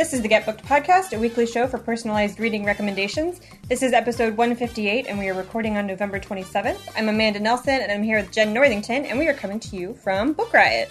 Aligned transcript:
This 0.00 0.14
is 0.14 0.22
the 0.22 0.28
Get 0.28 0.46
Booked 0.46 0.64
Podcast, 0.64 1.12
a 1.12 1.18
weekly 1.18 1.46
show 1.46 1.66
for 1.66 1.76
personalized 1.76 2.40
reading 2.40 2.64
recommendations. 2.64 3.42
This 3.68 3.82
is 3.82 3.92
episode 3.92 4.34
158, 4.34 5.06
and 5.06 5.18
we 5.18 5.28
are 5.28 5.34
recording 5.34 5.76
on 5.76 5.86
November 5.86 6.18
27th. 6.18 6.88
I'm 6.96 7.10
Amanda 7.10 7.38
Nelson, 7.38 7.82
and 7.82 7.92
I'm 7.92 8.02
here 8.02 8.18
with 8.18 8.32
Jenn 8.32 8.54
Northington, 8.54 9.04
and 9.04 9.18
we 9.18 9.28
are 9.28 9.34
coming 9.34 9.60
to 9.60 9.76
you 9.76 9.92
from 9.92 10.32
Book 10.32 10.54
Riot. 10.54 10.90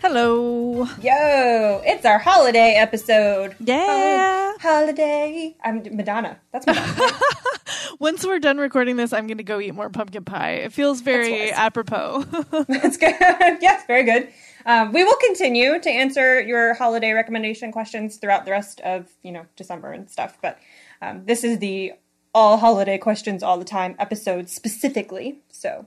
Hello. 0.00 0.86
Yo, 1.02 1.82
it's 1.84 2.04
our 2.04 2.20
holiday 2.20 2.74
episode. 2.76 3.56
Yeah. 3.58 4.52
Holiday. 4.60 5.56
I'm 5.64 5.82
Madonna. 5.90 6.38
That's 6.52 6.68
Madonna. 6.68 7.18
Once 7.98 8.24
we're 8.24 8.38
done 8.38 8.58
recording 8.58 8.94
this, 8.94 9.12
I'm 9.12 9.26
going 9.26 9.38
to 9.38 9.44
go 9.44 9.58
eat 9.58 9.74
more 9.74 9.90
pumpkin 9.90 10.24
pie. 10.24 10.52
It 10.52 10.72
feels 10.72 11.00
very 11.00 11.50
apropos. 11.50 12.22
That's 12.68 12.96
good. 12.96 13.16
yes, 13.20 13.84
very 13.88 14.04
good. 14.04 14.28
Um, 14.66 14.92
we 14.92 15.02
will 15.02 15.16
continue 15.16 15.80
to 15.80 15.90
answer 15.90 16.40
your 16.42 16.74
holiday 16.74 17.10
recommendation 17.10 17.72
questions 17.72 18.18
throughout 18.18 18.44
the 18.44 18.52
rest 18.52 18.80
of 18.82 19.08
you 19.22 19.32
know 19.32 19.46
December 19.56 19.90
and 19.90 20.08
stuff. 20.08 20.38
But 20.40 20.60
um, 21.02 21.24
this 21.24 21.42
is 21.42 21.58
the 21.58 21.94
all 22.32 22.58
holiday 22.58 22.98
questions 22.98 23.42
all 23.42 23.58
the 23.58 23.64
time 23.64 23.96
episode 23.98 24.48
specifically. 24.48 25.40
So 25.50 25.86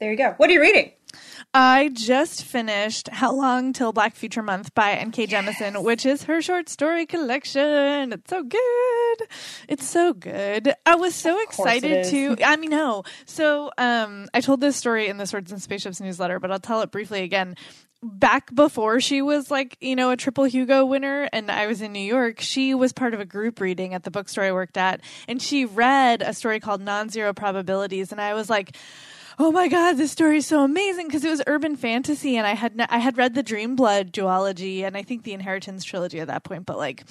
there 0.00 0.10
you 0.10 0.18
go. 0.18 0.34
What 0.36 0.50
are 0.50 0.52
you 0.52 0.60
reading? 0.60 0.92
I 1.54 1.90
just 1.92 2.44
finished 2.44 3.08
How 3.10 3.32
Long 3.32 3.74
Till 3.74 3.92
Black 3.92 4.14
Future 4.16 4.42
Month 4.42 4.74
by 4.74 4.92
N.K. 4.92 5.26
Jemisin, 5.26 5.74
yes. 5.74 5.82
which 5.82 6.06
is 6.06 6.22
her 6.22 6.40
short 6.40 6.70
story 6.70 7.04
collection. 7.04 8.12
It's 8.12 8.30
so 8.30 8.42
good. 8.42 9.28
It's 9.68 9.86
so 9.86 10.14
good. 10.14 10.72
I 10.86 10.94
was 10.94 11.14
so 11.14 11.38
excited 11.42 12.06
to 12.06 12.36
I 12.42 12.56
mean 12.56 12.70
no. 12.70 13.04
So 13.26 13.70
um 13.76 14.28
I 14.32 14.40
told 14.40 14.62
this 14.62 14.76
story 14.76 15.08
in 15.08 15.18
the 15.18 15.26
Swords 15.26 15.52
and 15.52 15.60
Spaceships 15.60 16.00
newsletter, 16.00 16.40
but 16.40 16.50
I'll 16.50 16.58
tell 16.58 16.80
it 16.80 16.90
briefly 16.90 17.22
again 17.22 17.56
back 18.02 18.52
before 18.52 19.00
she 19.00 19.22
was 19.22 19.50
like, 19.50 19.76
you 19.80 19.94
know, 19.94 20.10
a 20.10 20.16
triple 20.16 20.44
Hugo 20.44 20.84
winner 20.84 21.28
and 21.32 21.50
I 21.50 21.66
was 21.66 21.82
in 21.82 21.92
New 21.92 22.00
York, 22.00 22.40
she 22.40 22.74
was 22.74 22.92
part 22.92 23.14
of 23.14 23.20
a 23.20 23.24
group 23.24 23.60
reading 23.60 23.94
at 23.94 24.02
the 24.02 24.10
bookstore 24.10 24.42
I 24.44 24.52
worked 24.52 24.76
at 24.76 25.02
and 25.28 25.40
she 25.40 25.66
read 25.66 26.22
a 26.22 26.32
story 26.32 26.60
called 26.60 26.80
Non-Zero 26.80 27.32
Probabilities 27.34 28.10
and 28.10 28.20
I 28.20 28.34
was 28.34 28.50
like, 28.50 28.76
"Oh 29.38 29.50
my 29.52 29.68
god, 29.68 29.96
this 29.96 30.12
story 30.12 30.38
is 30.38 30.46
so 30.46 30.62
amazing" 30.62 31.06
because 31.06 31.24
it 31.24 31.30
was 31.30 31.42
urban 31.46 31.76
fantasy 31.76 32.36
and 32.36 32.46
I 32.46 32.54
had 32.54 32.74
I 32.88 32.98
had 32.98 33.16
read 33.16 33.34
the 33.34 33.42
Dreamblood 33.42 34.12
duology 34.12 34.82
and 34.82 34.96
I 34.96 35.02
think 35.02 35.22
the 35.24 35.32
Inheritance 35.32 35.84
trilogy 35.84 36.20
at 36.20 36.28
that 36.28 36.44
point, 36.44 36.66
but 36.66 36.78
like 36.78 37.04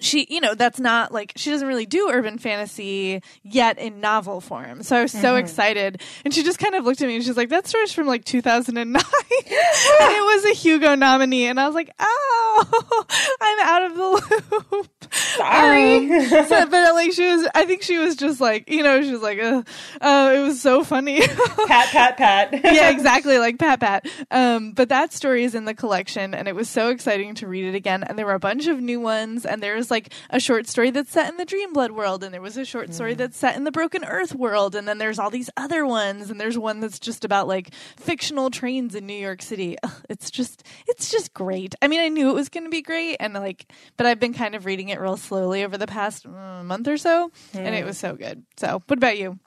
she, 0.00 0.26
you 0.30 0.40
know, 0.40 0.54
that's 0.54 0.78
not 0.78 1.12
like 1.12 1.32
she 1.36 1.50
doesn't 1.50 1.66
really 1.66 1.86
do 1.86 2.08
urban 2.12 2.38
fantasy 2.38 3.22
yet 3.42 3.78
in 3.78 4.00
novel 4.00 4.40
form. 4.40 4.82
So 4.82 4.96
I 4.96 5.02
was 5.02 5.12
so 5.12 5.18
mm-hmm. 5.18 5.38
excited. 5.38 6.02
And 6.24 6.32
she 6.32 6.44
just 6.44 6.58
kind 6.58 6.74
of 6.74 6.84
looked 6.84 7.02
at 7.02 7.08
me 7.08 7.16
and 7.16 7.24
she's 7.24 7.36
like, 7.36 7.48
that 7.48 7.66
story's 7.66 7.92
from 7.92 8.06
like 8.06 8.24
2009. 8.24 8.86
and 9.02 9.02
it 9.02 10.24
was 10.24 10.44
a 10.44 10.54
Hugo 10.54 10.94
nominee. 10.94 11.46
And 11.46 11.58
I 11.58 11.66
was 11.66 11.74
like, 11.74 11.90
oh, 11.98 13.04
I'm 13.40 13.68
out 13.68 13.82
of 13.90 13.96
the 13.96 14.76
loop. 14.76 14.88
Sorry. 15.10 15.96
Um, 15.96 16.30
so, 16.46 16.66
but 16.66 16.94
like 16.94 17.12
she 17.12 17.26
was, 17.26 17.48
I 17.54 17.64
think 17.64 17.82
she 17.82 17.98
was 17.98 18.14
just 18.14 18.40
like, 18.40 18.70
you 18.70 18.84
know, 18.84 19.02
she 19.02 19.10
was 19.10 19.22
like, 19.22 19.40
uh, 19.40 19.62
uh 20.00 20.32
it 20.36 20.40
was 20.40 20.60
so 20.60 20.84
funny. 20.84 21.20
pat, 21.66 21.88
pat, 21.88 22.16
pat. 22.16 22.52
yeah, 22.52 22.90
exactly. 22.90 23.38
Like 23.38 23.58
pat, 23.58 23.80
pat. 23.80 24.06
Um, 24.30 24.72
but 24.72 24.90
that 24.90 25.12
story 25.12 25.42
is 25.42 25.56
in 25.56 25.64
the 25.64 25.74
collection 25.74 26.34
and 26.34 26.46
it 26.46 26.54
was 26.54 26.68
so 26.68 26.90
exciting 26.90 27.34
to 27.36 27.48
read 27.48 27.64
it 27.64 27.74
again. 27.74 28.04
And 28.04 28.16
there 28.16 28.26
were 28.26 28.34
a 28.34 28.38
bunch 28.38 28.68
of 28.68 28.80
new 28.80 29.00
ones 29.00 29.44
and 29.44 29.60
there's 29.60 29.87
like 29.90 30.12
a 30.30 30.40
short 30.40 30.66
story 30.66 30.90
that's 30.90 31.10
set 31.10 31.28
in 31.28 31.36
the 31.36 31.46
Dreamblood 31.46 31.90
world, 31.90 32.24
and 32.24 32.32
there 32.32 32.40
was 32.40 32.56
a 32.56 32.64
short 32.64 32.94
story 32.94 33.14
mm. 33.14 33.18
that's 33.18 33.36
set 33.36 33.56
in 33.56 33.64
the 33.64 33.70
Broken 33.70 34.04
Earth 34.04 34.34
world, 34.34 34.74
and 34.74 34.86
then 34.86 34.98
there's 34.98 35.18
all 35.18 35.30
these 35.30 35.50
other 35.56 35.86
ones, 35.86 36.30
and 36.30 36.40
there's 36.40 36.58
one 36.58 36.80
that's 36.80 36.98
just 36.98 37.24
about 37.24 37.48
like 37.48 37.72
fictional 37.96 38.50
trains 38.50 38.94
in 38.94 39.06
New 39.06 39.14
York 39.14 39.42
City. 39.42 39.76
Ugh, 39.82 39.92
it's 40.08 40.30
just, 40.30 40.64
it's 40.86 41.10
just 41.10 41.34
great. 41.34 41.74
I 41.82 41.88
mean, 41.88 42.00
I 42.00 42.08
knew 42.08 42.30
it 42.30 42.34
was 42.34 42.48
going 42.48 42.64
to 42.64 42.70
be 42.70 42.82
great, 42.82 43.16
and 43.20 43.34
like, 43.34 43.70
but 43.96 44.06
I've 44.06 44.20
been 44.20 44.34
kind 44.34 44.54
of 44.54 44.66
reading 44.66 44.88
it 44.88 45.00
real 45.00 45.16
slowly 45.16 45.64
over 45.64 45.78
the 45.78 45.86
past 45.86 46.26
uh, 46.26 46.62
month 46.62 46.88
or 46.88 46.96
so, 46.96 47.28
mm. 47.28 47.58
and 47.58 47.74
it 47.74 47.84
mm. 47.84 47.86
was 47.86 47.98
so 47.98 48.14
good. 48.14 48.44
So, 48.56 48.82
what 48.86 48.98
about 48.98 49.18
you? 49.18 49.38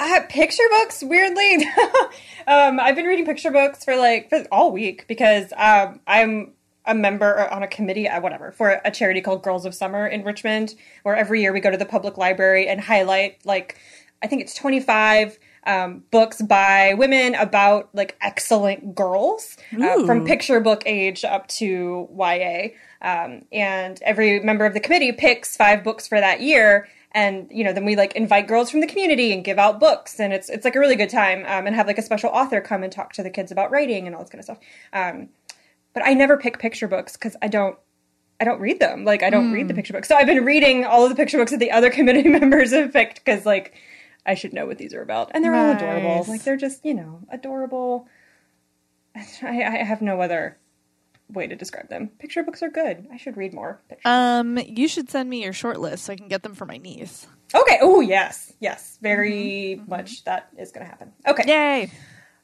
Uh, 0.00 0.20
picture 0.28 0.62
books, 0.70 1.02
weirdly. 1.02 1.56
um, 2.46 2.78
I've 2.78 2.94
been 2.94 3.06
reading 3.06 3.26
picture 3.26 3.50
books 3.50 3.84
for 3.84 3.96
like 3.96 4.28
for 4.28 4.44
all 4.52 4.70
week 4.70 5.08
because 5.08 5.52
um, 5.56 6.00
I'm 6.06 6.52
a 6.88 6.94
member 6.94 7.48
on 7.52 7.62
a 7.62 7.68
committee, 7.68 8.08
uh, 8.08 8.20
whatever, 8.20 8.50
for 8.50 8.80
a 8.84 8.90
charity 8.90 9.20
called 9.20 9.42
Girls 9.44 9.64
of 9.64 9.74
Summer 9.74 10.06
in 10.06 10.24
Richmond, 10.24 10.74
where 11.04 11.14
every 11.14 11.40
year 11.40 11.52
we 11.52 11.60
go 11.60 11.70
to 11.70 11.76
the 11.76 11.86
public 11.86 12.16
library 12.18 12.66
and 12.66 12.80
highlight 12.80 13.38
like 13.44 13.78
I 14.22 14.26
think 14.26 14.42
it's 14.42 14.54
25 14.54 15.38
um, 15.64 16.02
books 16.10 16.40
by 16.40 16.94
women 16.94 17.34
about 17.34 17.90
like 17.92 18.16
excellent 18.20 18.94
girls 18.94 19.56
uh, 19.80 20.04
from 20.06 20.24
picture 20.24 20.60
book 20.60 20.82
age 20.86 21.24
up 21.24 21.46
to 21.48 22.08
YA. 22.16 22.68
Um, 23.00 23.42
and 23.52 24.00
every 24.02 24.40
member 24.40 24.66
of 24.66 24.74
the 24.74 24.80
committee 24.80 25.12
picks 25.12 25.56
five 25.56 25.84
books 25.84 26.08
for 26.08 26.18
that 26.18 26.40
year. 26.40 26.88
And 27.12 27.48
you 27.50 27.64
know, 27.64 27.72
then 27.72 27.84
we 27.84 27.96
like 27.96 28.14
invite 28.14 28.48
girls 28.48 28.70
from 28.70 28.80
the 28.80 28.86
community 28.86 29.32
and 29.32 29.44
give 29.44 29.58
out 29.58 29.80
books, 29.80 30.20
and 30.20 30.32
it's 30.32 30.50
it's 30.50 30.64
like 30.64 30.76
a 30.76 30.78
really 30.78 30.94
good 30.94 31.08
time. 31.08 31.40
Um, 31.46 31.66
and 31.66 31.74
have 31.74 31.86
like 31.86 31.96
a 31.96 32.02
special 32.02 32.28
author 32.30 32.60
come 32.60 32.82
and 32.82 32.92
talk 32.92 33.14
to 33.14 33.22
the 33.22 33.30
kids 33.30 33.50
about 33.50 33.70
writing 33.70 34.06
and 34.06 34.14
all 34.14 34.22
this 34.22 34.30
kind 34.30 34.40
of 34.40 34.44
stuff. 34.44 35.28
But 35.94 36.04
I 36.04 36.14
never 36.14 36.36
pick 36.36 36.58
picture 36.58 36.88
books 36.88 37.14
because 37.14 37.36
I 37.42 37.48
don't 37.48 37.78
I 38.40 38.44
don't 38.44 38.60
read 38.60 38.80
them. 38.80 39.04
Like 39.04 39.22
I 39.22 39.30
don't 39.30 39.50
mm. 39.50 39.54
read 39.54 39.68
the 39.68 39.74
hmm. 39.74 39.78
picture 39.78 39.92
books. 39.92 40.08
So 40.08 40.16
I've 40.16 40.26
been 40.26 40.44
reading 40.44 40.84
all 40.84 41.04
of 41.04 41.10
the 41.10 41.16
picture 41.16 41.38
books 41.38 41.50
that 41.50 41.58
the 41.58 41.72
other 41.72 41.90
committee 41.98 42.28
members 42.28 42.72
have 42.72 42.92
picked 42.92 43.24
because 43.24 43.44
like 43.44 43.74
I 44.28 44.34
should 44.34 44.52
know 44.52 44.66
what 44.66 44.78
these 44.78 44.94
are 44.94 45.02
about. 45.02 45.30
And 45.32 45.42
they're 45.42 45.52
nice. 45.52 45.82
all 45.82 45.88
adorable. 45.88 46.24
Like 46.28 46.44
they're 46.44 46.56
just, 46.56 46.84
you 46.84 46.94
know, 46.94 47.20
adorable. 47.30 48.06
I, 49.16 49.62
I 49.62 49.84
have 49.84 50.02
no 50.02 50.20
other 50.20 50.58
way 51.30 51.46
to 51.46 51.56
describe 51.56 51.88
them. 51.88 52.08
Picture 52.18 52.42
books 52.42 52.62
are 52.62 52.68
good. 52.68 53.06
I 53.12 53.16
should 53.16 53.36
read 53.36 53.54
more. 53.54 53.80
Um, 54.04 54.58
you 54.58 54.86
should 54.86 55.10
send 55.10 55.28
me 55.28 55.42
your 55.42 55.52
short 55.52 55.80
list 55.80 56.04
so 56.04 56.12
I 56.12 56.16
can 56.16 56.28
get 56.28 56.42
them 56.42 56.54
for 56.54 56.66
my 56.66 56.76
niece. 56.76 57.26
Okay. 57.54 57.78
Oh 57.80 58.00
yes, 58.00 58.52
yes, 58.60 58.98
very 59.00 59.78
mm-hmm. 59.78 59.90
much. 59.90 60.24
That 60.24 60.50
is 60.58 60.72
going 60.72 60.84
to 60.84 60.90
happen. 60.90 61.12
Okay. 61.26 61.44
Yay. 61.46 61.90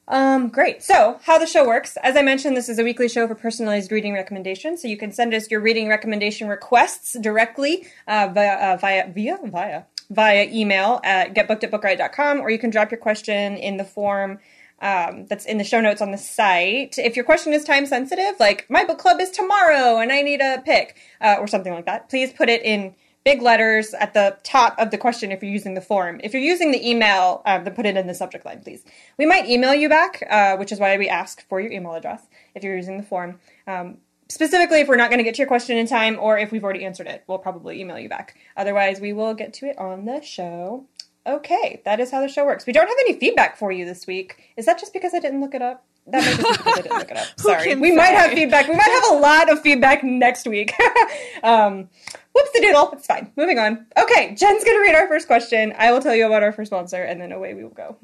Um, 0.07 0.49
great. 0.49 0.83
So, 0.83 1.19
how 1.23 1.39
the 1.39 1.47
show 1.47 1.65
works. 1.65 1.97
As 2.03 2.15
I 2.15 2.21
mentioned, 2.21 2.55
this 2.55 2.69
is 2.69 2.77
a 2.77 2.83
weekly 2.83 3.09
show 3.09 3.27
for 3.27 3.35
personalized 3.35 3.91
reading 3.91 4.13
recommendations. 4.13 4.81
So 4.81 4.87
you 4.87 4.97
can 4.97 5.11
send 5.11 5.33
us 5.33 5.49
your 5.49 5.61
reading 5.61 5.87
recommendation 5.87 6.47
requests 6.47 7.17
directly 7.19 7.87
uh, 8.07 8.29
via, 8.31 8.73
uh, 8.73 8.77
via 8.77 9.11
via 9.11 9.85
via 10.11 10.47
email 10.51 11.01
at 11.03 11.33
getbooked 11.33 11.63
at 11.63 11.71
bookriot.com, 11.71 12.39
or 12.39 12.49
you 12.49 12.59
can 12.59 12.69
drop 12.69 12.91
your 12.91 12.99
question 12.99 13.57
in 13.57 13.77
the 13.77 13.83
form 13.83 14.39
um, 14.81 15.25
that's 15.25 15.45
in 15.45 15.57
the 15.57 15.63
show 15.63 15.81
notes 15.81 16.01
on 16.01 16.11
the 16.11 16.17
site. 16.17 16.97
If 16.97 17.15
your 17.15 17.25
question 17.25 17.53
is 17.53 17.63
time 17.63 17.85
sensitive, 17.85 18.39
like 18.39 18.69
my 18.69 18.83
book 18.83 18.99
club 18.99 19.19
is 19.19 19.31
tomorrow 19.31 19.97
and 19.97 20.11
I 20.11 20.21
need 20.21 20.41
a 20.41 20.61
pick, 20.63 20.97
uh, 21.21 21.37
or 21.39 21.47
something 21.47 21.73
like 21.73 21.85
that, 21.85 22.09
please 22.09 22.31
put 22.31 22.49
it 22.49 22.61
in 22.63 22.93
big 23.25 23.41
letters 23.41 23.93
at 23.95 24.13
the 24.13 24.37
top 24.43 24.75
of 24.77 24.91
the 24.91 24.97
question 24.97 25.31
if 25.31 25.41
you're 25.41 25.51
using 25.51 25.73
the 25.73 25.81
form. 25.81 26.21
If 26.23 26.31
you're 26.31 26.41
using 26.41 26.71
the 26.71 26.89
email, 26.89 27.41
um, 27.45 27.63
then 27.63 27.73
put 27.73 27.87
it 27.87 27.97
in 27.97 28.07
the 28.07 28.13
subject 28.13 28.45
line, 28.45 28.61
please. 28.61 28.85
We 29.17 29.25
might 29.25 29.49
email 29.49 29.73
you 29.73 29.89
back, 29.89 30.23
uh, 30.29 30.55
which 30.57 30.71
is 30.71 30.79
why 30.79 30.95
we 30.97 31.09
ask 31.09 31.45
for 31.49 31.59
your 31.59 31.71
email 31.71 31.95
address 31.95 32.21
if 32.53 32.63
you're 32.63 32.75
using 32.77 32.97
the 32.97 33.03
form. 33.03 33.39
Um, 33.67 33.97
specifically, 34.29 34.79
if 34.79 34.87
we're 34.87 34.95
not 34.95 35.09
going 35.09 35.17
to 35.17 35.23
get 35.23 35.33
to 35.35 35.39
your 35.39 35.47
question 35.47 35.75
in 35.75 35.87
time 35.87 36.17
or 36.19 36.37
if 36.37 36.51
we've 36.51 36.63
already 36.63 36.85
answered 36.85 37.07
it, 37.07 37.23
we'll 37.27 37.39
probably 37.39 37.81
email 37.81 37.97
you 37.97 38.09
back. 38.09 38.37
Otherwise, 38.55 39.01
we 39.01 39.11
will 39.11 39.33
get 39.33 39.53
to 39.55 39.65
it 39.65 39.77
on 39.79 40.05
the 40.05 40.21
show. 40.21 40.85
Okay, 41.25 41.81
that 41.83 41.99
is 41.99 42.11
how 42.11 42.21
the 42.21 42.27
show 42.27 42.45
works. 42.45 42.67
We 42.67 42.73
don't 42.73 42.87
have 42.87 42.97
any 43.07 43.19
feedback 43.19 43.57
for 43.57 43.71
you 43.71 43.85
this 43.85 44.05
week. 44.05 44.53
Is 44.55 44.67
that 44.67 44.79
just 44.79 44.93
because 44.93 45.15
I 45.15 45.19
didn't 45.19 45.41
look 45.41 45.55
it 45.55 45.63
up? 45.63 45.83
That 46.07 46.23
just 46.23 46.37
because 46.37 46.67
I 46.67 46.81
didn't 46.81 46.97
look 46.97 47.11
it 47.11 47.17
up. 47.17 47.27
Sorry. 47.39 47.75
We 47.75 47.89
say? 47.89 47.95
might 47.95 48.13
have 48.15 48.31
feedback. 48.31 48.67
We 48.67 48.75
might 48.75 48.83
have 48.83 49.13
a 49.13 49.19
lot 49.19 49.51
of 49.51 49.61
feedback 49.61 50.03
next 50.03 50.47
week. 50.47 50.73
um, 51.43 51.89
Whoops 52.35 52.51
the 52.53 52.59
doodle. 52.61 52.91
It's 52.91 53.07
fine. 53.07 53.31
Moving 53.37 53.59
on. 53.59 53.85
Okay, 53.97 54.35
Jen's 54.35 54.63
going 54.63 54.75
to 54.77 54.81
read 54.81 54.93
our 54.93 55.07
first 55.07 55.25
question. 55.25 55.73
I 55.77 55.93
will 55.93 56.01
tell 56.01 56.13
you 56.13 56.25
about 56.27 56.43
our 56.43 56.51
first 56.51 56.69
sponsor, 56.69 57.01
and 57.01 57.19
then 57.19 57.31
away 57.31 57.53
we 57.53 57.63
will 57.63 57.69
go. 57.69 57.95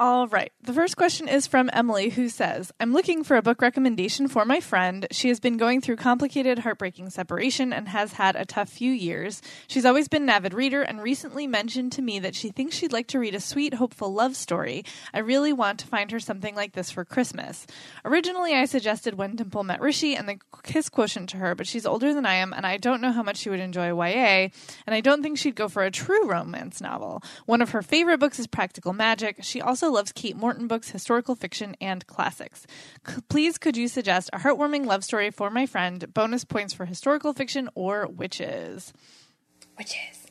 All 0.00 0.28
right. 0.28 0.52
The 0.62 0.72
first 0.72 0.96
question 0.96 1.26
is 1.26 1.48
from 1.48 1.70
Emily, 1.72 2.10
who 2.10 2.28
says, 2.28 2.70
I'm 2.78 2.92
looking 2.92 3.24
for 3.24 3.36
a 3.36 3.42
book 3.42 3.60
recommendation 3.60 4.28
for 4.28 4.44
my 4.44 4.60
friend. 4.60 5.08
She 5.10 5.26
has 5.26 5.40
been 5.40 5.56
going 5.56 5.80
through 5.80 5.96
complicated, 5.96 6.60
heartbreaking 6.60 7.10
separation 7.10 7.72
and 7.72 7.88
has 7.88 8.12
had 8.12 8.36
a 8.36 8.44
tough 8.44 8.68
few 8.68 8.92
years. 8.92 9.42
She's 9.66 9.84
always 9.84 10.06
been 10.06 10.22
an 10.22 10.28
avid 10.28 10.54
reader 10.54 10.82
and 10.82 11.02
recently 11.02 11.48
mentioned 11.48 11.90
to 11.92 12.02
me 12.02 12.20
that 12.20 12.36
she 12.36 12.50
thinks 12.50 12.76
she'd 12.76 12.92
like 12.92 13.08
to 13.08 13.18
read 13.18 13.34
a 13.34 13.40
sweet, 13.40 13.74
hopeful 13.74 14.12
love 14.12 14.36
story. 14.36 14.84
I 15.12 15.18
really 15.18 15.52
want 15.52 15.80
to 15.80 15.86
find 15.88 16.12
her 16.12 16.20
something 16.20 16.54
like 16.54 16.74
this 16.74 16.92
for 16.92 17.04
Christmas. 17.04 17.66
Originally, 18.04 18.54
I 18.54 18.66
suggested 18.66 19.14
When 19.14 19.34
Dimple 19.34 19.64
Met 19.64 19.80
Rishi 19.80 20.14
and 20.14 20.28
the 20.28 20.38
Kiss 20.62 20.88
Quotient 20.88 21.28
to 21.30 21.38
her, 21.38 21.56
but 21.56 21.66
she's 21.66 21.86
older 21.86 22.14
than 22.14 22.24
I 22.24 22.34
am 22.34 22.52
and 22.52 22.64
I 22.64 22.76
don't 22.76 23.00
know 23.00 23.10
how 23.10 23.24
much 23.24 23.38
she 23.38 23.50
would 23.50 23.58
enjoy 23.58 23.88
YA, 23.88 24.50
and 24.86 24.94
I 24.94 25.00
don't 25.00 25.24
think 25.24 25.38
she'd 25.38 25.56
go 25.56 25.66
for 25.66 25.82
a 25.82 25.90
true 25.90 26.28
romance 26.28 26.80
novel. 26.80 27.20
One 27.46 27.60
of 27.60 27.70
her 27.70 27.82
favorite 27.82 28.20
books 28.20 28.38
is 28.38 28.46
Practical 28.46 28.92
Magic. 28.92 29.38
She 29.40 29.60
also 29.60 29.87
loves 29.90 30.12
Kate 30.12 30.36
Morton 30.36 30.66
books, 30.66 30.90
historical 30.90 31.34
fiction, 31.34 31.76
and 31.80 32.06
classics. 32.06 32.66
C- 33.06 33.20
please, 33.28 33.58
could 33.58 33.76
you 33.76 33.88
suggest 33.88 34.30
a 34.32 34.38
heartwarming 34.38 34.86
love 34.86 35.04
story 35.04 35.30
for 35.30 35.50
my 35.50 35.66
friend? 35.66 36.12
Bonus 36.12 36.44
points 36.44 36.72
for 36.74 36.86
historical 36.86 37.32
fiction 37.32 37.68
or 37.74 38.06
witches. 38.06 38.92
Witches. 39.76 40.28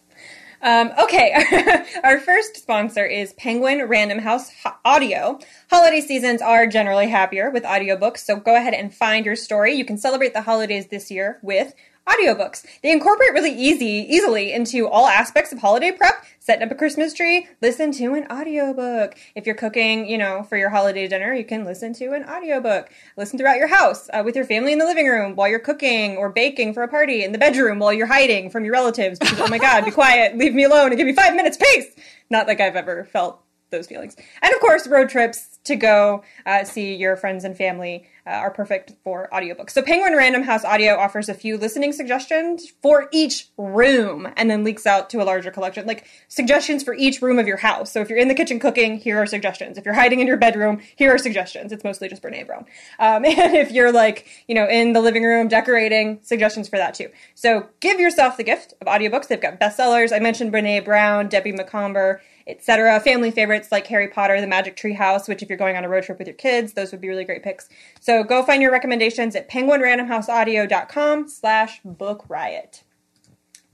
Um, 0.61 0.91
okay, 0.99 1.85
our 2.03 2.19
first 2.19 2.57
sponsor 2.57 3.05
is 3.05 3.33
Penguin 3.33 3.83
Random 3.87 4.19
House 4.19 4.51
Audio. 4.83 5.39
Holiday 5.69 6.01
seasons 6.01 6.41
are 6.41 6.65
generally 6.65 7.07
happier 7.07 7.51
with 7.51 7.63
audiobooks, 7.63 8.19
so 8.19 8.37
go 8.37 8.55
ahead 8.55 8.73
and 8.73 8.93
find 8.93 9.25
your 9.25 9.35
story. 9.35 9.73
You 9.75 9.85
can 9.85 9.97
celebrate 9.97 10.33
the 10.33 10.41
holidays 10.41 10.87
this 10.87 11.11
year 11.11 11.39
with 11.43 11.73
audiobooks. 12.07 12.65
They 12.81 12.91
incorporate 12.91 13.33
really 13.33 13.53
easy, 13.53 14.05
easily 14.09 14.53
into 14.53 14.87
all 14.87 15.07
aspects 15.07 15.51
of 15.51 15.59
holiday 15.59 15.91
prep. 15.91 16.23
Setting 16.39 16.63
up 16.63 16.71
a 16.71 16.75
Christmas 16.75 17.13
tree, 17.13 17.47
listen 17.61 17.91
to 17.91 18.13
an 18.13 18.25
audiobook. 18.31 19.15
If 19.35 19.45
you're 19.45 19.55
cooking, 19.55 20.07
you 20.07 20.17
know, 20.17 20.43
for 20.43 20.57
your 20.57 20.69
holiday 20.69 21.05
dinner, 21.07 21.33
you 21.33 21.43
can 21.43 21.65
listen 21.65 21.93
to 21.95 22.13
an 22.13 22.23
audiobook. 22.23 22.89
Listen 23.17 23.37
throughout 23.37 23.57
your 23.57 23.67
house 23.67 24.09
uh, 24.13 24.21
with 24.23 24.35
your 24.35 24.45
family 24.45 24.71
in 24.71 24.79
the 24.79 24.85
living 24.85 25.07
room 25.07 25.35
while 25.35 25.49
you're 25.49 25.59
cooking 25.59 26.15
or 26.15 26.29
baking 26.29 26.73
for 26.73 26.83
a 26.83 26.87
party 26.87 27.23
in 27.23 27.33
the 27.33 27.37
bedroom 27.37 27.79
while 27.79 27.91
you're 27.91 28.07
hiding 28.07 28.49
from 28.49 28.63
your 28.63 28.73
relatives 28.73 29.19
because, 29.19 29.41
oh 29.41 29.47
my 29.49 29.57
God, 29.57 29.83
be 29.83 29.91
quiet, 29.91 30.37
leave 30.37 30.53
me 30.53 30.63
alone, 30.63 30.87
and 30.87 30.97
give 30.97 31.07
me 31.07 31.13
five 31.13 31.35
minutes, 31.35 31.57
pace. 31.57 31.87
Not 32.29 32.47
like 32.47 32.61
I've 32.61 32.77
ever 32.77 33.03
felt 33.03 33.41
those 33.69 33.87
feelings. 33.87 34.15
And 34.41 34.53
of 34.53 34.59
course, 34.61 34.87
road 34.87 35.09
trips 35.09 35.56
to 35.67 35.75
go 35.75 36.23
uh, 36.45 36.63
see 36.63 36.95
your 36.95 37.15
friends 37.15 37.43
and 37.43 37.55
family 37.55 38.07
uh, 38.25 38.31
are 38.31 38.51
perfect 38.51 38.93
for 39.03 39.29
audiobooks. 39.31 39.71
So 39.71 39.81
Penguin 39.81 40.15
Random 40.15 40.43
House 40.43 40.65
Audio 40.65 40.95
offers 40.97 41.29
a 41.29 41.33
few 41.33 41.57
listening 41.57 41.93
suggestions 41.93 42.73
for 42.81 43.07
each 43.11 43.47
room 43.57 44.27
and 44.35 44.49
then 44.49 44.63
leaks 44.63 44.85
out 44.85 45.09
to 45.11 45.21
a 45.21 45.23
larger 45.23 45.49
collection, 45.49 45.85
like 45.85 46.05
suggestions 46.27 46.83
for 46.83 46.93
each 46.93 47.21
room 47.21 47.39
of 47.39 47.47
your 47.47 47.57
house. 47.57 47.91
So 47.91 48.01
if 48.01 48.09
you're 48.09 48.19
in 48.19 48.27
the 48.27 48.35
kitchen 48.35 48.59
cooking, 48.59 48.97
here 48.97 49.17
are 49.17 49.25
suggestions. 49.25 49.77
If 49.77 49.85
you're 49.85 49.93
hiding 49.93 50.19
in 50.19 50.27
your 50.27 50.37
bedroom, 50.37 50.81
here 50.95 51.13
are 51.13 51.17
suggestions. 51.17 51.71
It's 51.71 51.83
mostly 51.83 52.09
just 52.09 52.21
Brene 52.21 52.45
Brown. 52.45 52.65
Um, 52.99 53.23
and 53.25 53.55
if 53.55 53.71
you're 53.71 53.91
like, 53.91 54.27
you 54.47 54.55
know, 54.55 54.67
in 54.67 54.93
the 54.93 55.01
living 55.01 55.23
room 55.23 55.47
decorating, 55.47 56.19
suggestions 56.21 56.67
for 56.67 56.77
that 56.77 56.93
too. 56.93 57.09
So 57.35 57.67
give 57.79 57.99
yourself 57.99 58.37
the 58.37 58.43
gift 58.43 58.73
of 58.81 58.87
audiobooks. 58.87 59.27
They've 59.27 59.39
got 59.39 59.59
bestsellers. 59.59 60.15
I 60.15 60.19
mentioned 60.19 60.51
Brene 60.51 60.83
Brown, 60.83 61.29
Debbie 61.29 61.53
Macomber, 61.53 62.21
etc. 62.47 62.99
Family 63.01 63.31
favorites 63.31 63.71
like 63.71 63.85
Harry 63.87 64.07
Potter, 64.07 64.39
The 64.39 64.47
Magic 64.47 64.75
Tree 64.75 64.93
House, 64.93 65.27
which 65.27 65.43
if 65.43 65.49
you're 65.49 65.57
going 65.57 65.75
on 65.75 65.83
a 65.83 65.89
road 65.89 66.03
trip 66.03 66.17
with 66.17 66.27
your 66.27 66.35
kids, 66.35 66.73
those 66.73 66.91
would 66.91 67.01
be 67.01 67.09
really 67.09 67.25
great 67.25 67.43
picks. 67.43 67.69
So 67.99 68.23
go 68.23 68.43
find 68.43 68.61
your 68.61 68.71
recommendations 68.71 69.35
at 69.35 69.49
penguinrandomhouseaudio.com 69.49 71.27
slash 71.27 71.81
book 71.83 72.25
riot. 72.29 72.83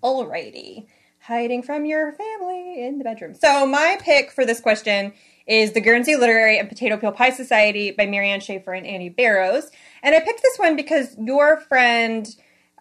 Alrighty. 0.03 0.87
Hiding 1.19 1.63
from 1.63 1.85
your 1.85 2.11
family 2.13 2.83
in 2.83 2.97
the 2.97 3.05
bedroom. 3.05 3.33
So 3.35 3.65
my 3.65 3.97
pick 4.01 4.31
for 4.31 4.45
this 4.45 4.59
question 4.59 5.13
is 5.47 5.71
The 5.71 5.81
Guernsey 5.81 6.15
Literary 6.15 6.57
and 6.59 6.67
Potato 6.67 6.97
Peel 6.97 7.11
Pie 7.11 7.29
Society 7.29 7.91
by 7.91 8.05
Mary 8.05 8.29
Ann 8.29 8.39
Shaffer 8.39 8.73
and 8.73 8.85
Annie 8.85 9.09
Barrows. 9.09 9.71
And 10.01 10.15
I 10.15 10.19
picked 10.19 10.41
this 10.41 10.57
one 10.57 10.75
because 10.75 11.15
your 11.17 11.59
friend 11.61 12.27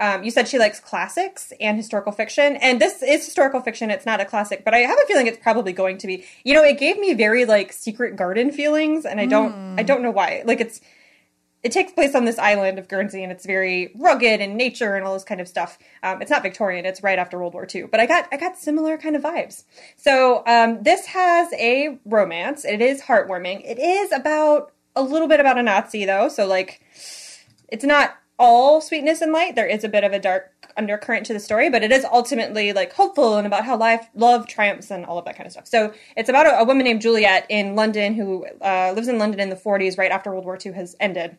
um, 0.02 0.24
you 0.24 0.32
said 0.32 0.48
she 0.48 0.58
likes 0.58 0.80
classics 0.80 1.52
and 1.60 1.76
historical 1.76 2.10
fiction, 2.10 2.56
and 2.56 2.80
this 2.80 3.04
is 3.04 3.24
historical 3.24 3.60
fiction. 3.60 3.88
It's 3.88 4.04
not 4.04 4.20
a 4.20 4.24
classic, 4.24 4.64
but 4.64 4.74
I 4.74 4.78
have 4.78 4.98
a 4.98 5.06
feeling 5.06 5.28
it's 5.28 5.38
probably 5.38 5.72
going 5.72 5.96
to 5.98 6.08
be. 6.08 6.24
You 6.42 6.54
know, 6.54 6.64
it 6.64 6.76
gave 6.76 6.98
me 6.98 7.14
very 7.14 7.44
like 7.44 7.72
Secret 7.72 8.16
Garden 8.16 8.50
feelings, 8.50 9.04
and 9.04 9.20
I 9.20 9.26
don't, 9.26 9.54
mm. 9.54 9.78
I 9.78 9.84
don't 9.84 10.02
know 10.02 10.10
why. 10.10 10.42
Like 10.44 10.60
it's, 10.60 10.80
it 11.62 11.70
takes 11.70 11.92
place 11.92 12.16
on 12.16 12.24
this 12.24 12.36
island 12.40 12.80
of 12.80 12.88
Guernsey, 12.88 13.22
and 13.22 13.30
it's 13.30 13.46
very 13.46 13.92
rugged 13.94 14.40
and 14.40 14.56
nature 14.56 14.96
and 14.96 15.06
all 15.06 15.14
this 15.14 15.22
kind 15.22 15.40
of 15.40 15.46
stuff. 15.46 15.78
Um, 16.02 16.20
it's 16.20 16.32
not 16.32 16.42
Victorian; 16.42 16.84
it's 16.84 17.04
right 17.04 17.20
after 17.20 17.38
World 17.38 17.54
War 17.54 17.68
II. 17.72 17.84
But 17.84 18.00
I 18.00 18.06
got, 18.06 18.26
I 18.32 18.38
got 18.38 18.58
similar 18.58 18.98
kind 18.98 19.14
of 19.14 19.22
vibes. 19.22 19.62
So 19.98 20.42
um, 20.48 20.82
this 20.82 21.06
has 21.06 21.52
a 21.52 22.00
romance. 22.04 22.64
It 22.64 22.80
is 22.80 23.02
heartwarming. 23.02 23.62
It 23.64 23.78
is 23.78 24.10
about 24.10 24.72
a 24.96 25.02
little 25.04 25.28
bit 25.28 25.38
about 25.38 25.58
a 25.58 25.62
Nazi, 25.62 26.04
though. 26.06 26.28
So 26.28 26.44
like, 26.44 26.80
it's 27.68 27.84
not 27.84 28.16
all 28.42 28.80
sweetness 28.80 29.22
and 29.22 29.32
light. 29.32 29.54
There 29.54 29.68
is 29.68 29.84
a 29.84 29.88
bit 29.88 30.02
of 30.02 30.12
a 30.12 30.18
dark 30.18 30.50
undercurrent 30.76 31.24
to 31.26 31.32
the 31.32 31.38
story, 31.38 31.70
but 31.70 31.84
it 31.84 31.92
is 31.92 32.04
ultimately 32.04 32.72
like 32.72 32.92
hopeful 32.92 33.36
and 33.36 33.46
about 33.46 33.64
how 33.64 33.76
life, 33.76 34.08
love 34.16 34.48
triumphs 34.48 34.90
and 34.90 35.06
all 35.06 35.16
of 35.16 35.24
that 35.26 35.36
kind 35.36 35.46
of 35.46 35.52
stuff. 35.52 35.68
So 35.68 35.94
it's 36.16 36.28
about 36.28 36.46
a, 36.46 36.58
a 36.58 36.64
woman 36.64 36.82
named 36.82 37.02
Juliet 37.02 37.46
in 37.48 37.76
London 37.76 38.14
who 38.14 38.44
uh, 38.60 38.92
lives 38.96 39.06
in 39.06 39.16
London 39.16 39.38
in 39.38 39.48
the 39.48 39.56
40s, 39.56 39.96
right 39.96 40.10
after 40.10 40.32
World 40.32 40.44
War 40.44 40.58
II 40.64 40.72
has 40.72 40.96
ended. 40.98 41.38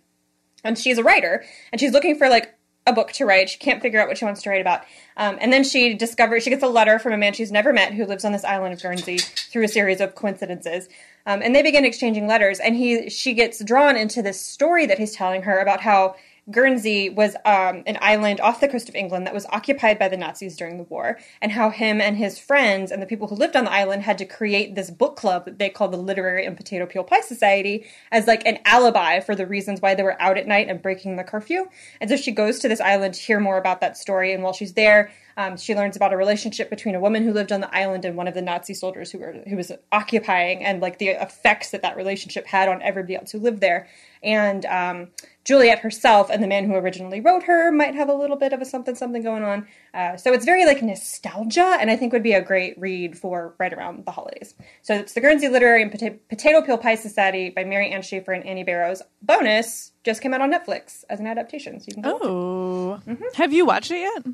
And 0.63 0.79
she's 0.79 0.97
a 0.97 1.03
writer, 1.03 1.43
and 1.73 1.81
she's 1.81 1.91
looking 1.91 2.15
for 2.17 2.29
like 2.29 2.55
a 2.87 2.93
book 2.93 3.11
to 3.13 3.25
write. 3.25 3.49
She 3.49 3.59
can't 3.59 3.81
figure 3.81 4.01
out 4.01 4.07
what 4.07 4.17
she 4.17 4.23
wants 4.23 4.41
to 4.43 4.49
write 4.49 4.61
about. 4.61 4.83
Um, 5.17 5.37
and 5.41 5.51
then 5.51 5.65
she 5.65 5.93
discovers, 5.93 6.43
she 6.43 6.49
gets 6.49 6.63
a 6.63 6.67
letter 6.67 6.99
from 6.99 7.11
a 7.11 7.17
man 7.17 7.33
she's 7.33 7.51
never 7.51 7.73
met 7.73 7.93
who 7.93 8.05
lives 8.05 8.23
on 8.23 8.31
this 8.31 8.45
island 8.45 8.73
of 8.73 8.81
Guernsey 8.81 9.17
through 9.17 9.63
a 9.65 9.67
series 9.67 9.99
of 9.99 10.15
coincidences. 10.15 10.87
Um, 11.25 11.41
and 11.41 11.53
they 11.53 11.63
begin 11.63 11.83
exchanging 11.83 12.27
letters, 12.27 12.61
and 12.61 12.77
he, 12.77 13.09
she 13.09 13.33
gets 13.33 13.61
drawn 13.61 13.97
into 13.97 14.21
this 14.21 14.39
story 14.39 14.85
that 14.85 14.99
he's 14.99 15.13
telling 15.13 15.43
her 15.43 15.59
about 15.59 15.81
how 15.81 16.15
Guernsey 16.51 17.09
was 17.09 17.35
um, 17.45 17.83
an 17.85 17.97
island 18.01 18.41
off 18.41 18.59
the 18.59 18.67
coast 18.67 18.89
of 18.89 18.95
England 18.95 19.25
that 19.25 19.33
was 19.33 19.45
occupied 19.47 19.97
by 19.97 20.09
the 20.09 20.17
Nazis 20.17 20.57
during 20.57 20.77
the 20.77 20.83
war, 20.83 21.17
and 21.41 21.53
how 21.53 21.69
him 21.69 22.01
and 22.01 22.17
his 22.17 22.37
friends 22.37 22.91
and 22.91 23.01
the 23.01 23.05
people 23.05 23.27
who 23.27 23.35
lived 23.35 23.55
on 23.55 23.63
the 23.63 23.71
island 23.71 24.03
had 24.03 24.17
to 24.17 24.25
create 24.25 24.75
this 24.75 24.91
book 24.91 25.15
club 25.15 25.45
that 25.45 25.57
they 25.57 25.69
called 25.69 25.93
the 25.93 25.97
Literary 25.97 26.45
and 26.45 26.57
Potato 26.57 26.85
Peel 26.85 27.05
Pie 27.05 27.21
Society 27.21 27.85
as 28.11 28.27
like 28.27 28.45
an 28.45 28.59
alibi 28.65 29.21
for 29.21 29.35
the 29.35 29.47
reasons 29.47 29.81
why 29.81 29.95
they 29.95 30.03
were 30.03 30.21
out 30.21 30.37
at 30.37 30.47
night 30.47 30.67
and 30.67 30.81
breaking 30.81 31.15
the 31.15 31.23
curfew. 31.23 31.65
And 32.01 32.09
so 32.09 32.17
she 32.17 32.31
goes 32.31 32.59
to 32.59 32.67
this 32.67 32.81
island 32.81 33.13
to 33.13 33.21
hear 33.21 33.39
more 33.39 33.57
about 33.57 33.79
that 33.79 33.97
story, 33.97 34.33
and 34.33 34.43
while 34.43 34.53
she's 34.53 34.73
there, 34.73 35.11
um, 35.35 35.57
she 35.57 35.73
learns 35.73 35.95
about 35.95 36.13
a 36.13 36.17
relationship 36.17 36.69
between 36.69 36.93
a 36.93 36.99
woman 36.99 37.23
who 37.23 37.33
lived 37.33 37.51
on 37.51 37.61
the 37.61 37.75
island 37.75 38.05
and 38.05 38.15
one 38.15 38.27
of 38.27 38.33
the 38.33 38.41
Nazi 38.41 38.73
soldiers 38.73 39.11
who 39.11 39.19
were 39.19 39.33
who 39.47 39.55
was 39.55 39.71
occupying, 39.91 40.63
and 40.63 40.81
like 40.81 40.99
the 40.99 41.07
effects 41.07 41.71
that 41.71 41.81
that 41.81 41.95
relationship 41.95 42.45
had 42.45 42.69
on 42.69 42.81
everybody 42.81 43.15
else 43.15 43.31
who 43.31 43.39
lived 43.39 43.61
there. 43.61 43.87
And 44.23 44.65
um, 44.65 45.09
Juliet 45.43 45.79
herself 45.79 46.29
and 46.29 46.41
the 46.41 46.47
man 46.47 46.65
who 46.65 46.75
originally 46.75 47.19
wrote 47.19 47.43
her 47.43 47.71
might 47.71 47.95
have 47.95 48.07
a 48.07 48.13
little 48.13 48.37
bit 48.37 48.53
of 48.53 48.61
a 48.61 48.65
something 48.65 48.95
something 48.95 49.21
going 49.21 49.43
on. 49.43 49.67
Uh, 49.93 50.15
so 50.15 50.31
it's 50.31 50.45
very 50.45 50.65
like 50.65 50.81
nostalgia, 50.81 51.77
and 51.79 51.91
I 51.91 51.97
think 51.97 52.13
would 52.13 52.23
be 52.23 52.33
a 52.33 52.41
great 52.41 52.79
read 52.79 53.17
for 53.17 53.53
right 53.59 53.73
around 53.73 54.05
the 54.05 54.11
holidays. 54.11 54.55
So 54.81 54.95
it's 54.95 55.13
the 55.13 55.21
Guernsey 55.21 55.49
Literary 55.49 55.81
and 55.81 55.91
Pota- 55.91 56.19
Potato 56.29 56.61
Peel 56.61 56.77
Pie 56.77 56.95
Society 56.95 57.49
by 57.49 57.65
Mary 57.65 57.91
Ann 57.91 58.01
Shaffer 58.01 58.31
and 58.31 58.45
Annie 58.45 58.63
Barrows. 58.63 59.01
Bonus 59.21 59.91
just 60.03 60.21
came 60.21 60.33
out 60.33 60.41
on 60.41 60.51
Netflix 60.51 61.03
as 61.09 61.19
an 61.19 61.27
adaptation, 61.27 61.79
so 61.79 61.85
you 61.89 61.95
can. 61.95 62.05
oh, 62.05 63.01
mm-hmm. 63.05 63.23
have 63.35 63.51
you 63.51 63.65
watched 63.65 63.91
it 63.91 63.99
yet? 63.99 64.25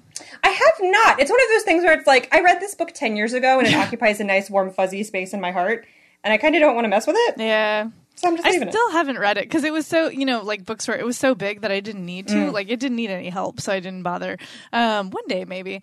I 0.43 0.49
have 0.49 0.75
not. 0.81 1.19
It's 1.19 1.31
one 1.31 1.41
of 1.41 1.49
those 1.49 1.63
things 1.63 1.83
where 1.83 1.97
it's 1.97 2.07
like 2.07 2.33
I 2.33 2.41
read 2.41 2.59
this 2.59 2.75
book 2.75 2.91
ten 2.93 3.15
years 3.15 3.33
ago, 3.33 3.57
and 3.57 3.67
it 3.67 3.73
occupies 3.75 4.19
a 4.19 4.23
nice 4.23 4.49
warm 4.49 4.71
fuzzy 4.71 5.03
space 5.03 5.33
in 5.33 5.41
my 5.41 5.51
heart, 5.51 5.87
and 6.23 6.31
I 6.31 6.37
kind 6.37 6.55
of 6.55 6.61
don't 6.61 6.75
want 6.75 6.85
to 6.85 6.89
mess 6.89 7.07
with 7.07 7.15
it. 7.17 7.35
Yeah. 7.39 7.89
So 8.19 8.27
I'm 8.27 8.35
just 8.35 8.45
I 8.45 8.51
still 8.51 8.89
it. 8.89 8.91
haven't 8.91 9.17
read 9.17 9.37
it 9.37 9.45
because 9.45 9.63
it 9.63 9.71
was 9.71 9.87
so 9.87 10.09
you 10.09 10.25
know 10.25 10.41
like 10.41 10.65
bookstore. 10.65 10.95
It 10.95 11.05
was 11.05 11.17
so 11.17 11.35
big 11.35 11.61
that 11.61 11.71
I 11.71 11.79
didn't 11.79 12.05
need 12.05 12.27
to. 12.27 12.35
Mm. 12.35 12.51
Like 12.51 12.69
it 12.69 12.77
didn't 12.77 12.97
need 12.97 13.09
any 13.09 13.29
help, 13.29 13.61
so 13.61 13.71
I 13.71 13.79
didn't 13.79 14.03
bother. 14.03 14.37
Um, 14.73 15.09
one 15.09 15.23
day 15.27 15.45
maybe. 15.45 15.81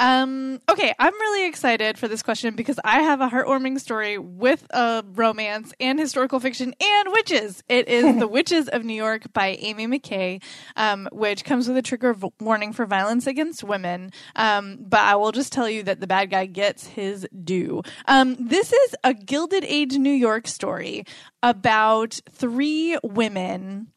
Um, 0.00 0.60
okay, 0.68 0.92
I'm 0.98 1.12
really 1.12 1.46
excited 1.46 1.98
for 1.98 2.08
this 2.08 2.22
question 2.22 2.56
because 2.56 2.80
I 2.84 3.00
have 3.00 3.20
a 3.20 3.28
heartwarming 3.28 3.78
story 3.78 4.18
with 4.18 4.66
a 4.70 5.04
romance 5.14 5.72
and 5.78 6.00
historical 6.00 6.40
fiction 6.40 6.74
and 6.80 7.12
witches. 7.12 7.62
It 7.68 7.88
is 7.88 8.18
The 8.18 8.26
Witches 8.34 8.68
of 8.68 8.84
New 8.84 8.94
York 8.94 9.32
by 9.32 9.56
Ami 9.62 9.86
McKay, 9.86 10.42
um, 10.76 11.08
which 11.12 11.44
comes 11.44 11.68
with 11.68 11.76
a 11.76 11.82
trigger 11.82 12.12
v- 12.12 12.28
warning 12.40 12.72
for 12.72 12.86
violence 12.86 13.28
against 13.28 13.62
women. 13.62 14.10
Um, 14.34 14.78
but 14.80 15.00
I 15.00 15.14
will 15.14 15.32
just 15.32 15.52
tell 15.52 15.68
you 15.68 15.84
that 15.84 16.00
the 16.00 16.08
bad 16.08 16.30
guy 16.30 16.46
gets 16.46 16.86
his 16.86 17.26
due. 17.44 17.82
Um, 18.06 18.36
this 18.38 18.72
is 18.72 18.96
a 19.04 19.14
Gilded 19.14 19.64
Age 19.64 19.96
New 19.96 20.10
York 20.10 20.48
story 20.48 21.04
about 21.42 22.20
three 22.30 22.98
women 23.04 23.88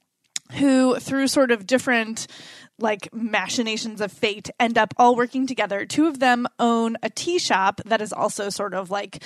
who, 0.54 1.00
through 1.00 1.28
sort 1.28 1.52
of 1.52 1.68
different 1.68 2.28
like 2.80 3.10
machinations 3.14 4.02
of 4.02 4.12
fate 4.12 4.50
end 4.60 4.78
up 4.78 4.94
all 4.98 5.16
working 5.16 5.48
together. 5.48 5.86
Two 5.86 6.08
of 6.08 6.20
them 6.20 6.48
own 6.60 6.96
a 7.02 7.10
tea 7.10 7.40
shop 7.40 7.82
that 7.86 8.02
is 8.02 8.14
also 8.14 8.50
sort 8.50 8.74
of 8.74 8.92
like, 8.92 9.24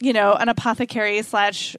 you 0.00 0.12
know, 0.12 0.34
an 0.34 0.48
apothecary 0.48 1.22
slash 1.22 1.76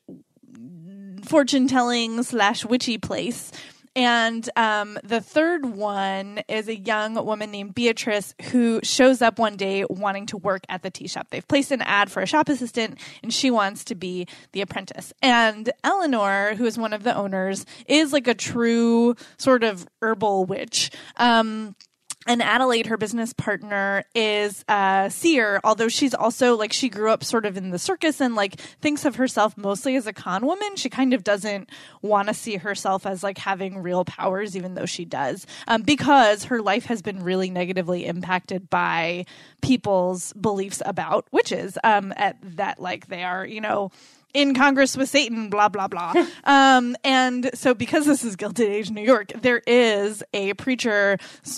fortune 1.24 1.68
telling 1.68 2.24
slash 2.24 2.66
witchy 2.66 2.98
place. 2.98 3.52
And 3.96 4.50
um, 4.56 4.98
the 5.04 5.22
third 5.22 5.66
one 5.66 6.42
is 6.48 6.68
a 6.68 6.76
young 6.76 7.14
woman 7.26 7.52
named 7.52 7.76
Beatrice 7.76 8.34
who 8.52 8.80
shows 8.82 9.22
up 9.22 9.38
one 9.38 9.56
day 9.56 9.86
wanting 9.90 10.26
to 10.28 10.38
work 10.38 10.64
at 10.68 10.82
the 10.82 10.90
tea 10.90 11.08
shop. 11.08 11.28
They've 11.30 11.48
placed 11.48 11.72
an 11.72 11.82
ad 11.82 12.10
for 12.12 12.22
a 12.22 12.26
shop 12.26 12.50
assistant, 12.50 13.00
and 13.22 13.34
she 13.34 13.52
wants 13.52 13.84
to 13.86 13.96
be 13.96 14.28
the 14.52 14.62
apprentice. 14.62 15.14
And 15.22 15.72
Eleanor, 15.84 16.56
who 16.56 16.66
is 16.66 16.78
one 16.78 16.94
of 16.94 17.04
the 17.04 17.16
owners, 17.16 17.66
is 17.88 18.14
like 18.14 18.28
a 18.28 18.34
true 18.34 19.16
sort 19.38 19.64
of 19.64 19.88
herbal 20.02 20.46
witch. 20.46 20.90
Um, 21.18 21.76
and 22.26 22.42
Adelaide, 22.42 22.88
her 22.88 22.98
business 22.98 23.34
partner, 23.34 24.04
is 24.16 24.64
a 24.68 25.10
seer, 25.12 25.60
although 25.64 25.88
she's 25.88 26.14
also 26.14 26.56
like 26.56 26.74
she 26.74 26.90
grew 26.90 27.10
up 27.10 27.24
sort 27.24 27.46
of 27.46 27.58
in 27.58 27.72
the 27.72 27.80
circus 27.80 28.22
and 28.22 28.36
like 28.36 28.60
thinks 28.60 29.06
of 29.06 29.16
herself 29.16 29.58
mostly 29.58 29.96
as 29.96 30.08
a 30.08 30.14
con 30.14 30.46
woman. 30.46 30.76
She 30.76 30.90
kind 30.90 31.14
of 31.14 31.24
doesn't 31.24 31.70
want 32.02 32.28
to 32.28 32.34
see 32.34 32.58
herself 32.58 33.06
as 33.06 33.24
like 33.24 33.38
having 33.38 33.80
real 33.80 34.06
powers, 34.06 34.56
even 34.56 34.76
though 34.76 34.86
she 34.86 35.06
does, 35.06 35.46
um, 35.68 35.82
because 35.82 36.46
her 36.46 36.62
life 36.62 36.86
has 36.86 37.02
been 37.02 37.24
really 37.24 37.50
negatively 37.50 38.06
impacted 38.06 38.70
by 38.70 39.26
people's 39.62 40.34
beliefs 40.34 40.82
about 40.86 41.28
witches. 41.32 41.78
Um, 41.84 42.14
at 42.16 42.38
that, 42.58 42.80
like 42.80 43.08
they 43.08 43.24
are, 43.24 43.46
you 43.46 43.62
know, 43.62 43.92
in 44.34 44.56
Congress 44.56 44.98
with 44.98 45.10
Satan, 45.10 45.50
blah, 45.50 45.70
blah, 45.70 45.88
blah. 45.88 46.14
um, 46.44 46.96
and 47.04 47.50
so 47.54 47.74
because 47.74 48.06
this 48.06 48.24
is 48.24 48.36
Gilded 48.36 48.68
Age 48.68 48.92
New 48.92 49.04
York, 49.04 49.32
there 49.42 49.62
is 49.68 50.24
a 50.34 50.54
preacher 50.56 51.18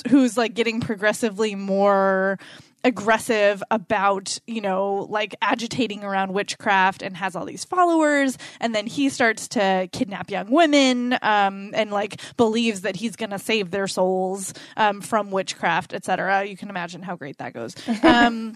who's 0.09 0.37
like 0.37 0.53
getting 0.53 0.81
progressively 0.81 1.55
more 1.55 2.37
aggressive 2.85 3.63
about, 3.71 4.39
you 4.45 4.61
know, 4.61 5.07
like 5.09 5.35
agitating 5.41 6.03
around 6.03 6.31
witchcraft 6.33 7.01
and 7.01 7.17
has 7.17 7.35
all 7.35 7.43
these 7.43 7.65
followers. 7.65 8.37
And 8.61 8.75
then 8.75 8.85
he 8.85 9.09
starts 9.09 9.47
to 9.49 9.89
kidnap 9.91 10.29
young 10.29 10.51
women 10.51 11.17
um, 11.23 11.71
and 11.73 11.89
like 11.89 12.21
believes 12.37 12.81
that 12.81 12.95
he's 12.95 13.15
going 13.15 13.31
to 13.31 13.39
save 13.39 13.71
their 13.71 13.87
souls 13.87 14.53
um, 14.77 15.01
from 15.01 15.31
witchcraft, 15.31 15.93
etc. 15.93 16.45
You 16.45 16.55
can 16.55 16.69
imagine 16.69 17.01
how 17.01 17.15
great 17.15 17.39
that 17.39 17.53
goes. 17.53 17.75
Um, 18.03 18.55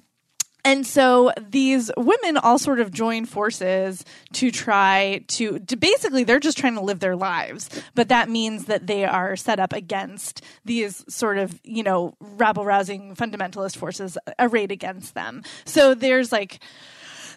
and 0.65 0.85
so 0.85 1.31
these 1.49 1.89
women 1.95 2.37
all 2.37 2.59
sort 2.59 2.79
of 2.79 2.91
join 2.91 3.25
forces 3.25 4.03
to 4.33 4.51
try 4.51 5.23
to, 5.27 5.59
to, 5.59 5.77
basically 5.77 6.23
they're 6.23 6.39
just 6.39 6.57
trying 6.57 6.75
to 6.75 6.81
live 6.81 6.99
their 6.99 7.15
lives. 7.15 7.69
But 7.95 8.09
that 8.09 8.29
means 8.29 8.65
that 8.65 8.85
they 8.85 9.05
are 9.05 9.35
set 9.35 9.59
up 9.59 9.73
against 9.73 10.43
these 10.65 11.05
sort 11.07 11.37
of 11.37 11.59
you 11.63 11.83
know 11.83 12.15
rabble 12.19 12.65
rousing 12.65 13.15
fundamentalist 13.15 13.77
forces 13.77 14.17
arrayed 14.37 14.71
against 14.71 15.13
them. 15.13 15.43
So 15.65 15.93
there's 15.93 16.31
like 16.31 16.59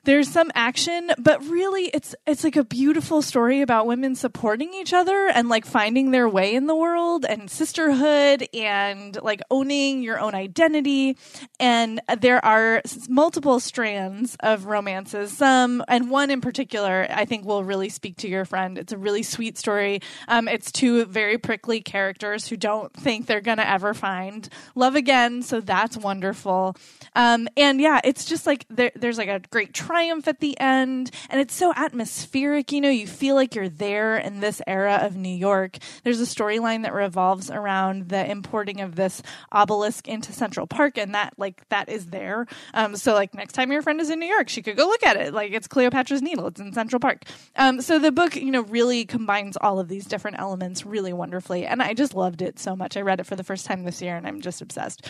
there's 0.04 0.28
some 0.28 0.50
action, 0.54 1.12
but 1.18 1.44
really 1.46 1.84
it's 1.94 2.14
it's 2.26 2.42
like 2.42 2.56
a 2.56 2.64
beautiful 2.64 3.22
story 3.22 3.60
about 3.60 3.86
women 3.86 4.14
supporting 4.14 4.74
each 4.74 4.92
other 4.92 5.28
and 5.28 5.48
like 5.48 5.64
finding 5.64 6.10
their 6.10 6.28
way 6.28 6.54
in 6.54 6.66
the 6.66 6.74
world 6.74 7.24
and 7.24 7.48
sisterhood 7.50 8.48
and 8.52 9.16
like 9.22 9.42
owning 9.50 10.02
your 10.02 10.18
own 10.18 10.34
identity. 10.34 11.16
And 11.60 12.00
there 12.18 12.44
are 12.44 12.82
multiple 13.08 13.60
strands 13.60 14.36
of 14.40 14.66
romances. 14.66 15.36
Some 15.36 15.84
and 15.86 16.10
one 16.10 16.30
in 16.30 16.40
particular 16.40 17.06
I 17.08 17.24
think 17.24 17.44
will 17.44 17.62
really 17.62 17.88
speak 17.88 18.16
to 18.18 18.28
your 18.28 18.44
friend. 18.44 18.78
It's 18.78 18.92
a 18.92 18.98
really 18.98 19.22
sweet 19.22 19.56
story. 19.56 20.00
Um, 20.26 20.48
it's 20.48 20.72
two 20.72 21.04
very 21.04 21.38
prickly 21.38 21.80
characters 21.80 22.48
who 22.48 22.56
don't 22.56 22.92
think 22.92 23.26
they're 23.26 23.40
gonna 23.40 23.62
ever 23.62 23.94
find 23.94 24.48
love 24.74 24.96
again, 24.96 25.42
so 25.42 25.60
that's 25.60 25.96
wonderful. 25.96 26.76
Um, 27.14 27.48
and 27.56 27.80
yeah, 27.80 28.00
it's 28.02 28.24
just 28.24 28.46
like 28.46 28.66
there, 28.68 28.90
there's 28.96 29.18
like 29.18 29.28
a 29.28 29.40
great 29.50 29.72
triumph 29.92 30.26
at 30.26 30.40
the 30.40 30.58
end, 30.58 31.10
and 31.28 31.38
it's 31.38 31.54
so 31.54 31.70
atmospheric. 31.76 32.72
You 32.72 32.80
know, 32.80 32.88
you 32.88 33.06
feel 33.06 33.34
like 33.34 33.54
you're 33.54 33.68
there 33.68 34.16
in 34.16 34.40
this 34.40 34.62
era 34.66 35.00
of 35.02 35.16
New 35.16 35.34
York. 35.34 35.76
There's 36.02 36.18
a 36.18 36.24
storyline 36.24 36.82
that 36.84 36.94
revolves 36.94 37.50
around 37.50 38.08
the 38.08 38.30
importing 38.30 38.80
of 38.80 38.96
this 38.96 39.22
obelisk 39.52 40.08
into 40.08 40.32
Central 40.32 40.66
Park, 40.66 40.96
and 40.96 41.14
that 41.14 41.34
like 41.36 41.68
that 41.68 41.90
is 41.90 42.06
there. 42.06 42.46
Um, 42.72 42.96
so 42.96 43.12
like 43.12 43.34
next 43.34 43.52
time 43.52 43.70
your 43.70 43.82
friend 43.82 44.00
is 44.00 44.08
in 44.08 44.18
New 44.18 44.26
York, 44.26 44.48
she 44.48 44.62
could 44.62 44.78
go 44.78 44.86
look 44.86 45.02
at 45.02 45.18
it. 45.18 45.34
Like 45.34 45.52
it's 45.52 45.68
Cleopatra's 45.68 46.22
Needle. 46.22 46.46
It's 46.46 46.60
in 46.60 46.72
Central 46.72 46.98
Park. 46.98 47.24
Um, 47.56 47.82
so 47.82 47.98
the 47.98 48.12
book, 48.12 48.34
you 48.34 48.50
know, 48.50 48.62
really 48.62 49.04
combines 49.04 49.58
all 49.58 49.78
of 49.78 49.88
these 49.88 50.06
different 50.06 50.38
elements 50.38 50.86
really 50.86 51.12
wonderfully, 51.12 51.66
and 51.66 51.82
I 51.82 51.92
just 51.92 52.14
loved 52.14 52.40
it 52.40 52.58
so 52.58 52.74
much. 52.74 52.96
I 52.96 53.02
read 53.02 53.20
it 53.20 53.26
for 53.26 53.36
the 53.36 53.44
first 53.44 53.66
time 53.66 53.84
this 53.84 54.00
year, 54.00 54.16
and 54.16 54.26
I'm 54.26 54.40
just 54.40 54.62
obsessed. 54.62 55.06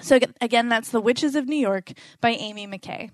So 0.00 0.20
again, 0.40 0.68
that's 0.68 0.90
The 0.90 1.00
Witches 1.00 1.34
of 1.34 1.48
New 1.48 1.56
York 1.56 1.90
by 2.20 2.36
Ami 2.36 2.68
McKay. 2.68 3.10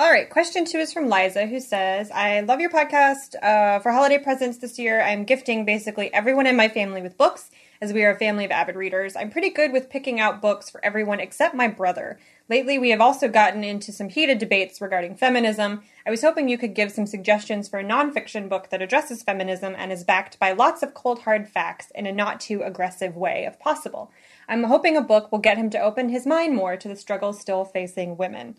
All 0.00 0.10
right, 0.10 0.30
question 0.30 0.64
two 0.64 0.78
is 0.78 0.94
from 0.94 1.10
Liza, 1.10 1.44
who 1.44 1.60
says, 1.60 2.10
I 2.10 2.40
love 2.40 2.58
your 2.58 2.70
podcast. 2.70 3.34
Uh, 3.42 3.80
for 3.80 3.92
holiday 3.92 4.16
presents 4.16 4.56
this 4.56 4.78
year, 4.78 5.02
I'm 5.02 5.24
gifting 5.24 5.66
basically 5.66 6.10
everyone 6.14 6.46
in 6.46 6.56
my 6.56 6.68
family 6.68 7.02
with 7.02 7.18
books, 7.18 7.50
as 7.82 7.92
we 7.92 8.02
are 8.04 8.12
a 8.12 8.18
family 8.18 8.46
of 8.46 8.50
avid 8.50 8.76
readers. 8.76 9.14
I'm 9.14 9.28
pretty 9.28 9.50
good 9.50 9.72
with 9.72 9.90
picking 9.90 10.18
out 10.18 10.40
books 10.40 10.70
for 10.70 10.82
everyone 10.82 11.20
except 11.20 11.54
my 11.54 11.68
brother. 11.68 12.18
Lately, 12.48 12.78
we 12.78 12.88
have 12.88 13.02
also 13.02 13.28
gotten 13.28 13.62
into 13.62 13.92
some 13.92 14.08
heated 14.08 14.38
debates 14.38 14.80
regarding 14.80 15.16
feminism. 15.16 15.82
I 16.06 16.10
was 16.10 16.22
hoping 16.22 16.48
you 16.48 16.56
could 16.56 16.74
give 16.74 16.90
some 16.90 17.06
suggestions 17.06 17.68
for 17.68 17.78
a 17.78 17.84
nonfiction 17.84 18.48
book 18.48 18.70
that 18.70 18.80
addresses 18.80 19.22
feminism 19.22 19.74
and 19.76 19.92
is 19.92 20.02
backed 20.02 20.38
by 20.38 20.52
lots 20.52 20.82
of 20.82 20.94
cold 20.94 21.20
hard 21.20 21.46
facts 21.46 21.92
in 21.94 22.06
a 22.06 22.12
not 22.12 22.40
too 22.40 22.62
aggressive 22.62 23.16
way, 23.16 23.44
if 23.46 23.60
possible. 23.60 24.10
I'm 24.48 24.64
hoping 24.64 24.96
a 24.96 25.02
book 25.02 25.30
will 25.30 25.40
get 25.40 25.58
him 25.58 25.68
to 25.70 25.78
open 25.78 26.08
his 26.08 26.26
mind 26.26 26.56
more 26.56 26.78
to 26.78 26.88
the 26.88 26.96
struggles 26.96 27.38
still 27.38 27.66
facing 27.66 28.16
women. 28.16 28.56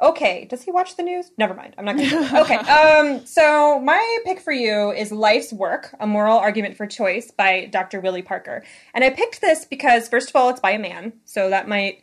Okay, 0.00 0.46
does 0.50 0.62
he 0.62 0.72
watch 0.72 0.96
the 0.96 1.02
news? 1.02 1.30
Never 1.38 1.54
mind. 1.54 1.74
I'm 1.78 1.84
not 1.84 1.96
going 1.96 2.10
to. 2.10 2.40
Okay. 2.40 2.56
Um, 2.56 3.24
so 3.24 3.80
my 3.80 4.18
pick 4.24 4.40
for 4.40 4.52
you 4.52 4.90
is 4.90 5.12
Life's 5.12 5.52
Work: 5.52 5.94
A 6.00 6.06
Moral 6.06 6.36
Argument 6.38 6.76
for 6.76 6.86
Choice 6.86 7.30
by 7.30 7.66
Dr. 7.66 8.00
Willie 8.00 8.22
Parker. 8.22 8.64
And 8.92 9.04
I 9.04 9.10
picked 9.10 9.40
this 9.40 9.64
because 9.64 10.08
first 10.08 10.28
of 10.28 10.36
all, 10.36 10.50
it's 10.50 10.60
by 10.60 10.72
a 10.72 10.78
man, 10.78 11.12
so 11.24 11.48
that 11.50 11.68
might 11.68 12.02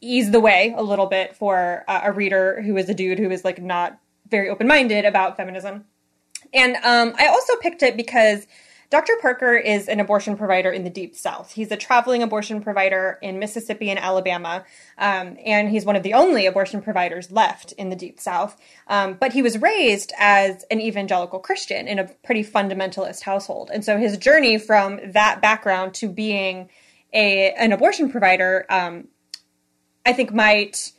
ease 0.00 0.30
the 0.30 0.40
way 0.40 0.74
a 0.76 0.82
little 0.82 1.06
bit 1.06 1.36
for 1.36 1.84
uh, 1.88 2.00
a 2.04 2.12
reader 2.12 2.62
who 2.62 2.76
is 2.76 2.88
a 2.88 2.94
dude 2.94 3.18
who 3.18 3.30
is 3.30 3.44
like 3.44 3.60
not 3.60 3.98
very 4.28 4.48
open-minded 4.48 5.04
about 5.04 5.36
feminism. 5.36 5.84
And 6.52 6.76
um, 6.76 7.14
I 7.18 7.26
also 7.26 7.54
picked 7.60 7.82
it 7.82 7.96
because 7.96 8.46
Dr. 8.90 9.12
Parker 9.20 9.54
is 9.54 9.86
an 9.86 10.00
abortion 10.00 10.36
provider 10.38 10.70
in 10.70 10.82
the 10.82 10.90
Deep 10.90 11.14
South. 11.14 11.52
He's 11.52 11.70
a 11.70 11.76
traveling 11.76 12.22
abortion 12.22 12.62
provider 12.62 13.18
in 13.20 13.38
Mississippi 13.38 13.90
and 13.90 13.98
Alabama, 13.98 14.64
um, 14.96 15.36
and 15.44 15.68
he's 15.68 15.84
one 15.84 15.94
of 15.94 16.02
the 16.02 16.14
only 16.14 16.46
abortion 16.46 16.80
providers 16.80 17.30
left 17.30 17.72
in 17.72 17.90
the 17.90 17.96
Deep 17.96 18.18
South. 18.18 18.58
Um, 18.86 19.14
but 19.20 19.34
he 19.34 19.42
was 19.42 19.58
raised 19.60 20.14
as 20.18 20.64
an 20.70 20.80
evangelical 20.80 21.38
Christian 21.38 21.86
in 21.86 21.98
a 21.98 22.06
pretty 22.24 22.42
fundamentalist 22.42 23.22
household. 23.22 23.70
And 23.72 23.84
so 23.84 23.98
his 23.98 24.16
journey 24.16 24.56
from 24.56 25.00
that 25.12 25.42
background 25.42 25.92
to 25.94 26.08
being 26.08 26.70
a, 27.12 27.52
an 27.52 27.72
abortion 27.72 28.10
provider, 28.10 28.64
um, 28.70 29.08
I 30.06 30.14
think 30.14 30.32
might 30.32 30.92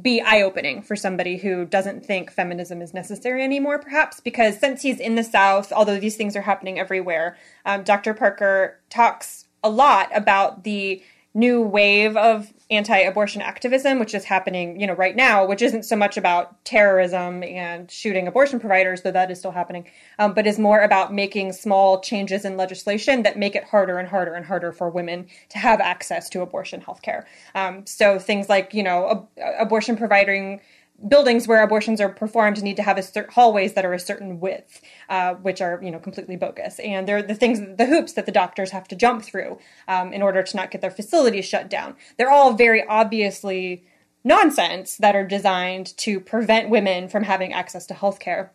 be 0.00 0.20
eye 0.20 0.42
opening 0.42 0.82
for 0.82 0.94
somebody 0.94 1.38
who 1.38 1.64
doesn't 1.64 2.04
think 2.04 2.30
feminism 2.30 2.80
is 2.80 2.94
necessary 2.94 3.42
anymore, 3.42 3.78
perhaps, 3.78 4.20
because 4.20 4.58
since 4.58 4.82
he's 4.82 5.00
in 5.00 5.16
the 5.16 5.24
South, 5.24 5.72
although 5.72 5.98
these 5.98 6.16
things 6.16 6.36
are 6.36 6.42
happening 6.42 6.78
everywhere, 6.78 7.36
um, 7.64 7.82
Dr. 7.82 8.14
Parker 8.14 8.78
talks 8.90 9.46
a 9.64 9.70
lot 9.70 10.08
about 10.16 10.62
the 10.62 11.02
new 11.34 11.62
wave 11.62 12.16
of 12.16 12.52
anti-abortion 12.70 13.40
activism 13.40 13.98
which 13.98 14.14
is 14.14 14.24
happening 14.24 14.78
you 14.80 14.86
know 14.86 14.94
right 14.94 15.16
now 15.16 15.46
which 15.46 15.62
isn't 15.62 15.84
so 15.84 15.96
much 15.96 16.16
about 16.16 16.62
terrorism 16.64 17.42
and 17.42 17.90
shooting 17.90 18.26
abortion 18.26 18.58
providers 18.60 19.02
though 19.02 19.10
that 19.10 19.30
is 19.30 19.38
still 19.38 19.50
happening 19.50 19.86
um, 20.18 20.34
but 20.34 20.46
is 20.46 20.58
more 20.58 20.80
about 20.80 21.12
making 21.12 21.52
small 21.52 22.00
changes 22.00 22.44
in 22.44 22.56
legislation 22.56 23.22
that 23.22 23.38
make 23.38 23.54
it 23.54 23.64
harder 23.64 23.98
and 23.98 24.08
harder 24.08 24.34
and 24.34 24.44
harder 24.46 24.72
for 24.72 24.90
women 24.90 25.26
to 25.48 25.58
have 25.58 25.80
access 25.80 26.28
to 26.28 26.42
abortion 26.42 26.80
health 26.80 27.02
care 27.02 27.26
um, 27.54 27.86
so 27.86 28.18
things 28.18 28.48
like 28.48 28.74
you 28.74 28.82
know 28.82 29.28
ab- 29.38 29.54
abortion 29.60 29.96
providing 29.96 30.60
buildings 31.06 31.46
where 31.46 31.62
abortions 31.62 32.00
are 32.00 32.08
performed 32.08 32.62
need 32.62 32.76
to 32.76 32.82
have 32.82 32.98
a 32.98 33.02
certain 33.02 33.32
hallways 33.32 33.74
that 33.74 33.84
are 33.84 33.92
a 33.92 33.98
certain 34.00 34.40
width, 34.40 34.80
uh, 35.08 35.34
which 35.34 35.60
are 35.60 35.80
you 35.82 35.90
know 35.90 35.98
completely 35.98 36.36
bogus, 36.36 36.78
and 36.80 37.06
they're 37.06 37.22
the 37.22 37.34
things, 37.34 37.60
the 37.76 37.86
hoops 37.86 38.14
that 38.14 38.26
the 38.26 38.32
doctors 38.32 38.70
have 38.70 38.88
to 38.88 38.96
jump 38.96 39.22
through 39.22 39.58
um, 39.86 40.12
in 40.12 40.22
order 40.22 40.42
to 40.42 40.56
not 40.56 40.70
get 40.70 40.80
their 40.80 40.90
facilities 40.90 41.44
shut 41.44 41.70
down. 41.70 41.94
They're 42.16 42.30
all 42.30 42.54
very 42.54 42.84
obviously 42.84 43.84
nonsense 44.24 44.96
that 44.96 45.14
are 45.14 45.26
designed 45.26 45.96
to 45.98 46.18
prevent 46.20 46.70
women 46.70 47.08
from 47.08 47.22
having 47.22 47.52
access 47.52 47.86
to 47.86 47.94
health 47.94 48.18
care. 48.18 48.52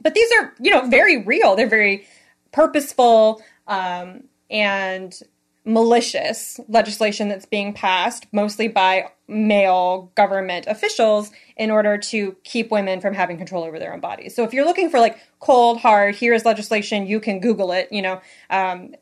But 0.00 0.14
these 0.14 0.30
are 0.38 0.54
you 0.60 0.70
know 0.70 0.86
very 0.86 1.22
real. 1.24 1.56
They're 1.56 1.68
very 1.68 2.06
purposeful 2.52 3.42
um, 3.66 4.24
and 4.50 5.18
malicious 5.64 6.58
legislation 6.68 7.28
that's 7.28 7.46
being 7.46 7.72
passed 7.72 8.26
mostly 8.32 8.66
by 8.66 9.10
male 9.28 10.10
government 10.14 10.66
officials 10.66 11.30
in 11.56 11.70
order 11.70 11.98
to 11.98 12.34
keep 12.44 12.70
women 12.70 13.00
from 13.00 13.14
having 13.14 13.36
control 13.36 13.62
over 13.62 13.78
their 13.78 13.92
own 13.92 14.00
bodies. 14.00 14.34
So 14.34 14.42
if 14.42 14.52
you're 14.52 14.64
looking 14.64 14.90
for 14.90 14.98
like 14.98 15.18
cold 15.38 15.78
hard, 15.78 16.16
here's 16.16 16.44
legislation, 16.44 17.06
you 17.06 17.20
can 17.20 17.40
Google 17.40 17.72
it. 17.72 17.88
You 17.92 18.02
know, 18.02 18.20
um, 18.48 18.94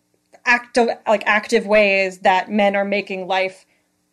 active 0.45 0.88
like 1.07 1.23
active 1.27 1.67
ways 1.67 2.19
that 2.21 2.50
men 2.50 2.75
are 2.75 2.85
making 2.85 3.27
life 3.27 3.65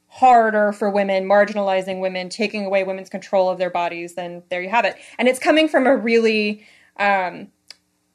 harder 0.07 0.71
for 0.71 0.89
women, 0.89 1.25
marginalizing 1.25 1.99
women, 1.99 2.29
taking 2.29 2.65
away 2.65 2.83
women's 2.83 3.09
control 3.09 3.49
of 3.49 3.57
their 3.57 3.69
bodies. 3.69 4.13
Then 4.15 4.43
there 4.49 4.61
you 4.61 4.69
have 4.69 4.85
it. 4.85 4.95
And 5.17 5.27
it's 5.27 5.39
coming 5.39 5.67
from 5.67 5.87
a 5.87 5.95
really 5.95 6.65
um, 6.97 7.47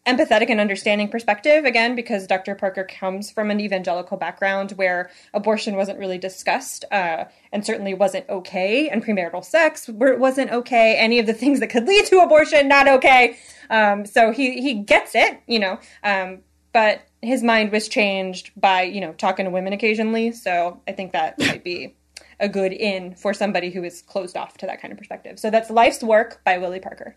empathetic 0.07 0.49
and 0.49 0.61
understanding 0.61 1.09
perspective 1.09 1.67
again 1.67 1.95
because 1.95 2.27
dr 2.27 2.55
parker 2.55 2.85
comes 2.85 3.31
from 3.31 3.51
an 3.51 3.61
evangelical 3.61 4.17
background 4.17 4.73
where 4.73 5.11
abortion 5.35 5.77
wasn't 5.77 5.99
really 5.99 6.17
discussed 6.17 6.87
uh, 6.91 7.25
and 7.53 7.67
certainly 7.67 7.93
wasn't 7.93 8.27
okay 8.31 8.89
and 8.89 9.05
premarital 9.05 9.45
sex 9.45 9.89
wasn't 9.89 10.51
okay 10.51 10.97
any 10.97 11.19
of 11.19 11.27
the 11.27 11.35
things 11.35 11.61
that 11.61 11.69
could 11.69 11.87
lead 11.87 12.07
to 12.07 12.19
abortion 12.19 12.67
not 12.67 12.89
okay. 12.89 13.37
Um, 13.69 14.07
so 14.07 14.33
he 14.33 14.63
he 14.63 14.75
gets 14.75 15.15
it 15.15 15.41
you 15.47 15.59
know 15.59 15.79
um, 16.03 16.41
but 16.73 17.03
his 17.21 17.43
mind 17.43 17.71
was 17.71 17.87
changed 17.87 18.53
by 18.57 18.83
you 18.83 19.01
know 19.01 19.13
talking 19.13 19.45
to 19.45 19.51
women 19.51 19.73
occasionally. 19.73 20.33
So 20.33 20.81
i 20.89 20.93
think 20.93 21.13
that 21.13 21.39
might 21.39 21.63
be 21.63 21.95
a 22.39 22.49
good 22.49 22.73
in 22.73 23.15
for 23.17 23.35
somebody 23.35 23.71
who 23.71 23.85
is 23.85 24.01
closed 24.01 24.35
off 24.35 24.57
to 24.59 24.67
that 24.67 24.81
kind 24.81 24.93
of 24.93 24.99
perspective. 24.99 25.39
So 25.39 25.51
that's 25.51 25.69
life's 25.69 26.03
work 26.03 26.41
by 26.43 26.57
willie 26.57 26.81
parker 26.81 27.17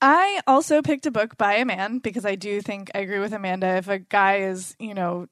I 0.00 0.40
also 0.46 0.80
picked 0.82 1.06
a 1.06 1.10
book 1.10 1.36
by 1.36 1.54
a 1.54 1.64
man 1.64 1.98
because 1.98 2.24
I 2.24 2.36
do 2.36 2.60
think 2.60 2.90
I 2.94 3.00
agree 3.00 3.18
with 3.18 3.32
Amanda. 3.32 3.76
If 3.76 3.88
a 3.88 3.98
guy 3.98 4.38
is, 4.42 4.76
you 4.78 4.94
know, 4.94 5.28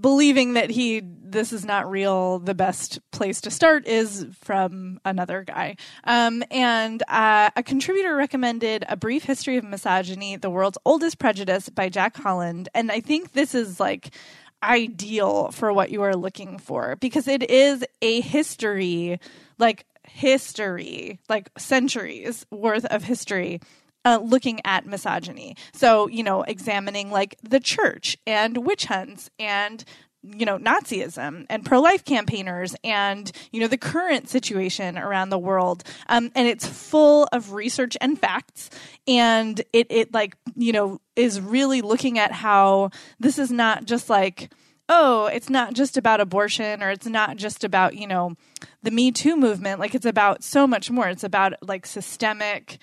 believing 0.00 0.54
that 0.54 0.70
he 0.70 1.00
this 1.02 1.52
is 1.52 1.64
not 1.64 1.90
real, 1.90 2.38
the 2.38 2.54
best 2.54 3.00
place 3.10 3.40
to 3.40 3.50
start 3.50 3.86
is 3.86 4.26
from 4.40 5.00
another 5.04 5.42
guy. 5.42 5.76
Um, 6.04 6.44
and 6.50 7.02
uh, 7.08 7.50
a 7.56 7.62
contributor 7.62 8.14
recommended 8.14 8.84
A 8.88 8.96
Brief 8.96 9.24
History 9.24 9.56
of 9.56 9.64
Misogyny: 9.64 10.36
The 10.36 10.50
World's 10.50 10.78
Oldest 10.84 11.18
Prejudice 11.18 11.70
by 11.70 11.88
Jack 11.88 12.16
Holland, 12.16 12.68
and 12.74 12.92
I 12.92 13.00
think 13.00 13.32
this 13.32 13.54
is 13.54 13.80
like 13.80 14.14
ideal 14.62 15.50
for 15.50 15.72
what 15.72 15.90
you 15.90 16.02
are 16.02 16.16
looking 16.16 16.58
for 16.58 16.96
because 16.96 17.28
it 17.28 17.50
is 17.50 17.84
a 18.00 18.20
history 18.20 19.20
like 19.58 19.84
history 20.06 21.18
like 21.28 21.50
centuries 21.58 22.46
worth 22.50 22.84
of 22.86 23.04
history 23.04 23.60
uh, 24.04 24.20
looking 24.22 24.60
at 24.64 24.86
misogyny. 24.86 25.56
So, 25.72 26.08
you 26.08 26.22
know, 26.22 26.42
examining 26.42 27.10
like 27.10 27.36
the 27.42 27.60
church 27.60 28.16
and 28.26 28.58
witch 28.58 28.86
hunts 28.86 29.30
and 29.38 29.84
you 30.24 30.46
know 30.46 30.58
Nazism 30.58 31.44
and 31.50 31.64
pro-life 31.64 32.04
campaigners 32.04 32.74
and 32.82 33.30
you 33.52 33.60
know 33.60 33.68
the 33.68 33.76
current 33.76 34.28
situation 34.28 34.96
around 34.98 35.28
the 35.28 35.38
world. 35.38 35.84
Um, 36.08 36.30
and 36.34 36.48
it's 36.48 36.66
full 36.66 37.28
of 37.32 37.52
research 37.52 37.96
and 38.00 38.18
facts. 38.18 38.70
And 39.06 39.60
it 39.72 39.86
it 39.90 40.14
like 40.14 40.36
you 40.56 40.72
know 40.72 41.00
is 41.14 41.40
really 41.40 41.82
looking 41.82 42.18
at 42.18 42.32
how 42.32 42.90
this 43.20 43.38
is 43.38 43.50
not 43.50 43.84
just 43.84 44.08
like 44.08 44.50
oh 44.88 45.26
it's 45.26 45.50
not 45.50 45.74
just 45.74 45.96
about 45.96 46.20
abortion 46.20 46.82
or 46.82 46.90
it's 46.90 47.06
not 47.06 47.36
just 47.36 47.64
about 47.64 47.96
you 47.96 48.06
know 48.06 48.34
the 48.82 48.90
me 48.90 49.12
too 49.12 49.36
movement. 49.36 49.78
Like 49.78 49.94
it's 49.94 50.06
about 50.06 50.42
so 50.42 50.66
much 50.66 50.90
more. 50.90 51.08
It's 51.08 51.24
about 51.24 51.54
like 51.62 51.86
systemic 51.86 52.78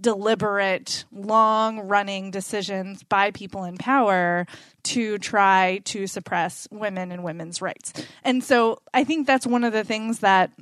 deliberate, 0.00 1.04
long 1.12 1.80
running 1.80 2.30
decisions 2.30 3.02
by 3.02 3.30
people 3.30 3.64
in 3.64 3.76
power 3.76 4.46
to 4.84 5.18
try 5.18 5.80
to 5.84 6.06
suppress 6.06 6.68
women 6.70 7.12
and 7.12 7.24
women's 7.24 7.60
rights. 7.60 7.92
And 8.24 8.42
so 8.42 8.80
I 8.94 9.04
think 9.04 9.26
that's 9.26 9.46
one 9.46 9.64
of 9.64 9.72
the 9.72 9.84
things 9.84 10.20
that 10.20 10.52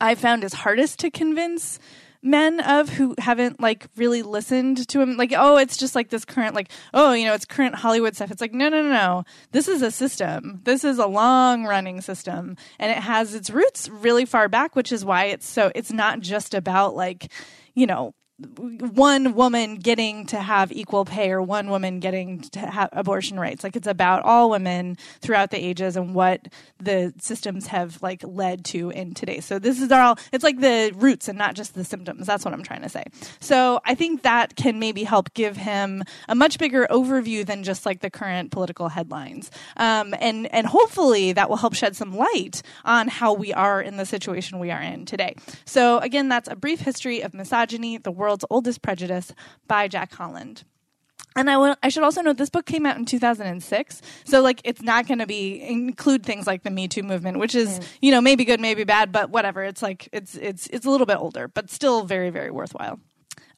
I 0.00 0.14
found 0.14 0.44
is 0.44 0.52
hardest 0.52 0.98
to 1.00 1.10
convince 1.10 1.78
men 2.22 2.60
of 2.60 2.88
who 2.88 3.14
haven't 3.18 3.60
like 3.60 3.86
really 3.96 4.22
listened 4.22 4.88
to 4.88 5.00
him 5.00 5.16
like 5.16 5.32
oh 5.36 5.56
it's 5.56 5.76
just 5.76 5.94
like 5.94 6.08
this 6.08 6.24
current 6.24 6.56
like 6.56 6.72
oh 6.92 7.12
you 7.12 7.24
know 7.24 7.34
it's 7.34 7.44
current 7.44 7.74
hollywood 7.76 8.16
stuff. 8.16 8.30
It's 8.30 8.40
like 8.40 8.52
no 8.52 8.68
no 8.68 8.82
no 8.82 8.90
no. 8.90 9.24
This 9.52 9.68
is 9.68 9.80
a 9.80 9.90
system. 9.90 10.60
This 10.64 10.82
is 10.82 10.98
a 10.98 11.06
long 11.06 11.64
running 11.64 12.00
system. 12.00 12.56
And 12.78 12.90
it 12.90 12.98
has 12.98 13.34
its 13.34 13.50
roots 13.50 13.88
really 13.88 14.24
far 14.24 14.48
back 14.48 14.74
which 14.74 14.92
is 14.92 15.04
why 15.04 15.26
it's 15.26 15.46
so 15.46 15.70
it's 15.74 15.92
not 15.92 16.20
just 16.20 16.52
about 16.52 16.96
like 16.96 17.30
you 17.74 17.86
know 17.86 18.14
one 18.38 19.34
woman 19.34 19.76
getting 19.76 20.26
to 20.26 20.36
have 20.36 20.70
equal 20.70 21.06
pay 21.06 21.30
or 21.30 21.40
one 21.40 21.70
woman 21.70 22.00
getting 22.00 22.40
to 22.40 22.58
have 22.60 22.90
abortion 22.92 23.40
rights. 23.40 23.64
Like 23.64 23.76
it's 23.76 23.86
about 23.86 24.24
all 24.24 24.50
women 24.50 24.98
throughout 25.20 25.50
the 25.50 25.56
ages 25.56 25.96
and 25.96 26.14
what 26.14 26.48
the 26.78 27.14
systems 27.18 27.68
have 27.68 28.02
like 28.02 28.22
led 28.24 28.64
to 28.66 28.90
in 28.90 29.14
today 29.14 29.40
so 29.40 29.58
this 29.58 29.80
is 29.80 29.90
all 29.90 30.18
it's 30.32 30.44
like 30.44 30.60
the 30.60 30.92
roots 30.94 31.28
and 31.28 31.38
not 31.38 31.54
just 31.54 31.74
the 31.74 31.84
symptoms. 31.84 32.26
That's 32.26 32.44
what 32.44 32.52
i'm 32.52 32.62
trying 32.62 32.82
to 32.82 32.88
say. 32.88 33.04
So 33.40 33.80
i 33.84 33.94
think 33.94 34.22
that 34.22 34.56
can 34.56 34.78
maybe 34.78 35.04
help 35.04 35.32
give 35.32 35.56
him 35.56 36.02
a 36.28 36.34
much 36.34 36.58
bigger 36.58 36.86
overview 36.90 37.46
than 37.46 37.62
just 37.62 37.86
like 37.86 38.00
the 38.00 38.10
current 38.10 38.50
political 38.50 38.88
headlines. 38.88 39.50
Um, 39.76 40.14
and 40.20 40.52
and 40.52 40.66
hopefully 40.66 41.32
that 41.32 41.48
will 41.48 41.56
help 41.56 41.74
shed 41.74 41.96
some 41.96 42.14
light 42.14 42.62
on 42.84 43.08
how 43.08 43.32
we 43.32 43.52
are 43.54 43.80
in 43.80 43.96
the 43.96 44.04
situation 44.04 44.58
we 44.58 44.70
are 44.70 44.82
in 44.82 45.06
today. 45.06 45.36
So 45.64 45.98
again 46.00 46.28
that's 46.28 46.48
a 46.48 46.56
brief 46.56 46.80
history 46.80 47.22
of 47.22 47.32
misogyny 47.32 47.96
the 47.98 48.12
World's 48.26 48.44
Oldest 48.50 48.82
Prejudice 48.82 49.32
by 49.68 49.86
Jack 49.86 50.12
Holland. 50.12 50.64
And 51.36 51.48
I, 51.48 51.52
w- 51.52 51.74
I 51.82 51.90
should 51.90 52.02
also 52.02 52.22
note 52.22 52.38
this 52.38 52.50
book 52.50 52.66
came 52.66 52.84
out 52.86 52.96
in 52.96 53.04
2006, 53.04 54.02
so 54.24 54.40
like 54.40 54.60
it's 54.64 54.82
not 54.82 55.06
going 55.06 55.18
to 55.18 55.26
be 55.26 55.62
include 55.62 56.24
things 56.24 56.46
like 56.46 56.64
the 56.64 56.70
Me 56.70 56.88
Too 56.88 57.02
movement, 57.02 57.38
which 57.38 57.54
is 57.54 57.78
mm. 57.78 57.86
you 58.00 58.10
know 58.10 58.20
maybe 58.20 58.44
good, 58.44 58.58
maybe 58.58 58.84
bad, 58.84 59.12
but 59.12 59.30
whatever. 59.30 59.62
It's 59.62 59.82
like 59.82 60.08
it's 60.12 60.34
it's 60.34 60.66
it's 60.68 60.86
a 60.86 60.90
little 60.90 61.06
bit 61.06 61.18
older, 61.18 61.46
but 61.46 61.70
still 61.70 62.04
very 62.04 62.30
very 62.30 62.50
worthwhile. 62.50 62.98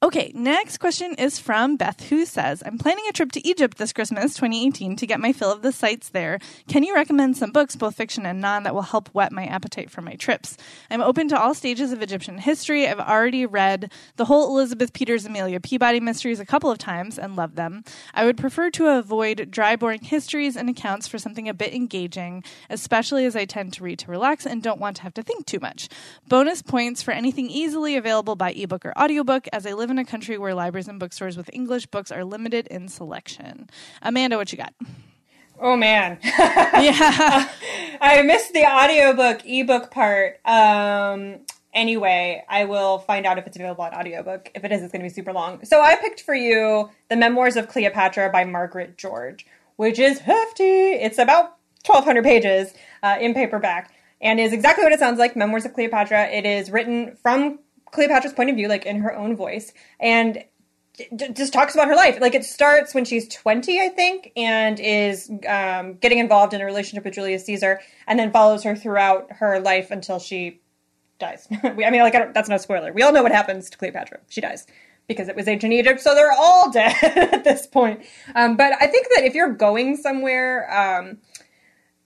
Okay, 0.00 0.30
next 0.32 0.78
question 0.78 1.14
is 1.14 1.40
from 1.40 1.76
Beth, 1.76 2.08
who 2.08 2.24
says, 2.24 2.62
I'm 2.64 2.78
planning 2.78 3.04
a 3.08 3.12
trip 3.12 3.32
to 3.32 3.44
Egypt 3.44 3.78
this 3.78 3.92
Christmas 3.92 4.34
2018 4.34 4.94
to 4.94 5.08
get 5.08 5.18
my 5.18 5.32
fill 5.32 5.50
of 5.50 5.62
the 5.62 5.72
sights 5.72 6.10
there. 6.10 6.38
Can 6.68 6.84
you 6.84 6.94
recommend 6.94 7.36
some 7.36 7.50
books, 7.50 7.74
both 7.74 7.96
fiction 7.96 8.24
and 8.24 8.40
non, 8.40 8.62
that 8.62 8.76
will 8.76 8.82
help 8.82 9.08
whet 9.08 9.32
my 9.32 9.46
appetite 9.46 9.90
for 9.90 10.00
my 10.00 10.14
trips? 10.14 10.56
I'm 10.88 11.00
open 11.00 11.26
to 11.30 11.36
all 11.36 11.52
stages 11.52 11.90
of 11.90 12.00
Egyptian 12.00 12.38
history. 12.38 12.86
I've 12.86 13.00
already 13.00 13.44
read 13.44 13.90
the 14.14 14.26
whole 14.26 14.56
Elizabeth 14.56 14.92
Peters 14.92 15.26
Amelia 15.26 15.58
Peabody 15.58 15.98
mysteries 15.98 16.38
a 16.38 16.46
couple 16.46 16.70
of 16.70 16.78
times 16.78 17.18
and 17.18 17.34
love 17.34 17.56
them. 17.56 17.82
I 18.14 18.24
would 18.24 18.36
prefer 18.36 18.70
to 18.70 18.86
avoid 18.86 19.50
dry, 19.50 19.74
boring 19.74 20.04
histories 20.04 20.56
and 20.56 20.70
accounts 20.70 21.08
for 21.08 21.18
something 21.18 21.48
a 21.48 21.54
bit 21.54 21.74
engaging, 21.74 22.44
especially 22.70 23.26
as 23.26 23.34
I 23.34 23.46
tend 23.46 23.72
to 23.72 23.82
read 23.82 23.98
to 23.98 24.12
relax 24.12 24.46
and 24.46 24.62
don't 24.62 24.80
want 24.80 24.94
to 24.98 25.02
have 25.02 25.14
to 25.14 25.24
think 25.24 25.44
too 25.44 25.58
much. 25.58 25.88
Bonus 26.28 26.62
points 26.62 27.02
for 27.02 27.10
anything 27.10 27.50
easily 27.50 27.96
available 27.96 28.36
by 28.36 28.52
ebook 28.52 28.86
or 28.86 28.96
audiobook, 28.96 29.48
as 29.52 29.66
I 29.66 29.72
live 29.72 29.87
live 29.88 29.96
in 29.96 29.98
a 29.98 30.04
country 30.04 30.36
where 30.36 30.54
libraries 30.54 30.86
and 30.86 31.00
bookstores 31.00 31.34
with 31.34 31.48
English 31.50 31.86
books 31.86 32.12
are 32.12 32.22
limited 32.22 32.66
in 32.66 32.88
selection. 32.88 33.70
Amanda, 34.02 34.36
what 34.36 34.52
you 34.52 34.58
got? 34.58 34.74
Oh 35.58 35.76
man. 35.76 36.18
yeah. 36.22 37.48
I 37.98 38.20
missed 38.20 38.52
the 38.52 38.66
audiobook 38.66 39.46
ebook 39.46 39.90
part. 39.90 40.40
Um 40.44 41.40
anyway, 41.72 42.44
I 42.50 42.66
will 42.66 42.98
find 42.98 43.24
out 43.24 43.38
if 43.38 43.46
it's 43.46 43.56
available 43.56 43.84
on 43.84 43.94
audiobook. 43.94 44.50
If 44.54 44.62
it 44.62 44.72
is, 44.72 44.82
it's 44.82 44.92
going 44.92 45.00
to 45.00 45.08
be 45.08 45.14
super 45.14 45.32
long. 45.32 45.64
So 45.64 45.80
I 45.80 45.96
picked 45.96 46.20
for 46.20 46.34
you 46.34 46.90
The 47.08 47.16
Memoirs 47.16 47.56
of 47.56 47.68
Cleopatra 47.68 48.28
by 48.30 48.44
Margaret 48.44 48.98
George, 48.98 49.46
which 49.76 49.98
is 49.98 50.18
hefty. 50.18 50.92
It's 50.92 51.18
about 51.18 51.56
1200 51.86 52.24
pages 52.24 52.74
uh, 53.02 53.16
in 53.20 53.32
paperback 53.32 53.94
and 54.20 54.38
is 54.38 54.52
exactly 54.52 54.84
what 54.84 54.92
it 54.92 54.98
sounds 54.98 55.18
like, 55.18 55.34
Memoirs 55.36 55.64
of 55.64 55.72
Cleopatra. 55.72 56.26
It 56.26 56.44
is 56.44 56.70
written 56.70 57.16
from 57.22 57.60
Cleopatra's 57.90 58.32
point 58.32 58.50
of 58.50 58.56
view, 58.56 58.68
like 58.68 58.86
in 58.86 59.00
her 59.00 59.14
own 59.14 59.36
voice, 59.36 59.72
and 60.00 60.44
d- 61.14 61.28
just 61.32 61.52
talks 61.52 61.74
about 61.74 61.88
her 61.88 61.96
life. 61.96 62.18
Like 62.20 62.34
it 62.34 62.44
starts 62.44 62.94
when 62.94 63.04
she's 63.04 63.28
20, 63.28 63.80
I 63.80 63.88
think, 63.88 64.32
and 64.36 64.78
is 64.80 65.30
um, 65.48 65.94
getting 65.94 66.18
involved 66.18 66.54
in 66.54 66.60
a 66.60 66.64
relationship 66.64 67.04
with 67.04 67.14
Julius 67.14 67.46
Caesar, 67.46 67.80
and 68.06 68.18
then 68.18 68.30
follows 68.30 68.64
her 68.64 68.76
throughout 68.76 69.32
her 69.32 69.60
life 69.60 69.90
until 69.90 70.18
she 70.18 70.60
dies. 71.18 71.48
I 71.62 71.90
mean, 71.90 72.00
like 72.00 72.14
I 72.14 72.26
that's 72.26 72.48
no 72.48 72.56
spoiler. 72.56 72.92
We 72.92 73.02
all 73.02 73.12
know 73.12 73.22
what 73.22 73.32
happens 73.32 73.70
to 73.70 73.78
Cleopatra. 73.78 74.20
She 74.28 74.40
dies 74.40 74.66
because 75.06 75.28
it 75.28 75.36
was 75.36 75.48
ancient 75.48 75.72
Egypt, 75.72 76.00
so 76.00 76.14
they're 76.14 76.32
all 76.32 76.70
dead 76.72 76.94
at 77.02 77.44
this 77.44 77.66
point. 77.66 78.02
Um, 78.34 78.56
but 78.56 78.74
I 78.80 78.86
think 78.86 79.08
that 79.14 79.24
if 79.24 79.34
you're 79.34 79.52
going 79.52 79.96
somewhere, 79.96 80.70
um, 80.72 81.18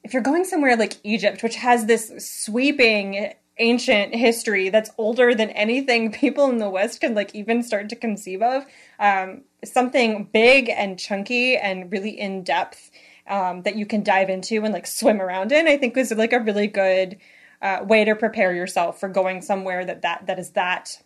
if 0.04 0.12
you're 0.12 0.22
going 0.22 0.44
somewhere 0.44 0.76
like 0.76 0.94
Egypt, 1.04 1.42
which 1.42 1.56
has 1.56 1.86
this 1.86 2.12
sweeping 2.18 3.32
ancient 3.62 4.14
history 4.14 4.68
that's 4.68 4.90
older 4.98 5.34
than 5.34 5.50
anything 5.50 6.12
people 6.24 6.50
in 6.50 6.58
the 6.58 6.68
West 6.68 7.00
can 7.00 7.14
like 7.14 7.34
even 7.34 7.62
start 7.62 7.88
to 7.88 7.96
conceive 7.96 8.42
of. 8.42 8.64
Um, 8.98 9.42
something 9.64 10.28
big 10.32 10.68
and 10.68 10.98
chunky 10.98 11.56
and 11.56 11.90
really 11.90 12.18
in 12.18 12.42
depth 12.42 12.90
um, 13.28 13.62
that 13.62 13.76
you 13.76 13.86
can 13.86 14.02
dive 14.02 14.28
into 14.28 14.64
and 14.64 14.74
like 14.74 14.86
swim 14.86 15.22
around 15.22 15.52
in. 15.52 15.68
I 15.68 15.76
think 15.76 15.94
was 15.94 16.12
like 16.12 16.32
a 16.32 16.40
really 16.40 16.66
good 16.66 17.18
uh, 17.62 17.84
way 17.84 18.04
to 18.04 18.16
prepare 18.16 18.52
yourself 18.52 18.98
for 18.98 19.08
going 19.08 19.40
somewhere 19.40 19.84
that 19.84 20.02
that 20.02 20.26
that 20.26 20.38
is 20.38 20.50
that. 20.50 21.02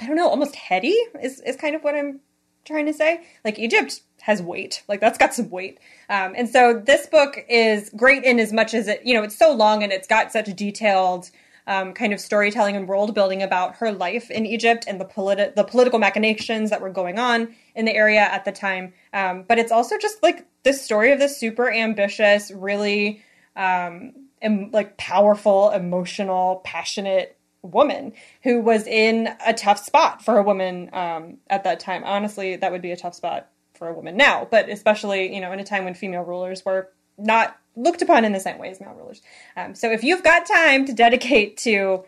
I 0.00 0.06
don't 0.06 0.16
know, 0.16 0.28
almost 0.28 0.54
heady 0.54 0.96
is 1.22 1.40
is 1.40 1.56
kind 1.56 1.74
of 1.74 1.82
what 1.82 1.94
I'm 1.94 2.20
trying 2.66 2.86
to 2.86 2.92
say. 2.92 3.24
Like 3.44 3.58
Egypt 3.58 4.02
has 4.20 4.42
weight, 4.42 4.82
like 4.86 5.00
that's 5.00 5.18
got 5.18 5.34
some 5.34 5.48
weight. 5.48 5.78
Um, 6.08 6.34
and 6.36 6.48
so 6.48 6.80
this 6.84 7.06
book 7.06 7.38
is 7.48 7.90
great 7.96 8.24
in 8.24 8.38
as 8.38 8.52
much 8.52 8.74
as 8.74 8.86
it, 8.86 9.00
you 9.04 9.14
know, 9.14 9.22
it's 9.22 9.38
so 9.38 9.52
long 9.52 9.82
and 9.82 9.90
it's 9.90 10.06
got 10.06 10.30
such 10.30 10.54
detailed 10.54 11.30
um, 11.68 11.92
kind 11.92 12.14
of 12.14 12.18
storytelling 12.18 12.74
and 12.74 12.88
world 12.88 13.14
building 13.14 13.42
about 13.42 13.76
her 13.76 13.92
life 13.92 14.30
in 14.30 14.46
Egypt 14.46 14.86
and 14.88 14.98
the, 14.98 15.04
politi- 15.04 15.54
the 15.54 15.62
political 15.62 15.98
machinations 15.98 16.70
that 16.70 16.80
were 16.80 16.90
going 16.90 17.18
on 17.18 17.54
in 17.76 17.84
the 17.84 17.94
area 17.94 18.22
at 18.22 18.46
the 18.46 18.52
time. 18.52 18.94
Um, 19.12 19.44
but 19.46 19.58
it's 19.58 19.70
also 19.70 19.98
just 19.98 20.22
like 20.22 20.46
the 20.62 20.72
story 20.72 21.12
of 21.12 21.18
this 21.18 21.36
super 21.36 21.70
ambitious, 21.70 22.50
really 22.50 23.22
um, 23.54 24.14
em- 24.40 24.70
like 24.72 24.96
powerful, 24.96 25.70
emotional, 25.70 26.62
passionate 26.64 27.36
woman 27.60 28.14
who 28.42 28.60
was 28.62 28.86
in 28.86 29.28
a 29.46 29.52
tough 29.52 29.84
spot 29.84 30.24
for 30.24 30.38
a 30.38 30.42
woman 30.42 30.88
um, 30.94 31.36
at 31.50 31.64
that 31.64 31.80
time. 31.80 32.02
Honestly, 32.02 32.56
that 32.56 32.72
would 32.72 32.82
be 32.82 32.92
a 32.92 32.96
tough 32.96 33.14
spot 33.14 33.50
for 33.74 33.88
a 33.88 33.92
woman 33.92 34.16
now, 34.16 34.48
but 34.50 34.70
especially 34.70 35.34
you 35.34 35.40
know 35.40 35.52
in 35.52 35.60
a 35.60 35.64
time 35.64 35.84
when 35.84 35.94
female 35.94 36.22
rulers 36.22 36.64
were 36.64 36.88
not 37.18 37.58
looked 37.78 38.02
upon 38.02 38.24
in 38.24 38.32
the 38.32 38.40
same 38.40 38.58
way 38.58 38.70
as 38.70 38.80
male 38.80 38.94
rulers. 38.98 39.22
Um, 39.56 39.74
so 39.74 39.90
if 39.92 40.02
you've 40.02 40.22
got 40.22 40.46
time 40.46 40.84
to 40.86 40.92
dedicate 40.92 41.56
to 41.58 42.04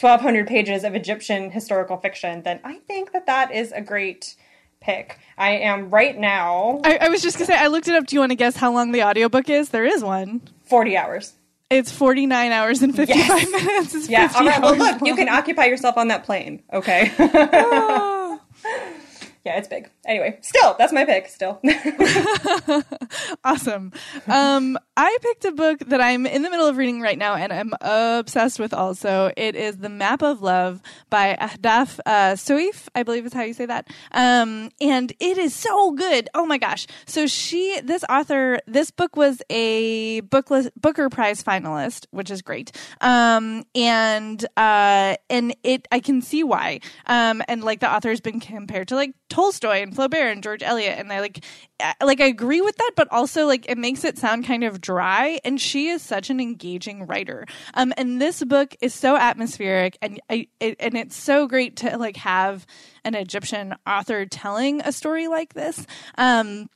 1200 0.00 0.46
pages 0.46 0.84
of 0.84 0.94
Egyptian 0.94 1.50
historical 1.50 1.96
fiction, 1.96 2.42
then 2.42 2.60
I 2.62 2.74
think 2.86 3.12
that 3.12 3.26
that 3.26 3.52
is 3.52 3.72
a 3.72 3.80
great 3.80 4.36
pick. 4.80 5.18
I 5.36 5.50
am 5.56 5.90
right 5.90 6.16
now. 6.16 6.80
I, 6.84 6.98
I 6.98 7.08
was 7.08 7.20
just 7.22 7.36
gonna 7.36 7.46
say 7.46 7.56
I 7.56 7.66
looked 7.66 7.88
it 7.88 7.94
up. 7.94 8.06
Do 8.06 8.14
you 8.14 8.20
want 8.20 8.30
to 8.30 8.36
guess 8.36 8.54
how 8.56 8.72
long 8.72 8.92
the 8.92 9.02
audiobook 9.02 9.48
is? 9.50 9.70
There 9.70 9.84
is 9.84 10.04
one. 10.04 10.40
40 10.66 10.96
hours. 10.96 11.32
It's 11.70 11.90
49 11.92 12.52
hours 12.52 12.80
and 12.82 12.94
55 12.94 13.18
Yes. 13.26 13.50
minutes. 13.64 13.94
It's 13.94 14.08
Yeah. 14.08 14.28
50 14.28 14.38
All 14.38 14.46
right. 14.48 14.62
Well, 14.62 14.76
look, 14.76 15.02
you 15.06 15.16
can 15.16 15.28
occupy 15.28 15.64
yourself 15.66 15.96
on 15.98 16.08
that 16.08 16.24
plane. 16.24 16.62
Okay. 16.72 17.12
Oh. 17.18 18.40
yeah, 19.44 19.56
it's 19.56 19.68
big. 19.68 19.90
Anyway, 20.06 20.38
still, 20.42 20.74
that's 20.78 20.92
my 20.92 21.04
pick. 21.04 21.28
Still. 21.28 21.60
awesome. 23.44 23.92
Um, 24.26 24.78
I 24.96 25.16
picked 25.22 25.44
a 25.44 25.52
book 25.52 25.78
that 25.86 26.00
I'm 26.00 26.26
in 26.26 26.42
the 26.42 26.50
middle 26.50 26.66
of 26.66 26.76
reading 26.76 27.00
right 27.00 27.16
now 27.16 27.34
and 27.34 27.52
I'm 27.52 27.72
obsessed 27.80 28.58
with 28.58 28.74
also. 28.74 29.30
It 29.36 29.54
is 29.54 29.78
The 29.78 29.88
Map 29.88 30.22
of 30.22 30.42
Love 30.42 30.82
by 31.08 31.36
Ahdaf 31.40 32.00
uh, 32.04 32.32
Soueif, 32.34 32.88
I 32.94 33.04
believe 33.04 33.24
is 33.26 33.32
how 33.32 33.42
you 33.42 33.54
say 33.54 33.66
that. 33.66 33.88
Um, 34.12 34.70
and 34.80 35.12
it 35.20 35.38
is 35.38 35.54
so 35.54 35.92
good. 35.92 36.28
Oh 36.34 36.46
my 36.46 36.58
gosh. 36.58 36.86
So 37.06 37.26
she, 37.26 37.80
this 37.82 38.04
author, 38.08 38.58
this 38.66 38.90
book 38.90 39.14
was 39.14 39.40
a 39.50 40.20
bookless, 40.22 40.68
Booker 40.76 41.08
Prize 41.08 41.42
finalist, 41.42 42.06
which 42.10 42.30
is 42.30 42.42
great. 42.42 42.72
Um, 43.00 43.64
and, 43.74 44.44
uh, 44.56 45.14
and 45.30 45.54
it, 45.62 45.86
I 45.92 46.00
can 46.00 46.22
see 46.22 46.42
why. 46.42 46.80
Um, 47.06 47.42
and 47.46 47.62
like 47.62 47.80
the 47.80 47.92
author 47.92 48.10
has 48.10 48.20
been 48.20 48.40
compared 48.40 48.88
to 48.88 48.96
like 48.96 49.12
Tolstoy 49.28 49.82
and 49.82 49.94
Flaubert 49.94 50.32
and 50.32 50.42
George 50.42 50.62
Eliot. 50.62 50.98
And 50.98 51.12
I 51.12 51.20
like, 51.20 51.44
like 52.02 52.20
I 52.20 52.26
agree 52.26 52.60
with 52.60 52.76
that, 52.76 52.92
but 52.96 53.08
also 53.10 53.46
like 53.46 53.68
it 53.68 53.78
makes 53.78 54.04
it 54.04 54.18
sound 54.18 54.46
kind 54.46 54.64
of 54.64 54.80
dry. 54.80 55.40
And 55.44 55.60
she 55.60 55.88
is 55.88 56.02
such 56.02 56.30
an 56.30 56.40
engaging 56.40 57.06
writer. 57.06 57.46
Um, 57.74 57.92
and 57.96 58.20
this 58.20 58.42
book 58.44 58.74
is 58.80 58.94
so 58.94 59.16
atmospheric, 59.16 59.98
and 60.02 60.20
I 60.30 60.48
it, 60.60 60.76
and 60.80 60.96
it's 60.96 61.16
so 61.16 61.46
great 61.46 61.76
to 61.76 61.96
like 61.98 62.16
have 62.16 62.66
an 63.04 63.14
Egyptian 63.14 63.74
author 63.86 64.26
telling 64.26 64.80
a 64.80 64.92
story 64.92 65.28
like 65.28 65.54
this. 65.54 65.86
Um, 66.16 66.68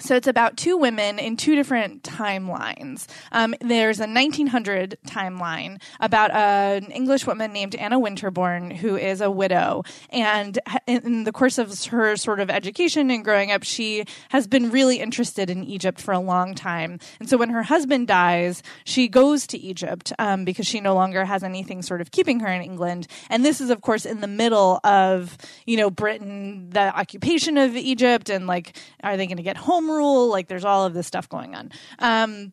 so 0.00 0.16
it's 0.16 0.26
about 0.26 0.56
two 0.56 0.76
women 0.76 1.18
in 1.18 1.36
two 1.36 1.54
different 1.54 2.02
timelines. 2.02 3.06
Um, 3.30 3.54
there's 3.60 4.00
a 4.00 4.08
1900 4.08 4.98
timeline 5.06 5.80
about 6.00 6.32
uh, 6.32 6.80
an 6.84 6.90
English 6.90 7.26
woman 7.26 7.52
named 7.52 7.74
Anna 7.76 7.98
Winterbourne 7.98 8.70
who 8.70 8.96
is 8.96 9.20
a 9.20 9.30
widow, 9.30 9.84
and 10.10 10.58
in 10.86 11.24
the 11.24 11.32
course 11.32 11.58
of 11.58 11.84
her 11.86 12.16
sort 12.16 12.40
of 12.40 12.50
education 12.50 13.10
and 13.10 13.24
growing 13.24 13.52
up, 13.52 13.62
she 13.62 14.04
has 14.30 14.46
been 14.46 14.70
really 14.70 14.98
interested 14.98 15.48
in 15.48 15.62
Egypt 15.64 16.00
for 16.00 16.12
a 16.12 16.18
long 16.18 16.54
time. 16.54 16.98
And 17.20 17.28
so 17.28 17.36
when 17.36 17.50
her 17.50 17.62
husband 17.62 18.08
dies, 18.08 18.62
she 18.84 19.08
goes 19.08 19.46
to 19.48 19.58
Egypt 19.58 20.12
um, 20.18 20.44
because 20.44 20.66
she 20.66 20.80
no 20.80 20.94
longer 20.94 21.24
has 21.24 21.42
anything 21.44 21.82
sort 21.82 22.00
of 22.00 22.10
keeping 22.10 22.40
her 22.40 22.48
in 22.48 22.62
England. 22.62 23.06
And 23.30 23.44
this 23.44 23.60
is, 23.60 23.70
of 23.70 23.80
course, 23.80 24.04
in 24.06 24.20
the 24.20 24.26
middle 24.26 24.80
of 24.82 25.36
you 25.66 25.76
know 25.76 25.90
Britain, 25.90 26.70
the 26.70 26.96
occupation 26.96 27.56
of 27.58 27.76
Egypt, 27.76 28.28
and 28.28 28.46
like, 28.46 28.76
are 29.02 29.16
they 29.16 29.26
going 29.26 29.36
to 29.36 29.42
get 29.42 29.56
home 29.56 29.83
rule? 29.90 30.28
Like, 30.28 30.48
there's 30.48 30.64
all 30.64 30.86
of 30.86 30.94
this 30.94 31.06
stuff 31.06 31.28
going 31.28 31.54
on. 31.54 31.70
Um, 31.98 32.52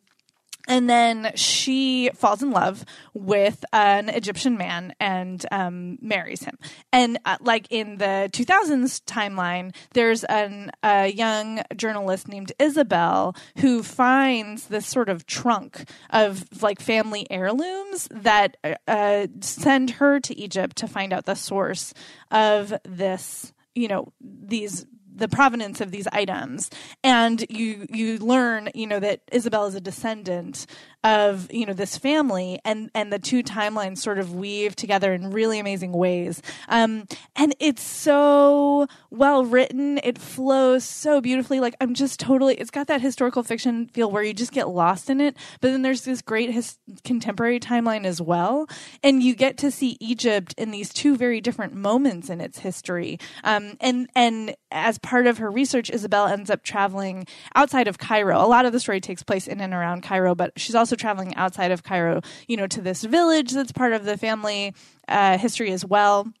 and 0.68 0.88
then 0.88 1.32
she 1.34 2.10
falls 2.14 2.42
in 2.42 2.50
love 2.52 2.84
with 3.14 3.64
an 3.72 4.08
Egyptian 4.08 4.56
man 4.56 4.94
and 5.00 5.44
um, 5.50 5.98
marries 6.00 6.44
him. 6.44 6.56
And 6.92 7.18
uh, 7.24 7.38
like 7.40 7.66
in 7.70 7.96
the 7.96 8.30
2000s 8.32 9.02
timeline, 9.04 9.74
there's 9.92 10.22
an, 10.24 10.70
a 10.82 11.08
young 11.08 11.62
journalist 11.76 12.28
named 12.28 12.52
Isabel 12.60 13.34
who 13.58 13.82
finds 13.82 14.68
this 14.68 14.86
sort 14.86 15.08
of 15.08 15.26
trunk 15.26 15.88
of 16.10 16.62
like 16.62 16.80
family 16.80 17.26
heirlooms 17.28 18.08
that 18.12 18.56
uh, 18.86 19.26
send 19.40 19.90
her 19.90 20.20
to 20.20 20.38
Egypt 20.38 20.76
to 20.76 20.86
find 20.86 21.12
out 21.12 21.26
the 21.26 21.34
source 21.34 21.92
of 22.30 22.72
this, 22.84 23.52
you 23.74 23.88
know, 23.88 24.12
these 24.20 24.86
the 25.14 25.28
provenance 25.28 25.80
of 25.80 25.90
these 25.90 26.06
items. 26.12 26.70
And 27.04 27.44
you 27.48 27.86
you 27.90 28.18
learn 28.18 28.70
you 28.74 28.86
know 28.86 29.00
that 29.00 29.20
Isabel 29.30 29.66
is 29.66 29.74
a 29.74 29.80
descendant 29.80 30.66
of 31.04 31.52
you 31.52 31.66
know 31.66 31.72
this 31.72 31.98
family 31.98 32.60
and 32.64 32.90
and 32.94 33.12
the 33.12 33.18
two 33.18 33.42
timelines 33.42 33.98
sort 33.98 34.18
of 34.18 34.34
weave 34.34 34.76
together 34.76 35.12
in 35.12 35.30
really 35.30 35.58
amazing 35.58 35.92
ways. 35.92 36.40
Um 36.68 37.06
and 37.34 37.54
it's 37.58 37.82
so 37.82 38.86
well 39.10 39.44
written. 39.44 39.98
It 40.04 40.18
flows 40.18 40.84
so 40.84 41.20
beautifully. 41.20 41.58
Like 41.58 41.74
i'm 41.80 41.94
just 41.94 42.20
totally 42.20 42.54
it's 42.54 42.70
got 42.70 42.86
that 42.86 43.00
historical 43.00 43.42
fiction 43.42 43.88
feel 43.88 44.10
where 44.10 44.22
you 44.22 44.32
just 44.32 44.52
get 44.52 44.68
lost 44.68 45.10
in 45.10 45.20
it 45.20 45.36
but 45.60 45.72
then 45.72 45.82
there's 45.82 46.02
this 46.02 46.22
great 46.22 46.50
his, 46.50 46.78
contemporary 47.04 47.58
timeline 47.58 48.04
as 48.04 48.20
well. 48.20 48.68
And 49.02 49.22
you 49.22 49.34
get 49.34 49.56
to 49.58 49.70
see 49.70 49.96
egypt 49.98 50.54
in 50.56 50.70
these 50.70 50.92
two 50.92 51.16
very 51.16 51.40
different 51.40 51.74
moments 51.74 52.30
in 52.30 52.40
its 52.40 52.58
history. 52.58 53.18
Um 53.42 53.76
and 53.80 54.08
and 54.14 54.54
as 54.70 54.98
part 54.98 55.26
of 55.26 55.38
her 55.38 55.50
research 55.50 55.90
isabel 55.90 56.26
ends 56.26 56.48
up 56.48 56.62
traveling 56.62 57.26
outside 57.56 57.88
of 57.88 57.98
cairo. 57.98 58.38
A 58.38 58.46
lot 58.46 58.66
of 58.66 58.72
the 58.72 58.78
story 58.78 59.00
takes 59.00 59.24
place 59.24 59.48
in 59.48 59.60
and 59.60 59.74
around 59.74 60.02
cairo 60.02 60.36
but 60.36 60.52
she's 60.56 60.76
also 60.76 60.91
traveling 60.96 61.34
outside 61.36 61.70
of 61.70 61.82
cairo 61.82 62.20
you 62.46 62.56
know 62.56 62.66
to 62.66 62.80
this 62.80 63.02
village 63.02 63.52
that's 63.52 63.72
part 63.72 63.92
of 63.92 64.04
the 64.04 64.16
family 64.16 64.74
uh, 65.08 65.36
history 65.38 65.70
as 65.72 65.84
well 65.84 66.32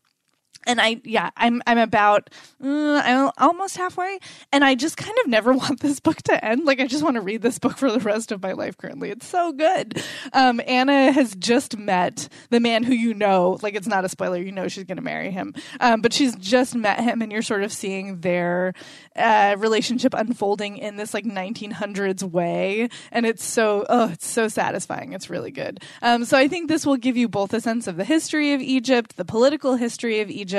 and 0.66 0.80
I 0.80 1.00
yeah 1.04 1.30
I'm 1.36 1.62
I'm 1.66 1.78
about 1.78 2.30
uh, 2.62 3.02
I'm 3.04 3.30
almost 3.38 3.76
halfway. 3.76 4.18
And 4.52 4.64
I 4.64 4.74
just 4.74 4.96
kind 4.96 5.16
of 5.22 5.28
never 5.28 5.52
want 5.62 5.80
this 5.80 6.00
book 6.00 6.22
to 6.22 6.44
end. 6.44 6.64
Like 6.64 6.80
I 6.80 6.86
just 6.86 7.02
want 7.02 7.16
to 7.16 7.20
read 7.20 7.42
this 7.42 7.58
book 7.58 7.76
for 7.76 7.90
the 7.90 8.00
rest 8.00 8.32
of 8.32 8.42
my 8.42 8.52
life 8.52 8.76
currently. 8.76 9.10
It's 9.10 9.26
so 9.26 9.52
good. 9.52 10.02
Um, 10.32 10.60
Anna 10.66 11.12
has 11.12 11.34
just 11.34 11.76
met 11.76 12.28
the 12.50 12.60
man 12.60 12.84
who 12.84 12.94
you 12.94 13.14
know 13.14 13.58
like 13.62 13.74
it's 13.74 13.86
not 13.86 14.04
a 14.04 14.08
spoiler 14.08 14.38
you 14.38 14.52
know 14.52 14.68
she's 14.68 14.84
gonna 14.84 15.02
marry 15.02 15.30
him. 15.30 15.54
Um, 15.80 16.00
but 16.00 16.12
she's 16.12 16.36
just 16.36 16.74
met 16.74 17.00
him 17.00 17.22
and 17.22 17.32
you're 17.32 17.42
sort 17.42 17.62
of 17.62 17.72
seeing 17.72 18.20
their 18.20 18.74
uh, 19.16 19.56
relationship 19.58 20.14
unfolding 20.14 20.78
in 20.78 20.96
this 20.96 21.14
like 21.14 21.24
1900s 21.24 22.22
way. 22.22 22.88
And 23.10 23.26
it's 23.26 23.44
so 23.44 23.86
oh 23.88 24.10
it's 24.10 24.26
so 24.26 24.48
satisfying. 24.48 25.12
It's 25.12 25.28
really 25.30 25.50
good. 25.50 25.82
Um, 26.00 26.24
so 26.24 26.38
I 26.38 26.48
think 26.48 26.68
this 26.68 26.86
will 26.86 26.96
give 26.96 27.16
you 27.16 27.28
both 27.28 27.52
a 27.52 27.60
sense 27.60 27.86
of 27.86 27.96
the 27.96 28.04
history 28.04 28.54
of 28.54 28.60
Egypt 28.60 29.16
the 29.16 29.24
political 29.24 29.76
history 29.76 30.20
of 30.20 30.30
Egypt 30.30 30.51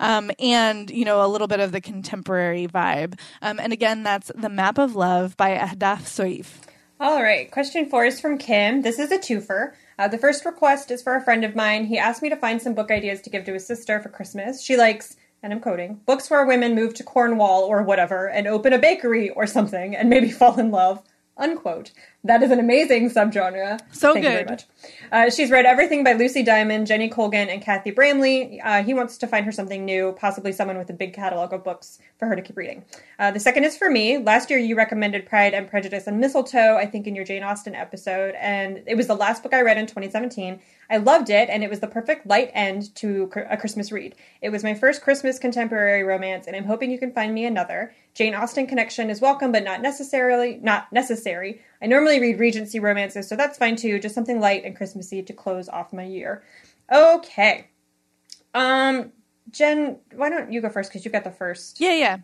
um, 0.00 0.30
and 0.38 0.90
you 0.90 1.04
know 1.04 1.24
a 1.24 1.28
little 1.28 1.46
bit 1.46 1.60
of 1.60 1.72
the 1.72 1.80
contemporary 1.80 2.66
vibe 2.66 3.18
um, 3.42 3.58
and 3.60 3.72
again 3.72 4.02
that's 4.02 4.30
the 4.34 4.48
map 4.48 4.78
of 4.78 4.94
love 4.94 5.36
by 5.36 5.56
Ahdaf 5.56 6.02
Soueif 6.02 6.46
All 7.00 7.22
right. 7.22 7.50
Question 7.50 7.88
four 7.88 8.04
is 8.04 8.20
from 8.20 8.36
Kim. 8.36 8.82
This 8.82 8.98
is 8.98 9.10
a 9.10 9.16
twofer. 9.16 9.72
Uh, 9.98 10.08
the 10.08 10.18
first 10.18 10.44
request 10.44 10.90
is 10.90 11.02
for 11.02 11.14
a 11.14 11.22
friend 11.22 11.44
of 11.44 11.54
mine. 11.54 11.86
He 11.86 11.98
asked 11.98 12.22
me 12.22 12.28
to 12.28 12.36
find 12.36 12.60
some 12.60 12.74
book 12.74 12.90
ideas 12.90 13.20
to 13.22 13.30
give 13.30 13.44
to 13.44 13.54
his 13.54 13.66
sister 13.66 14.00
for 14.00 14.08
Christmas. 14.08 14.62
She 14.62 14.76
likes, 14.76 15.16
and 15.42 15.52
I'm 15.52 15.60
quoting, 15.60 16.00
books 16.06 16.30
where 16.30 16.44
women 16.46 16.74
move 16.74 16.92
to 16.94 17.04
Cornwall 17.04 17.64
or 17.64 17.82
whatever 17.82 18.28
and 18.28 18.46
open 18.46 18.72
a 18.72 18.78
bakery 18.78 19.30
or 19.30 19.46
something 19.46 19.96
and 19.96 20.10
maybe 20.10 20.30
fall 20.40 20.58
in 20.58 20.70
love. 20.70 21.02
Unquote. 21.40 21.90
That 22.22 22.42
is 22.42 22.50
an 22.50 22.60
amazing 22.60 23.08
subgenre. 23.08 23.80
So 23.92 24.12
Thank 24.12 24.24
you 24.24 24.30
very 24.30 24.44
much. 24.44 24.64
Uh, 25.10 25.30
she's 25.30 25.50
read 25.50 25.64
everything 25.64 26.04
by 26.04 26.12
Lucy 26.12 26.42
Diamond, 26.42 26.86
Jenny 26.86 27.08
Colgan, 27.08 27.48
and 27.48 27.62
Cathy 27.62 27.90
Bramley. 27.90 28.60
Uh, 28.60 28.82
he 28.82 28.92
wants 28.92 29.16
to 29.16 29.26
find 29.26 29.46
her 29.46 29.52
something 29.52 29.86
new, 29.86 30.14
possibly 30.18 30.52
someone 30.52 30.76
with 30.76 30.90
a 30.90 30.92
big 30.92 31.14
catalog 31.14 31.54
of 31.54 31.64
books 31.64 31.98
for 32.18 32.26
her 32.26 32.36
to 32.36 32.42
keep 32.42 32.58
reading. 32.58 32.84
Uh, 33.18 33.30
the 33.30 33.40
second 33.40 33.64
is 33.64 33.74
for 33.74 33.90
me. 33.90 34.18
Last 34.18 34.50
year, 34.50 34.58
you 34.58 34.76
recommended 34.76 35.24
Pride 35.24 35.54
and 35.54 35.66
Prejudice 35.66 36.06
and 36.06 36.20
Mistletoe, 36.20 36.76
I 36.76 36.84
think, 36.84 37.06
in 37.06 37.14
your 37.14 37.24
Jane 37.24 37.42
Austen 37.42 37.74
episode, 37.74 38.34
and 38.38 38.82
it 38.86 38.96
was 38.96 39.06
the 39.06 39.16
last 39.16 39.42
book 39.42 39.54
I 39.54 39.62
read 39.62 39.78
in 39.78 39.86
2017. 39.86 40.60
I 40.90 40.98
loved 40.98 41.30
it, 41.30 41.48
and 41.48 41.64
it 41.64 41.70
was 41.70 41.80
the 41.80 41.86
perfect 41.86 42.26
light 42.26 42.50
end 42.52 42.94
to 42.96 43.30
a 43.48 43.56
Christmas 43.56 43.90
read. 43.90 44.14
It 44.42 44.50
was 44.50 44.62
my 44.62 44.74
first 44.74 45.00
Christmas 45.00 45.38
contemporary 45.38 46.02
romance, 46.02 46.46
and 46.46 46.54
I'm 46.54 46.64
hoping 46.64 46.90
you 46.90 46.98
can 46.98 47.12
find 47.12 47.32
me 47.32 47.46
another. 47.46 47.94
Jane 48.14 48.34
Austen 48.34 48.66
connection 48.66 49.08
is 49.08 49.20
welcome, 49.20 49.52
but 49.52 49.64
not 49.64 49.82
necessarily 49.82 50.58
not 50.62 50.92
necessary. 50.92 51.62
I 51.80 51.86
normally 51.86 52.20
read 52.20 52.38
Regency 52.38 52.80
romances, 52.80 53.28
so 53.28 53.36
that's 53.36 53.58
fine 53.58 53.76
too. 53.76 53.98
Just 53.98 54.14
something 54.14 54.40
light 54.40 54.64
and 54.64 54.76
Christmassy 54.76 55.22
to 55.22 55.32
close 55.32 55.68
off 55.68 55.92
my 55.92 56.04
year. 56.04 56.42
Okay. 56.92 57.68
Um, 58.52 59.12
Jen, 59.52 59.98
why 60.14 60.28
don't 60.30 60.52
you 60.52 60.60
go 60.60 60.68
first? 60.68 60.90
Because 60.90 61.04
you 61.04 61.10
got 61.10 61.24
the 61.24 61.30
first. 61.30 61.80
Yeah, 61.80 61.94
yeah. 61.94 62.18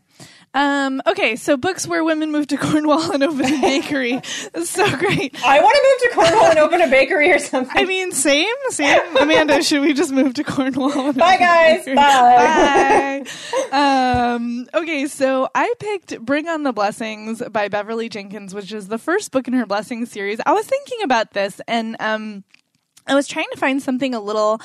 Um, 0.54 1.02
okay, 1.06 1.36
so 1.36 1.56
books 1.56 1.86
where 1.86 2.02
women 2.04 2.32
move 2.32 2.46
to 2.48 2.56
Cornwall 2.58 3.12
and 3.12 3.22
open 3.22 3.44
a 3.44 3.60
bakery. 3.60 4.12
That's 4.52 4.70
so 4.70 4.84
great. 4.96 5.36
I 5.44 5.60
want 5.60 5.74
to 5.74 5.82
move 5.82 6.10
to 6.10 6.14
Cornwall 6.14 6.50
and 6.50 6.58
open 6.58 6.80
a 6.80 6.88
bakery 6.88 7.32
or 7.32 7.38
something. 7.38 7.76
I 7.76 7.84
mean, 7.84 8.12
same, 8.12 8.54
same. 8.70 9.16
Amanda, 9.16 9.62
should 9.64 9.82
we 9.82 9.92
just 9.92 10.12
move 10.12 10.34
to 10.34 10.44
Cornwall? 10.44 11.08
and 11.08 11.16
Bye, 11.18 11.36
guys. 11.36 11.84
Bye. 11.84 13.24
Bye. 13.72 14.32
um, 14.34 14.68
okay, 14.72 15.06
so 15.06 15.48
I 15.54 15.72
picked 15.78 16.20
Bring 16.20 16.48
on 16.48 16.62
the 16.62 16.72
Blessings 16.72 17.42
by 17.50 17.68
Beverly 17.68 18.08
Jenkins, 18.08 18.54
which 18.54 18.72
is 18.72 18.88
the 18.88 18.98
first 18.98 19.32
book 19.32 19.48
in 19.48 19.54
her 19.54 19.66
Blessings 19.66 20.10
series. 20.10 20.38
I 20.46 20.52
was 20.52 20.66
thinking 20.66 21.02
about 21.02 21.32
this 21.32 21.60
and 21.68 21.96
um, 22.00 22.44
I 23.06 23.14
was 23.14 23.28
trying 23.28 23.48
to 23.52 23.58
find 23.58 23.82
something 23.82 24.14
a 24.14 24.20
little 24.20 24.60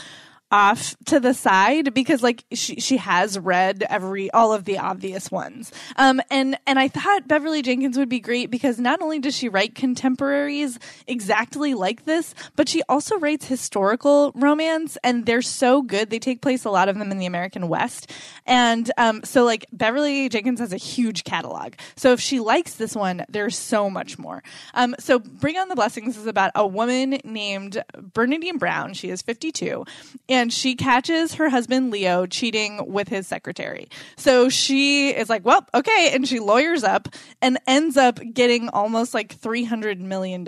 off 0.51 0.95
to 1.05 1.19
the 1.19 1.33
side 1.33 1.93
because 1.93 2.21
like 2.21 2.43
she 2.53 2.75
she 2.79 2.97
has 2.97 3.39
read 3.39 3.85
every 3.89 4.29
all 4.31 4.51
of 4.53 4.65
the 4.65 4.77
obvious 4.77 5.31
ones. 5.31 5.71
Um 5.95 6.21
and 6.29 6.57
and 6.67 6.77
I 6.77 6.89
thought 6.89 7.27
Beverly 7.27 7.61
Jenkins 7.61 7.97
would 7.97 8.09
be 8.09 8.19
great 8.19 8.51
because 8.51 8.79
not 8.79 9.01
only 9.01 9.19
does 9.19 9.35
she 9.35 9.47
write 9.47 9.75
contemporaries 9.75 10.77
exactly 11.07 11.73
like 11.73 12.05
this, 12.05 12.35
but 12.55 12.67
she 12.67 12.81
also 12.89 13.17
writes 13.17 13.45
historical 13.45 14.31
romance 14.35 14.97
and 15.03 15.25
they're 15.25 15.41
so 15.41 15.81
good. 15.81 16.09
They 16.09 16.19
take 16.19 16.41
place 16.41 16.65
a 16.65 16.69
lot 16.69 16.89
of 16.89 16.97
them 16.97 17.11
in 17.11 17.17
the 17.17 17.25
American 17.25 17.69
West. 17.69 18.11
And 18.45 18.91
um 18.97 19.23
so 19.23 19.45
like 19.45 19.65
Beverly 19.71 20.27
Jenkins 20.27 20.59
has 20.59 20.73
a 20.73 20.77
huge 20.77 21.23
catalog. 21.23 21.73
So 21.95 22.11
if 22.11 22.19
she 22.19 22.39
likes 22.39 22.73
this 22.73 22.95
one, 22.95 23.25
there's 23.29 23.57
so 23.57 23.89
much 23.89 24.19
more. 24.19 24.43
Um 24.73 24.95
so 24.99 25.19
Bring 25.19 25.57
on 25.57 25.69
the 25.69 25.75
Blessings 25.75 26.17
is 26.17 26.27
about 26.27 26.51
a 26.55 26.67
woman 26.67 27.19
named 27.23 27.81
Bernadine 27.95 28.57
Brown. 28.57 28.93
She 28.93 29.09
is 29.09 29.21
52 29.21 29.85
and 30.27 30.40
and 30.41 30.51
she 30.51 30.73
catches 30.73 31.35
her 31.35 31.49
husband 31.49 31.91
Leo 31.91 32.25
cheating 32.25 32.91
with 32.91 33.07
his 33.07 33.27
secretary. 33.27 33.87
So 34.17 34.49
she 34.49 35.11
is 35.11 35.29
like, 35.29 35.45
well, 35.45 35.67
okay. 35.71 36.09
And 36.13 36.27
she 36.27 36.39
lawyers 36.39 36.83
up 36.83 37.09
and 37.43 37.59
ends 37.67 37.95
up 37.95 38.19
getting 38.33 38.67
almost 38.69 39.13
like 39.13 39.39
$300 39.39 39.99
million 39.99 40.41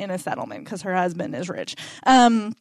in 0.00 0.10
a 0.10 0.18
settlement 0.18 0.64
because 0.64 0.82
her 0.82 0.96
husband 0.96 1.36
is 1.36 1.48
rich. 1.48 1.76
Um, 2.04 2.56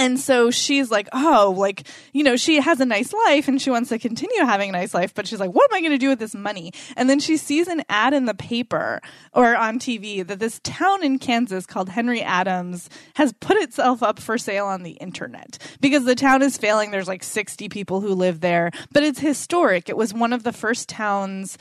and 0.00 0.18
so 0.18 0.50
she's 0.50 0.90
like, 0.90 1.08
oh, 1.12 1.54
like, 1.56 1.86
you 2.14 2.24
know, 2.24 2.34
she 2.34 2.58
has 2.58 2.80
a 2.80 2.86
nice 2.86 3.12
life 3.12 3.48
and 3.48 3.60
she 3.60 3.70
wants 3.70 3.90
to 3.90 3.98
continue 3.98 4.40
having 4.46 4.70
a 4.70 4.72
nice 4.72 4.94
life, 4.94 5.14
but 5.14 5.26
she's 5.26 5.38
like, 5.38 5.52
what 5.52 5.70
am 5.70 5.76
I 5.76 5.80
going 5.80 5.92
to 5.92 5.98
do 5.98 6.08
with 6.08 6.18
this 6.18 6.34
money? 6.34 6.72
And 6.96 7.10
then 7.10 7.20
she 7.20 7.36
sees 7.36 7.68
an 7.68 7.82
ad 7.90 8.14
in 8.14 8.24
the 8.24 8.32
paper 8.32 9.02
or 9.34 9.54
on 9.54 9.78
TV 9.78 10.26
that 10.26 10.38
this 10.38 10.58
town 10.64 11.04
in 11.04 11.18
Kansas 11.18 11.66
called 11.66 11.90
Henry 11.90 12.22
Adams 12.22 12.88
has 13.16 13.34
put 13.34 13.58
itself 13.58 14.02
up 14.02 14.18
for 14.18 14.38
sale 14.38 14.64
on 14.66 14.84
the 14.84 14.92
internet 14.92 15.58
because 15.82 16.06
the 16.06 16.14
town 16.14 16.40
is 16.40 16.56
failing. 16.56 16.90
There's 16.90 17.06
like 17.06 17.22
60 17.22 17.68
people 17.68 18.00
who 18.00 18.14
live 18.14 18.40
there, 18.40 18.70
but 18.92 19.02
it's 19.02 19.20
historic. 19.20 19.90
It 19.90 19.98
was 19.98 20.14
one 20.14 20.32
of 20.32 20.44
the 20.44 20.52
first 20.52 20.88
towns 20.88 21.58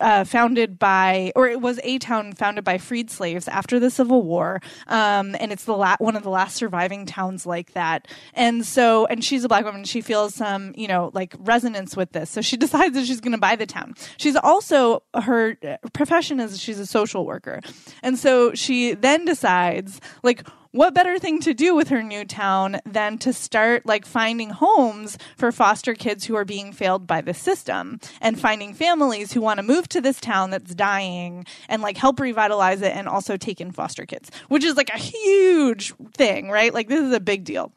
uh, 0.00 0.24
founded 0.24 0.78
by, 0.78 1.32
or 1.36 1.48
it 1.48 1.60
was 1.60 1.80
a 1.82 1.98
town 1.98 2.32
founded 2.32 2.64
by 2.64 2.78
freed 2.78 3.10
slaves 3.10 3.48
after 3.48 3.78
the 3.78 3.90
Civil 3.90 4.22
War, 4.22 4.60
um, 4.86 5.36
and 5.38 5.52
it's 5.52 5.64
the 5.64 5.76
la- 5.76 5.96
one 5.98 6.16
of 6.16 6.22
the 6.22 6.30
last 6.30 6.56
surviving 6.56 7.06
towns 7.06 7.46
like 7.46 7.72
that. 7.72 8.08
And 8.34 8.64
so, 8.64 9.06
and 9.06 9.24
she's 9.24 9.44
a 9.44 9.48
black 9.48 9.64
woman. 9.64 9.84
She 9.84 10.00
feels 10.00 10.34
some, 10.34 10.72
you 10.76 10.88
know, 10.88 11.10
like 11.14 11.34
resonance 11.38 11.96
with 11.96 12.12
this. 12.12 12.30
So 12.30 12.40
she 12.40 12.56
decides 12.64 12.94
that 12.94 13.06
she's 13.06 13.20
going 13.20 13.32
to 13.32 13.38
buy 13.38 13.56
the 13.56 13.66
town. 13.66 13.94
She's 14.16 14.36
also 14.36 15.02
her 15.14 15.56
profession 15.92 16.40
is 16.40 16.60
she's 16.60 16.78
a 16.78 16.86
social 16.86 17.26
worker, 17.26 17.60
and 18.02 18.18
so 18.18 18.54
she 18.54 18.94
then 18.94 19.24
decides 19.24 20.00
like 20.22 20.44
what 20.72 20.94
better 20.94 21.18
thing 21.18 21.40
to 21.40 21.52
do 21.52 21.74
with 21.74 21.88
her 21.88 22.02
new 22.02 22.24
town 22.24 22.78
than 22.86 23.18
to 23.18 23.32
start 23.32 23.84
like 23.86 24.06
finding 24.06 24.50
homes 24.50 25.18
for 25.36 25.50
foster 25.50 25.94
kids 25.94 26.24
who 26.24 26.36
are 26.36 26.44
being 26.44 26.72
failed 26.72 27.08
by 27.08 27.20
the 27.20 27.34
system 27.34 27.98
and 28.20 28.40
finding 28.40 28.72
families 28.72 29.32
who 29.32 29.40
want 29.40 29.58
to 29.58 29.64
move 29.64 29.88
to 29.88 30.00
this 30.00 30.20
town 30.20 30.50
that's 30.50 30.74
dying 30.74 31.44
and 31.68 31.82
like 31.82 31.96
help 31.96 32.20
revitalize 32.20 32.82
it 32.82 32.94
and 32.94 33.08
also 33.08 33.36
take 33.36 33.60
in 33.60 33.72
foster 33.72 34.06
kids, 34.06 34.30
which 34.48 34.62
is 34.62 34.76
like 34.76 34.90
a 34.90 34.98
huge 34.98 35.92
thing, 36.14 36.50
right? 36.50 36.72
Like 36.72 36.86
this 36.86 37.00
is 37.00 37.12
a 37.12 37.20
big 37.20 37.42
deal. 37.42 37.72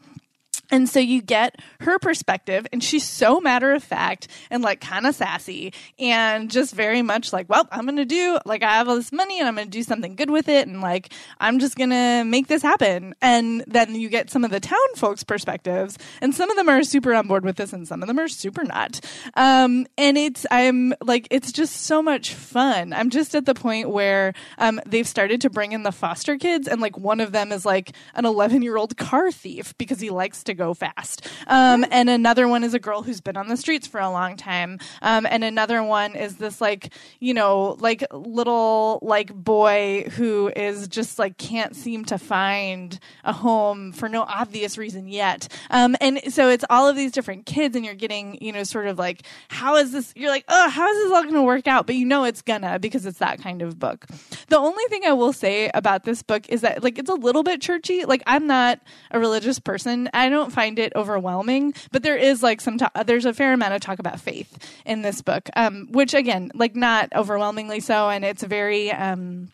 And 0.71 0.89
so 0.89 0.99
you 0.99 1.21
get 1.21 1.59
her 1.81 1.99
perspective, 1.99 2.65
and 2.71 2.83
she's 2.83 3.03
so 3.03 3.39
matter 3.39 3.73
of 3.73 3.83
fact 3.83 4.27
and 4.49 4.63
like 4.63 4.81
kind 4.81 5.05
of 5.05 5.13
sassy 5.13 5.73
and 5.99 6.49
just 6.49 6.73
very 6.73 7.01
much 7.01 7.33
like, 7.33 7.49
well, 7.49 7.67
I'm 7.71 7.85
going 7.85 7.97
to 7.97 8.05
do, 8.05 8.39
like, 8.45 8.63
I 8.63 8.77
have 8.77 8.87
all 8.87 8.95
this 8.95 9.11
money 9.11 9.39
and 9.39 9.47
I'm 9.47 9.55
going 9.55 9.67
to 9.67 9.71
do 9.71 9.83
something 9.83 10.15
good 10.15 10.29
with 10.29 10.47
it. 10.47 10.67
And 10.67 10.81
like, 10.81 11.11
I'm 11.39 11.59
just 11.59 11.75
going 11.75 11.89
to 11.89 12.23
make 12.23 12.47
this 12.47 12.61
happen. 12.61 13.13
And 13.21 13.63
then 13.67 13.95
you 13.95 14.09
get 14.09 14.29
some 14.29 14.43
of 14.43 14.51
the 14.51 14.59
town 14.59 14.79
folks' 14.95 15.23
perspectives, 15.23 15.97
and 16.21 16.33
some 16.33 16.49
of 16.49 16.57
them 16.57 16.69
are 16.69 16.83
super 16.83 17.13
on 17.13 17.27
board 17.27 17.43
with 17.43 17.57
this, 17.57 17.73
and 17.73 17.87
some 17.87 18.01
of 18.01 18.07
them 18.07 18.19
are 18.19 18.27
super 18.27 18.63
not. 18.63 18.99
Um, 19.35 19.85
and 19.97 20.17
it's, 20.17 20.45
I'm 20.49 20.93
like, 21.01 21.27
it's 21.29 21.51
just 21.51 21.81
so 21.81 22.01
much 22.01 22.33
fun. 22.33 22.93
I'm 22.93 23.09
just 23.09 23.35
at 23.35 23.45
the 23.45 23.53
point 23.53 23.89
where 23.89 24.33
um, 24.57 24.79
they've 24.85 25.07
started 25.07 25.41
to 25.41 25.49
bring 25.49 25.73
in 25.73 25.83
the 25.83 25.91
foster 25.91 26.37
kids, 26.37 26.67
and 26.67 26.81
like, 26.81 26.97
one 26.97 27.19
of 27.19 27.31
them 27.31 27.51
is 27.51 27.65
like 27.65 27.91
an 28.15 28.25
11 28.25 28.61
year 28.61 28.77
old 28.77 28.97
car 28.97 29.31
thief 29.31 29.77
because 29.77 29.99
he 29.99 30.09
likes 30.09 30.43
to 30.45 30.52
go 30.53 30.73
fast. 30.73 31.27
Um, 31.47 31.85
and 31.91 32.09
another 32.09 32.47
one 32.47 32.63
is 32.63 32.73
a 32.73 32.79
girl 32.79 33.03
who's 33.03 33.21
been 33.21 33.37
on 33.37 33.47
the 33.47 33.57
streets 33.57 33.87
for 33.87 33.99
a 33.99 34.09
long 34.09 34.37
time. 34.37 34.79
Um, 35.01 35.25
and 35.29 35.43
another 35.43 35.83
one 35.83 36.15
is 36.15 36.37
this 36.37 36.61
like, 36.61 36.93
you 37.19 37.33
know, 37.33 37.77
like 37.79 38.03
little 38.11 38.99
like 39.01 39.33
boy 39.33 40.05
who 40.15 40.51
is 40.55 40.87
just 40.87 41.19
like 41.19 41.37
can't 41.37 41.75
seem 41.75 42.05
to 42.05 42.17
find 42.17 42.99
a 43.23 43.33
home 43.33 43.91
for 43.91 44.09
no 44.09 44.23
obvious 44.23 44.77
reason 44.77 45.07
yet. 45.07 45.47
Um, 45.69 45.95
and 46.01 46.19
so 46.33 46.49
it's 46.49 46.65
all 46.69 46.87
of 46.87 46.95
these 46.95 47.11
different 47.11 47.45
kids 47.45 47.75
and 47.75 47.85
you're 47.85 47.93
getting, 47.95 48.37
you 48.41 48.51
know, 48.51 48.63
sort 48.63 48.87
of 48.87 48.97
like, 48.97 49.23
how 49.49 49.75
is 49.77 49.91
this? 49.91 50.13
You're 50.15 50.29
like, 50.29 50.45
oh, 50.47 50.69
how 50.69 50.87
is 50.89 51.03
this 51.03 51.11
all 51.11 51.23
going 51.23 51.35
to 51.35 51.41
work 51.41 51.67
out? 51.67 51.85
But 51.85 51.95
you 51.95 52.05
know 52.05 52.23
it's 52.23 52.41
gonna 52.41 52.79
because 52.79 53.05
it's 53.05 53.19
that 53.19 53.41
kind 53.41 53.61
of 53.61 53.79
book. 53.79 54.05
The 54.49 54.57
only 54.57 54.83
thing 54.89 55.03
I 55.05 55.13
will 55.13 55.33
say 55.33 55.69
about 55.73 56.03
this 56.03 56.21
book 56.21 56.47
is 56.49 56.61
that 56.61 56.83
like 56.83 56.97
it's 56.97 57.09
a 57.09 57.15
little 57.15 57.43
bit 57.43 57.61
churchy. 57.61 58.05
Like 58.05 58.23
I'm 58.25 58.47
not 58.47 58.79
a 59.11 59.19
religious 59.19 59.59
person. 59.59 60.09
I 60.13 60.29
don't 60.29 60.42
find 60.51 60.79
it 60.79 60.93
overwhelming, 60.95 61.73
but 61.91 62.03
there 62.03 62.17
is 62.17 62.43
like 62.43 62.61
some, 62.61 62.77
ta- 62.77 63.03
there's 63.05 63.25
a 63.25 63.33
fair 63.33 63.53
amount 63.53 63.73
of 63.73 63.81
talk 63.81 63.99
about 63.99 64.19
faith 64.19 64.57
in 64.85 65.01
this 65.01 65.21
book, 65.21 65.49
um, 65.55 65.87
which 65.91 66.13
again, 66.13 66.51
like 66.53 66.75
not 66.75 67.09
overwhelmingly 67.15 67.79
so. 67.79 68.09
And 68.09 68.25
it's 68.25 68.43
very, 68.43 68.91
um, 68.91 69.49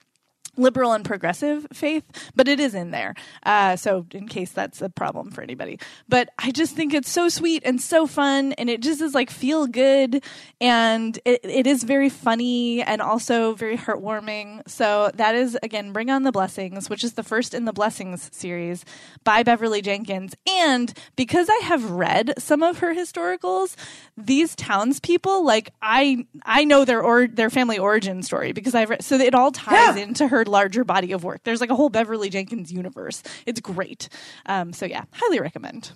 liberal 0.59 0.91
and 0.93 1.03
progressive 1.05 1.65
faith, 1.73 2.03
but 2.35 2.47
it 2.47 2.59
is 2.59 2.75
in 2.75 2.91
there. 2.91 3.15
Uh, 3.43 3.75
so, 3.75 4.05
in 4.11 4.27
case 4.27 4.51
that's 4.51 4.81
a 4.81 4.89
problem 4.89 5.31
for 5.31 5.41
anybody, 5.41 5.79
but 6.07 6.29
I 6.37 6.51
just 6.51 6.75
think 6.75 6.93
it's 6.93 7.09
so 7.09 7.29
sweet 7.29 7.63
and 7.65 7.81
so 7.81 8.05
fun, 8.05 8.53
and 8.53 8.69
it 8.69 8.81
just 8.81 9.01
is 9.01 9.15
like 9.15 9.29
feel 9.29 9.67
good, 9.67 10.23
and 10.61 11.17
it, 11.25 11.41
it 11.43 11.67
is 11.67 11.83
very 11.83 12.09
funny 12.09 12.81
and 12.81 13.01
also 13.01 13.53
very 13.53 13.77
heartwarming. 13.77 14.67
So 14.69 15.11
that 15.15 15.35
is 15.35 15.57
again, 15.63 15.91
Bring 15.91 16.09
on 16.09 16.23
the 16.23 16.31
Blessings, 16.31 16.89
which 16.89 17.03
is 17.03 17.13
the 17.13 17.23
first 17.23 17.53
in 17.53 17.65
the 17.65 17.73
Blessings 17.73 18.29
series 18.33 18.85
by 19.23 19.43
Beverly 19.43 19.81
Jenkins, 19.81 20.35
and 20.47 20.93
because 21.15 21.49
I 21.49 21.59
have 21.63 21.89
read 21.91 22.33
some 22.37 22.63
of 22.63 22.79
her 22.79 22.93
historicals, 22.93 23.75
these 24.17 24.55
townspeople 24.55 25.45
like 25.45 25.73
I 25.81 26.25
I 26.45 26.65
know 26.65 26.85
their 26.85 27.01
or 27.01 27.27
their 27.27 27.49
family 27.49 27.77
origin 27.77 28.21
story 28.23 28.51
because 28.51 28.75
I've 28.75 28.89
read 28.89 29.03
so 29.03 29.15
it 29.15 29.35
all 29.35 29.51
ties 29.51 29.95
yeah. 29.95 30.03
into 30.03 30.27
her 30.27 30.45
larger 30.49 30.83
body 30.83 31.11
of 31.11 31.23
work. 31.23 31.43
There's 31.43 31.61
like 31.61 31.69
a 31.69 31.75
whole 31.75 31.89
Beverly 31.89 32.29
Jenkins 32.29 32.71
universe. 32.71 33.23
It's 33.45 33.59
great. 33.59 34.09
Um, 34.45 34.73
so 34.73 34.85
yeah, 34.85 35.05
highly 35.13 35.39
recommend. 35.39 35.91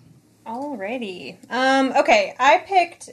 Alrighty. 0.45 1.37
Um, 1.49 1.93
okay, 1.97 2.35
I 2.37 2.59
picked 2.59 3.09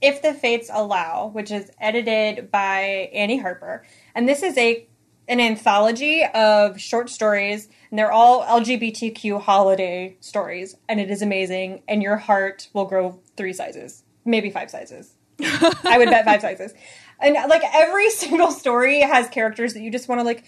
If 0.00 0.22
the 0.22 0.32
Fates 0.32 0.70
Allow, 0.72 1.28
which 1.28 1.50
is 1.50 1.70
edited 1.78 2.50
by 2.50 3.10
Annie 3.12 3.38
Harper, 3.38 3.84
and 4.14 4.28
this 4.28 4.42
is 4.42 4.56
a 4.56 4.86
an 5.28 5.38
anthology 5.38 6.24
of 6.34 6.80
short 6.80 7.08
stories, 7.08 7.68
and 7.90 7.98
they're 7.98 8.10
all 8.10 8.42
LGBTQ 8.42 9.40
holiday 9.40 10.16
stories, 10.18 10.74
and 10.88 10.98
it 10.98 11.08
is 11.08 11.22
amazing. 11.22 11.82
And 11.86 12.02
your 12.02 12.16
heart 12.16 12.68
will 12.72 12.86
grow 12.86 13.20
three 13.36 13.52
sizes, 13.52 14.02
maybe 14.24 14.50
five 14.50 14.70
sizes. 14.70 15.14
I 15.40 15.98
would 15.98 16.10
bet 16.10 16.24
five 16.24 16.40
sizes. 16.40 16.74
And 17.20 17.36
like 17.48 17.62
every 17.72 18.10
single 18.10 18.50
story 18.50 19.00
has 19.00 19.28
characters 19.28 19.74
that 19.74 19.82
you 19.82 19.90
just 19.90 20.08
want 20.08 20.20
to 20.20 20.24
like 20.24 20.44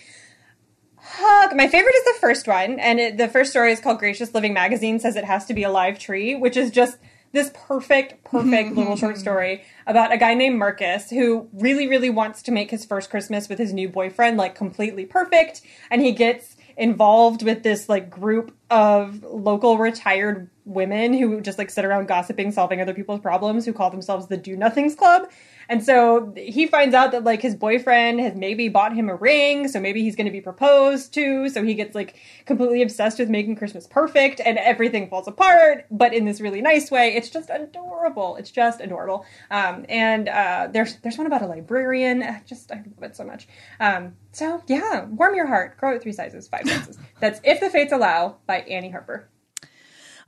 hug. 1.03 1.57
My 1.57 1.69
favorite 1.69 1.95
is 1.95 2.05
the 2.05 2.19
first 2.21 2.47
one, 2.47 2.79
and 2.79 3.01
it, 3.01 3.17
the 3.17 3.29
first 3.29 3.51
story 3.51 3.73
is 3.73 3.81
called 3.81 3.99
Gracious 3.99 4.35
Living 4.35 4.55
Magazine 4.55 5.01
says 5.01 5.17
it 5.17 5.25
has 5.25 5.45
to 5.47 5.55
be 5.55 5.65
a 5.65 5.71
live 5.71 5.99
tree, 5.99 6.35
which 6.35 6.57
is 6.57 6.71
just 6.71 6.99
this 7.33 7.51
perfect, 7.55 8.23
perfect 8.25 8.73
little 8.77 8.97
short 8.97 9.19
story 9.19 9.65
about 9.87 10.13
a 10.13 10.19
guy 10.19 10.35
named 10.35 10.59
Marcus 10.59 11.11
who 11.11 11.49
really, 11.53 11.89
really 11.89 12.11
wants 12.11 12.43
to 12.43 12.53
make 12.53 12.71
his 12.71 12.85
first 12.85 13.11
Christmas 13.11 13.49
with 13.49 13.59
his 13.59 13.73
new 13.73 13.89
boyfriend 13.89 14.37
like 14.37 14.55
completely 14.55 15.05
perfect, 15.05 15.63
and 15.91 16.03
he 16.03 16.13
gets 16.13 16.57
involved 16.77 17.43
with 17.43 17.63
this 17.63 17.89
like 17.89 18.09
group 18.09 18.55
of 18.71 19.23
local 19.25 19.79
retired 19.79 20.49
women 20.65 21.13
who 21.13 21.41
just 21.41 21.59
like 21.59 21.71
sit 21.71 21.85
around 21.85 22.07
gossiping, 22.07 22.53
solving 22.53 22.81
other 22.81 22.95
people's 22.95 23.21
problems, 23.21 23.65
who 23.65 23.73
call 23.73 23.91
themselves 23.91 24.29
the 24.29 24.37
Do 24.37 24.57
Nothings 24.57 24.95
Club. 24.95 25.29
And 25.69 25.83
so 25.83 26.33
he 26.37 26.67
finds 26.67 26.95
out 26.95 27.13
that 27.13 27.25
like 27.25 27.41
his 27.41 27.55
boyfriend 27.55 28.21
has 28.21 28.35
maybe 28.35 28.69
bought 28.69 28.95
him 28.95 29.09
a 29.09 29.15
ring, 29.15 29.69
so 29.69 29.81
maybe 29.81 30.03
he's 30.03 30.17
going 30.17 30.27
to 30.27 30.33
be 30.33 30.41
proposed 30.41 31.15
to. 31.15 31.49
So 31.49 31.65
he 31.65 31.75
gets 31.75 31.95
like 31.95 32.17
completely 32.47 32.83
obsessed 32.83 33.19
with 33.19 33.29
making 33.29 33.57
Christmas 33.57 33.87
perfect, 33.87 34.41
and 34.45 34.59
everything 34.59 35.09
falls 35.09 35.29
apart, 35.29 35.87
but 35.91 36.13
in 36.13 36.25
this 36.25 36.41
really 36.41 36.61
nice 36.61 36.91
way. 36.91 37.15
It's 37.15 37.31
just 37.31 37.51
adorable. 37.51 38.37
It's 38.37 38.51
just 38.51 38.81
adorable. 38.81 39.25
Um, 39.51 39.87
and 39.89 40.29
uh, 40.29 40.69
there's 40.71 40.97
there's 40.97 41.17
one 41.17 41.27
about 41.27 41.43
a 41.43 41.47
librarian. 41.47 42.43
Just 42.47 42.71
I 42.71 42.77
love 42.77 43.11
it 43.11 43.17
so 43.17 43.25
much. 43.25 43.49
Um, 43.81 44.15
so 44.33 44.63
yeah, 44.67 45.07
warm 45.07 45.35
your 45.35 45.47
heart. 45.47 45.79
Grow 45.79 45.95
it 45.95 46.03
three 46.03 46.13
sizes, 46.13 46.49
five 46.49 46.69
sizes. 46.69 46.99
That's 47.21 47.41
if 47.45 47.61
the 47.61 47.71
fates 47.71 47.93
allow 47.93 48.37
by 48.47 48.61
Annie 48.61 48.91
Harper. 48.91 49.29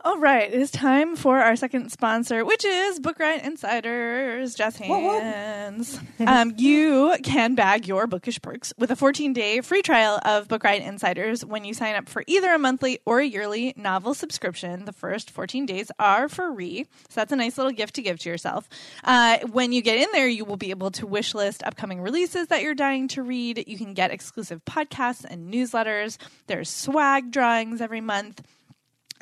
All 0.07 0.19
right, 0.19 0.53
it 0.53 0.61
is 0.61 0.71
time 0.71 1.17
for 1.17 1.39
our 1.39 1.57
second 1.57 1.91
sponsor, 1.91 2.45
which 2.45 2.63
is 2.63 3.01
Book 3.01 3.19
Riot 3.19 3.43
Insiders. 3.43 4.55
Jazz 4.55 4.77
hands. 4.77 5.99
um, 6.27 6.53
you 6.59 7.17
can 7.23 7.55
bag 7.55 7.89
your 7.89 8.07
bookish 8.07 8.39
perks 8.43 8.75
with 8.77 8.91
a 8.91 8.97
14 8.97 9.33
day 9.33 9.63
free 9.63 9.81
trial 9.81 10.21
of 10.23 10.47
Book 10.47 10.63
Riot 10.63 10.83
Insiders 10.83 11.43
when 11.43 11.65
you 11.65 11.73
sign 11.73 11.95
up 11.95 12.11
for 12.11 12.23
either 12.27 12.53
a 12.53 12.59
monthly 12.59 12.99
or 13.07 13.21
a 13.21 13.25
yearly 13.25 13.73
novel 13.79 14.13
subscription. 14.13 14.85
The 14.85 14.93
first 14.93 15.31
14 15.31 15.65
days 15.65 15.91
are 15.99 16.29
free, 16.29 16.85
so 17.09 17.23
that's 17.23 17.33
a 17.33 17.37
nice 17.37 17.57
little 17.57 17.73
gift 17.73 17.95
to 17.95 18.03
give 18.03 18.19
to 18.19 18.29
yourself. 18.29 18.69
Uh, 19.05 19.39
when 19.53 19.73
you 19.73 19.81
get 19.81 19.97
in 19.97 20.09
there, 20.13 20.29
you 20.29 20.45
will 20.45 20.59
be 20.59 20.69
able 20.69 20.91
to 20.91 21.07
wish 21.07 21.33
list 21.35 21.63
upcoming 21.63 22.03
releases 22.03 22.49
that 22.49 22.61
you're 22.61 22.75
dying 22.75 23.09
to 23.09 23.23
read. 23.23 23.65
You 23.67 23.79
can 23.79 23.95
get 23.95 24.11
exclusive 24.11 24.63
podcasts 24.67 25.25
and 25.25 25.51
newsletters. 25.51 26.19
There's 26.47 26.69
swag 26.69 27.31
drawings 27.31 27.81
every 27.81 28.03
month. 28.03 28.43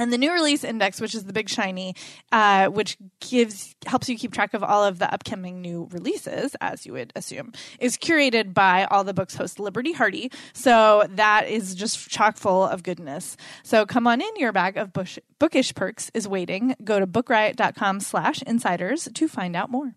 And 0.03 0.12
the 0.12 0.19
new 0.19 0.33
release 0.33 0.65
index, 0.65 1.01
which 1.01 1.15
is 1.15 1.27
the 1.27 1.33
big 1.33 1.49
shiny, 1.49 1.95
uh, 2.33 2.67
which 2.67 2.97
gives 3.21 3.77
helps 3.87 4.09
you 4.09 4.19
keep 4.19 4.33
track 4.33 4.53
of 4.53 4.65
all 4.65 4.85
of 4.85 4.99
the 4.99 5.12
upcoming 5.15 5.62
new 5.62 5.88
releases, 5.93 6.57
as 6.61 6.85
you 6.85 6.95
would 6.95 7.12
assume, 7.15 7.53
is 7.79 7.97
curated 7.97 8.53
by 8.53 8.85
all 8.87 9.05
the 9.05 9.15
books 9.15 9.37
host 9.37 9.61
Liberty 9.61 9.93
Hardy. 9.93 10.33
So 10.55 11.05
that 11.11 11.49
is 11.49 11.77
just 11.77 12.09
chock 12.11 12.37
full 12.37 12.65
of 12.65 12.83
goodness. 12.83 13.37
So 13.62 13.87
come 13.87 14.09
on 14.09 14.21
in, 14.21 14.31
your 14.38 14.51
bag 14.51 14.77
of 14.77 14.93
bush, 14.93 15.21
bookish 15.38 15.73
perks 15.73 16.11
is 16.15 16.27
waiting. 16.27 16.75
Go 16.83 16.99
to 16.99 17.07
bookriot.com 17.07 18.01
slash 18.01 18.43
insiders 18.43 19.09
to 19.15 19.29
find 19.29 19.55
out 19.55 19.71
more. 19.71 19.95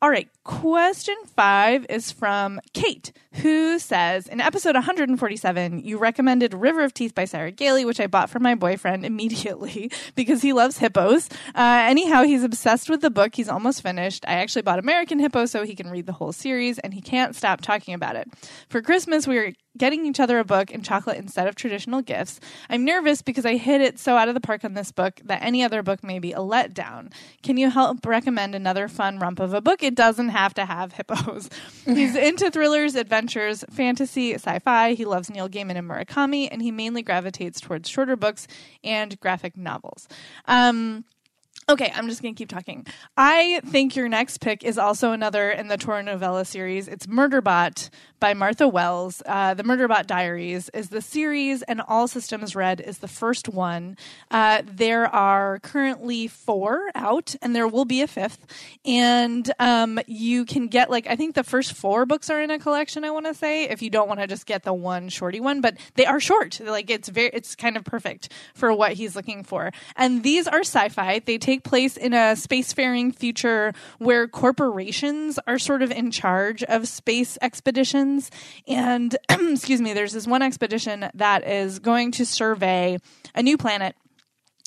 All 0.00 0.08
right, 0.08 0.28
question 0.48 1.14
five 1.36 1.84
is 1.90 2.10
from 2.10 2.58
Kate, 2.72 3.12
who 3.32 3.78
says 3.78 4.26
In 4.26 4.40
episode 4.40 4.74
147, 4.74 5.80
you 5.80 5.98
recommended 5.98 6.54
River 6.54 6.84
of 6.84 6.94
Teeth 6.94 7.14
by 7.14 7.26
Sarah 7.26 7.50
Gailey, 7.50 7.84
which 7.84 8.00
I 8.00 8.06
bought 8.06 8.30
for 8.30 8.38
my 8.40 8.54
boyfriend 8.54 9.04
immediately 9.04 9.92
because 10.14 10.40
he 10.40 10.54
loves 10.54 10.78
hippos. 10.78 11.28
Uh, 11.54 11.84
anyhow, 11.86 12.22
he's 12.22 12.44
obsessed 12.44 12.88
with 12.88 13.02
the 13.02 13.10
book. 13.10 13.34
He's 13.34 13.50
almost 13.50 13.82
finished. 13.82 14.24
I 14.26 14.36
actually 14.36 14.62
bought 14.62 14.78
American 14.78 15.18
Hippo 15.18 15.44
so 15.44 15.64
he 15.64 15.74
can 15.74 15.90
read 15.90 16.06
the 16.06 16.14
whole 16.14 16.32
series, 16.32 16.78
and 16.78 16.94
he 16.94 17.02
can't 17.02 17.36
stop 17.36 17.60
talking 17.60 17.92
about 17.92 18.16
it. 18.16 18.26
For 18.70 18.80
Christmas, 18.80 19.26
we 19.26 19.36
were 19.36 19.52
getting 19.78 20.04
each 20.04 20.20
other 20.20 20.38
a 20.38 20.44
book 20.44 20.72
and 20.72 20.84
chocolate 20.84 21.16
instead 21.16 21.46
of 21.46 21.54
traditional 21.54 22.02
gifts. 22.02 22.40
I'm 22.68 22.84
nervous 22.84 23.22
because 23.22 23.46
I 23.46 23.56
hit 23.56 23.80
it 23.80 23.98
so 23.98 24.16
out 24.16 24.28
of 24.28 24.34
the 24.34 24.40
park 24.40 24.64
on 24.64 24.74
this 24.74 24.92
book 24.92 25.20
that 25.24 25.42
any 25.42 25.62
other 25.62 25.82
book 25.82 26.02
may 26.02 26.18
be 26.18 26.32
a 26.32 26.38
letdown. 26.38 27.12
Can 27.42 27.56
you 27.56 27.70
help 27.70 28.04
recommend 28.04 28.54
another 28.54 28.88
fun 28.88 29.18
rump 29.18 29.40
of 29.40 29.54
a 29.54 29.60
book? 29.60 29.82
It 29.82 29.94
doesn't 29.94 30.30
have 30.38 30.54
to 30.54 30.64
have 30.64 30.92
hippos. 30.92 31.50
He's 31.84 32.14
into 32.14 32.50
thrillers, 32.50 32.94
adventures, 32.94 33.64
fantasy, 33.70 34.34
sci 34.34 34.58
fi. 34.60 34.94
He 34.94 35.04
loves 35.04 35.30
Neil 35.30 35.48
Gaiman 35.48 35.76
and 35.76 35.88
Murakami, 35.88 36.48
and 36.50 36.62
he 36.62 36.70
mainly 36.70 37.02
gravitates 37.02 37.60
towards 37.60 37.88
shorter 37.88 38.16
books 38.16 38.46
and 38.84 39.18
graphic 39.20 39.56
novels. 39.56 40.08
Um, 40.46 41.04
Okay, 41.70 41.92
I'm 41.94 42.08
just 42.08 42.22
going 42.22 42.34
to 42.34 42.38
keep 42.38 42.48
talking. 42.48 42.86
I 43.14 43.60
think 43.66 43.94
your 43.94 44.08
next 44.08 44.40
pick 44.40 44.64
is 44.64 44.78
also 44.78 45.12
another 45.12 45.50
in 45.50 45.68
the 45.68 45.76
Tora 45.76 46.02
novella 46.02 46.46
series. 46.46 46.88
It's 46.88 47.06
Murderbot 47.06 47.90
by 48.20 48.34
Martha 48.34 48.66
Wells. 48.66 49.22
Uh, 49.26 49.54
the 49.54 49.62
Murderbot 49.62 50.06
Diaries 50.06 50.68
is 50.70 50.88
the 50.88 51.00
series, 51.00 51.62
and 51.62 51.80
All 51.80 52.08
Systems 52.08 52.56
Red 52.56 52.80
is 52.80 52.98
the 52.98 53.08
first 53.08 53.48
one. 53.48 53.96
Uh, 54.30 54.62
there 54.64 55.06
are 55.06 55.58
currently 55.60 56.26
four 56.26 56.90
out, 56.94 57.36
and 57.42 57.54
there 57.54 57.68
will 57.68 57.84
be 57.84 58.02
a 58.02 58.06
fifth. 58.06 58.46
And 58.84 59.50
um, 59.58 60.00
you 60.06 60.44
can 60.44 60.68
get, 60.68 60.90
like, 60.90 61.06
I 61.06 61.16
think 61.16 61.34
the 61.34 61.44
first 61.44 61.74
four 61.74 62.06
books 62.06 62.30
are 62.30 62.40
in 62.40 62.50
a 62.50 62.58
collection, 62.58 63.04
I 63.04 63.10
want 63.10 63.26
to 63.26 63.34
say, 63.34 63.64
if 63.64 63.82
you 63.82 63.90
don't 63.90 64.08
want 64.08 64.20
to 64.20 64.26
just 64.26 64.46
get 64.46 64.64
the 64.64 64.74
one 64.74 65.08
shorty 65.08 65.40
one, 65.40 65.60
but 65.60 65.76
they 65.94 66.06
are 66.06 66.20
short. 66.20 66.58
Like, 66.60 66.90
it's 66.90 67.08
very, 67.08 67.30
it's 67.32 67.54
kind 67.54 67.76
of 67.76 67.84
perfect 67.84 68.32
for 68.54 68.72
what 68.72 68.94
he's 68.94 69.14
looking 69.14 69.44
for. 69.44 69.72
And 69.96 70.22
these 70.22 70.48
are 70.48 70.60
sci 70.60 70.88
fi. 70.88 71.20
They 71.20 71.38
take 71.38 71.62
place 71.62 71.96
in 71.96 72.12
a 72.12 72.34
spacefaring 72.34 73.14
future 73.14 73.74
where 73.98 74.26
corporations 74.26 75.38
are 75.46 75.58
sort 75.58 75.82
of 75.82 75.90
in 75.90 76.10
charge 76.10 76.62
of 76.64 76.88
space 76.88 77.38
expeditions 77.42 78.07
expeditions. 78.08 78.30
And 78.66 79.16
excuse 79.52 79.80
me, 79.80 79.92
there's 79.92 80.12
this 80.12 80.26
one 80.26 80.42
expedition 80.42 81.08
that 81.14 81.46
is 81.46 81.78
going 81.78 82.12
to 82.12 82.26
survey 82.26 82.98
a 83.34 83.42
new 83.42 83.56
planet 83.56 83.94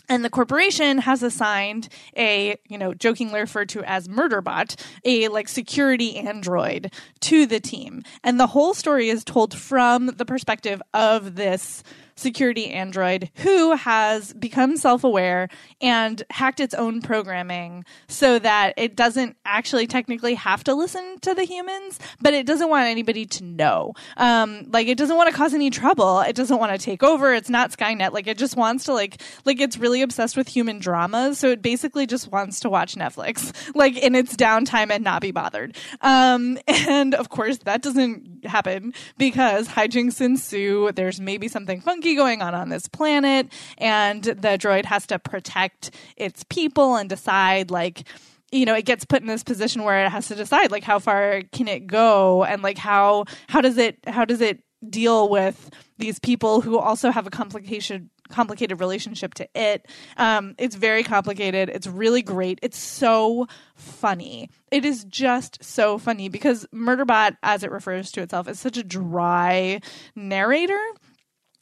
and 0.10 0.25
the 0.25 0.30
corporation 0.30 0.97
has 0.97 1.23
assigned 1.23 1.88
a 2.17 2.58
you 2.67 2.77
know 2.77 2.93
jokingly 2.93 3.39
referred 3.39 3.69
to 3.69 3.84
as 3.84 4.08
murderbot 4.08 4.75
a 5.06 5.27
like 5.30 5.47
security 5.47 6.17
android 6.17 6.91
to 7.21 7.45
the 7.45 7.60
team 7.60 8.01
and 8.23 8.39
the 8.39 8.47
whole 8.47 8.73
story 8.73 9.10
is 9.10 9.23
told 9.23 9.54
from 9.58 10.08
the 10.08 10.25
perspective 10.25 10.82
of 10.93 11.36
this 11.36 11.84
security 12.21 12.67
android 12.71 13.29
who 13.36 13.75
has 13.75 14.34
become 14.34 14.77
self 14.77 15.03
aware 15.03 15.49
and 15.81 16.23
hacked 16.29 16.60
its 16.60 16.73
own 16.73 17.01
programming 17.01 17.86
so 18.07 18.39
that 18.39 18.73
it 18.77 18.95
doesn't 18.95 19.36
actually 19.45 19.88
technically 19.88 20.36
have 20.36 20.63
to 20.63 20.73
listen 20.73 21.17
to 21.21 21.34
the 21.34 21.43
humans, 21.43 21.99
but 22.19 22.34
it 22.34 22.45
doesn't 22.45 22.69
want 22.69 22.88
anybody 22.88 23.25
to 23.25 23.43
know. 23.43 23.93
Um, 24.17 24.67
like, 24.71 24.88
it 24.88 24.97
doesn't 24.97 25.15
want 25.15 25.29
to 25.29 25.36
cause 25.36 25.53
any 25.53 25.69
trouble. 25.69 26.21
It 26.21 26.36
doesn't 26.36 26.57
want 26.57 26.71
to 26.71 26.77
take 26.77 27.03
over. 27.03 27.34
It's 27.34 27.49
not 27.49 27.71
Skynet. 27.71 28.13
Like, 28.13 28.27
it 28.27 28.38
just 28.38 28.55
wants 28.55 28.86
to, 28.86 28.93
like, 28.93 29.21
like, 29.45 29.60
it's 29.60 29.77
really 29.77 30.01
obsessed 30.01 30.38
with 30.38 30.47
human 30.47 30.79
dramas. 30.79 31.39
So 31.39 31.49
it 31.49 31.62
basically 31.62 32.05
just 32.05 32.31
wants 32.31 32.60
to 32.62 32.69
watch 32.69 32.95
Netflix, 32.95 33.53
like, 33.75 33.97
in 33.97 34.15
its 34.15 34.36
downtime 34.36 34.91
and 34.91 35.03
not 35.03 35.21
be 35.21 35.31
bothered. 35.31 35.75
Um, 36.01 36.57
and 36.67 37.13
of 37.15 37.29
course, 37.29 37.60
that 37.60 37.81
doesn't 37.81 38.45
happen 38.45 38.93
because 39.17 39.67
hijinks 39.67 40.21
ensue. 40.21 40.91
There's 40.91 41.19
maybe 41.19 41.47
something 41.47 41.81
funky 41.81 42.11
going 42.15 42.41
on 42.41 42.54
on 42.54 42.69
this 42.69 42.88
planet, 42.88 43.52
and 43.78 44.24
the 44.24 44.58
droid 44.58 44.86
has 44.86 45.06
to 45.08 45.19
protect 45.19 45.91
its 46.17 46.43
people 46.50 46.95
and 46.95 47.10
decide 47.10 47.71
like 47.71 48.08
you 48.52 48.65
know 48.65 48.76
it 48.76 48.86
gets 48.86 49.06
put 49.06 49.21
in 49.21 49.28
this 49.28 49.43
position 49.43 49.84
where 49.84 50.06
it 50.06 50.10
has 50.10 50.28
to 50.28 50.36
decide 50.36 50.71
like 50.71 50.84
how 50.84 51.00
far 51.00 51.41
can 51.52 51.67
it 51.67 51.88
go 51.88 52.43
and 52.43 52.62
like 52.62 52.78
how 52.78 53.26
how 53.47 53.62
does 53.62 53.78
it 53.78 53.97
how 54.08 54.26
does 54.26 54.41
it 54.41 54.63
deal 54.89 55.30
with 55.30 55.69
these 56.00 56.19
people 56.19 56.62
who 56.62 56.78
also 56.78 57.12
have 57.12 57.28
a 57.28 57.30
complication 57.30 58.10
complicated 58.32 58.80
relationship 58.80 59.34
to 59.36 59.47
it. 59.54 59.88
Um, 60.17 60.56
it's 60.58 60.76
very 60.76 61.04
complicated. 61.04 61.69
It's 61.69 61.86
really 61.86 62.21
great. 62.21 62.60
It's 62.63 62.78
so 62.78 63.47
funny. 63.76 64.50
It 64.71 64.86
is 64.86 65.04
just 65.04 65.63
so 65.63 65.97
funny 65.97 66.30
because 66.30 66.65
Murderbot, 66.74 67.38
as 67.43 67.63
it 67.63 67.71
refers 67.71 68.12
to 68.13 68.21
itself, 68.21 68.47
is 68.47 68.60
such 68.60 68.78
a 68.78 68.84
dry 68.84 69.82
narrator 70.15 70.82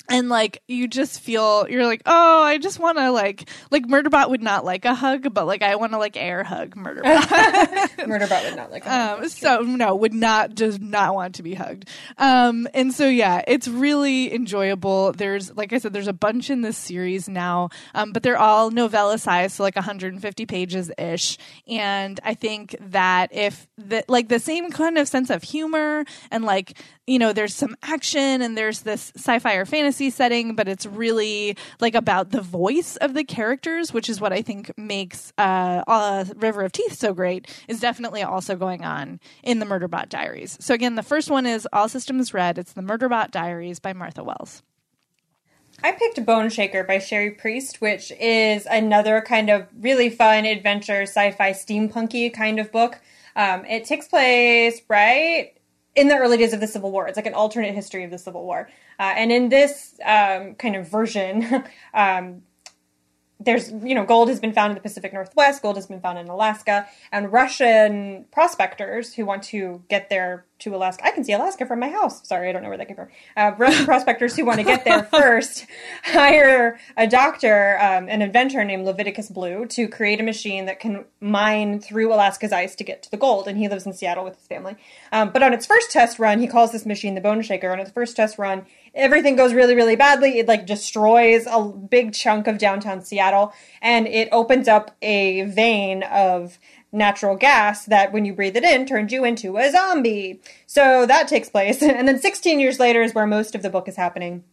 and 0.08 0.30
like 0.30 0.62
you 0.68 0.88
just 0.88 1.20
feel 1.20 1.68
you're 1.70 1.86
like 1.86 2.02
oh 2.06 2.44
i 2.44 2.58
just 2.58 2.80
want 2.80 2.98
to 2.98 3.12
like 3.12 3.50
like 3.72 3.86
murderbot 3.86 4.30
would 4.30 4.42
not 4.42 4.66
like 4.66 4.86
a 4.86 4.96
hug 4.96 5.34
but 5.34 5.46
like 5.46 5.62
i 5.62 5.76
want 5.76 5.92
to 5.92 5.98
like 5.98 6.18
air 6.18 6.44
hug 6.44 6.76
murderbot. 6.76 7.20
Murderbot 8.00 8.44
would 8.46 8.56
not 8.56 8.72
like 8.72 8.86
a 8.86 8.90
hug 8.90 9.24
um, 9.24 9.30
so 9.30 9.62
no 9.62 9.96
would 9.96 10.14
not 10.14 10.56
just 10.56 10.82
not 10.82 11.14
want 11.14 11.36
to 11.36 11.44
be 11.44 11.54
hugged. 11.54 11.88
Um 12.18 12.68
and 12.74 12.94
so 12.94 13.08
yeah 13.08 13.44
it's 13.48 13.68
really 13.68 14.34
enjoyable. 14.34 15.12
There's 15.12 15.56
like 15.56 15.74
i 15.74 15.78
said 15.78 15.94
there's 15.94 16.08
a 16.08 16.14
bunch 16.14 16.50
in 16.50 16.62
this 16.62 16.78
series 16.78 17.30
now 17.30 17.70
um 17.94 18.12
but 18.12 18.24
they're 18.24 18.38
all 18.38 18.72
novella 18.72 19.18
size 19.18 19.54
so 19.54 19.64
like 19.64 19.76
150 19.76 20.46
pages 20.46 20.92
ish 20.98 21.38
and 21.68 22.20
i 22.24 22.34
think 22.34 22.76
that 22.80 23.34
if 23.34 23.68
the 23.78 24.04
like 24.08 24.30
the 24.30 24.40
same 24.40 24.72
kind 24.72 24.98
of 24.98 25.08
sense 25.08 25.30
of 25.30 25.44
humor 25.44 26.06
and 26.32 26.46
like 26.46 26.78
you 27.10 27.18
know, 27.18 27.34
there's 27.34 27.56
some 27.56 27.76
action 27.82 28.42
and 28.44 28.56
there's 28.56 28.82
this 28.82 29.12
sci-fi 29.16 29.56
or 29.56 29.66
fantasy 29.66 29.89
setting, 29.92 30.56
but 30.56 30.68
it's 30.68 30.86
really 30.86 31.56
like 31.80 31.96
about 31.96 32.32
the 32.32 32.42
voice 32.42 32.96
of 32.98 33.14
the 33.14 33.24
characters, 33.24 33.94
which 33.94 34.10
is 34.10 34.22
what 34.22 34.34
I 34.34 34.42
think 34.42 34.72
makes 34.78 35.34
uh, 35.38 35.84
uh, 35.88 36.26
River 36.36 36.64
of 36.64 36.72
Teeth 36.72 36.94
so 36.94 37.14
great. 37.14 37.48
Is 37.68 37.80
definitely 37.80 38.24
also 38.24 38.56
going 38.56 38.84
on 38.84 39.20
in 39.44 39.60
the 39.60 39.66
Murderbot 39.66 40.10
Diaries. 40.10 40.58
So 40.60 40.74
again, 40.74 40.96
the 40.96 41.04
first 41.04 41.30
one 41.30 41.46
is 41.46 41.68
All 41.74 41.90
Systems 41.90 42.34
Red. 42.34 42.58
It's 42.58 42.74
the 42.74 42.82
Murderbot 42.82 43.32
Diaries 43.32 43.80
by 43.80 43.94
Martha 43.94 44.24
Wells. 44.24 44.64
I 45.84 45.94
picked 45.94 46.26
Bone 46.26 46.50
Shaker 46.50 46.84
by 46.84 47.00
Cherie 47.00 47.32
Priest, 47.32 47.80
which 47.80 48.12
is 48.20 48.68
another 48.70 49.22
kind 49.22 49.50
of 49.50 49.68
really 49.80 50.10
fun 50.10 50.46
adventure, 50.46 51.04
sci-fi, 51.04 51.52
steampunky 51.52 52.34
kind 52.34 52.60
of 52.60 52.72
book. 52.72 53.00
Um, 53.36 53.64
it 53.66 53.86
takes 53.86 54.08
place 54.08 54.82
right 54.90 55.54
in 56.00 56.08
the 56.08 56.16
early 56.16 56.38
days 56.38 56.54
of 56.54 56.62
the 56.62 56.68
Civil 56.68 56.92
War. 56.92 57.08
It's 57.08 57.18
like 57.18 57.26
an 57.26 57.34
alternate 57.34 57.76
history 57.76 58.04
of 58.06 58.12
the 58.12 58.18
Civil 58.18 58.46
War. 58.46 58.70
Uh, 59.00 59.14
and 59.18 59.32
in 59.32 59.50
this 59.50 60.00
um, 60.06 60.56
kind 60.56 60.76
of 60.78 60.88
version, 60.88 61.66
um, 61.94 62.42
there's 63.40 63.72
you 63.72 63.96
know 63.96 64.06
gold 64.06 64.28
has 64.28 64.40
been 64.40 64.54
found 64.54 64.72
in 64.72 64.76
the 64.76 64.82
Pacific 64.82 65.14
Northwest, 65.14 65.62
gold 65.62 65.78
has 65.78 65.88
been 65.88 66.02
found 66.02 66.20
in 66.20 66.28
Alaska, 66.28 66.88
and 67.12 67.32
Russian 67.32 68.26
prospectors 68.32 69.14
who 69.14 69.26
want 69.26 69.44
to 69.44 69.82
get 69.88 70.10
there 70.10 70.46
to 70.60 70.76
Alaska. 70.76 71.06
I 71.06 71.12
can 71.12 71.24
see 71.24 71.32
Alaska 71.32 71.66
from 71.66 71.80
my 71.80 71.90
house. 71.90 72.28
Sorry, 72.28 72.50
I 72.50 72.52
don't 72.52 72.64
know 72.64 72.70
where 72.70 72.78
that 72.78 72.88
came 72.88 72.98
from. 72.98 73.08
Uh, 73.38 73.52
Russian 73.58 73.86
prospectors 73.94 74.36
who 74.36 74.46
want 74.46 74.60
to 74.60 74.66
get 74.66 74.84
there 74.84 75.04
first 75.04 75.66
hire 76.04 76.78
a 76.98 77.08
doctor, 77.08 77.78
um, 77.80 78.10
an 78.10 78.22
inventor 78.22 78.66
named 78.66 78.86
Leviticus 78.86 79.30
Blue, 79.30 79.66
to 79.68 79.88
create 79.88 80.20
a 80.20 80.24
machine 80.24 80.66
that 80.66 80.82
can 80.82 81.06
mine 81.22 81.80
through 81.80 82.14
Alaska's 82.14 82.52
ice 82.52 82.76
to 82.76 82.84
get 82.84 83.04
to 83.04 83.12
the 83.12 83.18
gold. 83.18 83.48
And 83.48 83.58
he 83.58 83.70
lives 83.70 83.86
in 83.86 83.94
Seattle 83.94 84.26
with 84.26 84.36
his 84.36 84.48
family. 84.48 84.76
Um, 85.14 85.30
but 85.30 85.44
on 85.44 85.54
its 85.54 85.66
first 85.66 85.92
test 85.92 86.20
run, 86.20 86.40
he 86.40 86.48
calls 86.48 86.74
this 86.74 86.86
machine 86.86 87.16
the 87.16 87.22
Bone 87.22 87.42
Shaker. 87.42 87.72
On 87.72 87.80
its 87.80 87.92
first 87.92 88.18
test 88.18 88.38
run, 88.38 88.66
everything 88.94 89.36
goes 89.36 89.54
really, 89.54 89.76
really 89.76 89.96
badly. 89.96 90.40
It 90.40 90.48
like 90.48 90.66
destroys 90.66 91.46
a 91.48 91.64
big 91.64 92.14
chunk 92.14 92.48
of 92.48 92.58
downtown 92.58 93.04
Seattle 93.04 93.54
and 93.82 94.08
it 94.08 94.30
opens 94.32 94.68
up 94.68 94.96
a 95.02 95.44
vein 95.44 96.04
of 96.04 96.60
natural 96.92 97.36
gas 97.36 97.86
that 97.86 98.12
when 98.12 98.26
you 98.26 98.34
breathe 98.34 98.58
it 98.58 98.64
in 98.64 98.86
turns 98.86 99.12
you 99.12 99.24
into 99.24 99.58
a 99.58 99.72
zombie. 99.72 100.42
So 100.66 101.06
that 101.06 101.28
takes 101.28 101.50
place. 101.50 101.82
And 102.00 102.08
then 102.08 102.20
16 102.20 102.60
years 102.60 102.80
later 102.80 103.02
is 103.02 103.14
where 103.14 103.28
most 103.28 103.56
of 103.56 103.62
the 103.62 103.70
book 103.70 103.88
is 103.88 103.96
happening. 103.96 104.44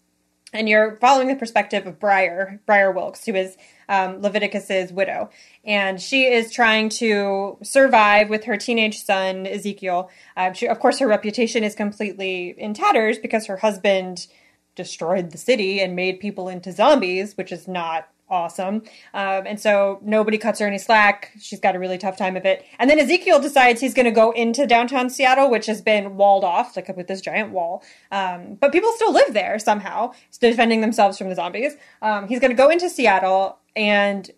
And 0.53 0.69
you're 0.69 0.97
following 1.01 1.29
the 1.29 1.37
perspective 1.37 1.87
of 1.87 1.99
Briar, 1.99 2.61
Briar 2.67 2.93
Wilkes, 2.93 3.27
who 3.27 3.35
is 3.35 3.57
um, 3.89 4.23
Leviticus's 4.23 4.93
widow. 4.93 5.31
And 5.65 6.01
she 6.01 6.25
is 6.25 6.53
trying 6.53 6.89
to 6.91 7.59
survive 7.63 8.31
with 8.31 8.45
her 8.45 8.57
teenage 8.57 9.03
son, 9.03 9.47
Ezekiel. 9.47 10.11
Uh, 10.37 10.53
she, 10.53 10.69
of 10.69 10.79
course, 10.79 10.99
her 11.01 11.09
reputation 11.09 11.65
is 11.65 11.75
completely 11.75 12.55
in 12.57 12.75
tatters 12.75 13.19
because 13.19 13.47
her 13.47 13.59
husband 13.59 14.29
destroyed 14.77 15.31
the 15.31 15.39
city 15.39 15.81
and 15.81 15.97
made 15.97 16.21
people 16.21 16.49
into 16.49 16.71
zombies, 16.71 17.37
which 17.37 17.51
is 17.51 17.67
not 17.67 18.09
awesome. 18.29 18.83
Um, 19.15 19.47
and 19.47 19.61
so 19.61 20.01
nobody 20.03 20.39
cuts 20.39 20.59
her 20.59 20.67
any 20.67 20.79
slack. 20.79 21.33
She's 21.41 21.61
got 21.61 21.77
a 21.77 21.79
really 21.79 21.99
tough 21.99 22.17
time 22.17 22.37
of 22.37 22.45
it. 22.45 22.65
And 22.79 22.91
then 22.91 22.99
Ezekiel 22.99 23.41
decides 23.41 23.81
he's 23.81 23.95
going 23.95 24.07
to 24.07 24.11
go 24.11 24.33
into 24.33 24.67
downtown 24.67 25.11
Seattle, 25.11 25.51
which 25.51 25.67
has 25.67 25.81
been 25.81 26.17
walled 26.17 26.45
off, 26.45 26.77
like 26.77 26.95
with 26.97 27.07
this 27.07 27.21
giant 27.21 27.53
wall. 27.53 27.85
Um, 28.11 28.57
but 28.61 28.73
people 28.73 28.93
still 28.97 29.13
live 29.13 29.33
there 29.33 29.59
somehow, 29.59 30.13
defending 30.41 30.81
themselves 30.81 31.19
from 31.19 31.29
the 31.29 31.35
zombies. 31.35 31.77
Um, 32.03 32.27
he's 32.29 32.41
going 32.41 32.51
to 32.51 32.57
go 32.57 32.69
into 32.69 32.91
Seattle 32.91 33.59
and, 33.77 34.31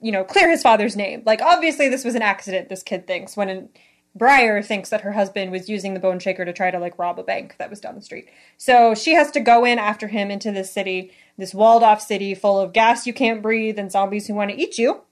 you 0.00 0.12
know, 0.12 0.22
clear 0.22 0.48
his 0.48 0.62
father's 0.62 0.96
name. 0.96 1.22
Like, 1.26 1.42
obviously, 1.42 1.88
this 1.88 2.04
was 2.04 2.14
an 2.14 2.22
accident, 2.22 2.68
this 2.68 2.82
kid 2.82 3.06
thinks, 3.06 3.36
when 3.36 3.70
Briar 4.14 4.60
thinks 4.60 4.90
that 4.90 5.02
her 5.02 5.12
husband 5.12 5.52
was 5.52 5.68
using 5.68 5.94
the 5.94 6.00
bone 6.00 6.18
shaker 6.18 6.44
to 6.44 6.52
try 6.52 6.70
to 6.70 6.80
like 6.80 6.98
rob 6.98 7.18
a 7.18 7.22
bank 7.22 7.54
that 7.58 7.70
was 7.70 7.78
down 7.78 7.94
the 7.94 8.02
street. 8.02 8.28
So 8.56 8.94
she 8.94 9.14
has 9.14 9.30
to 9.32 9.40
go 9.40 9.64
in 9.64 9.78
after 9.78 10.08
him 10.08 10.32
into 10.32 10.50
this 10.50 10.72
city, 10.72 11.12
this 11.40 11.54
walled 11.54 11.82
off 11.82 12.00
city 12.00 12.34
full 12.34 12.58
of 12.60 12.72
gas 12.72 13.06
you 13.06 13.12
can't 13.12 13.42
breathe 13.42 13.78
and 13.78 13.90
zombies 13.90 14.26
who 14.26 14.34
want 14.34 14.50
to 14.50 14.60
eat 14.60 14.78
you. 14.78 15.02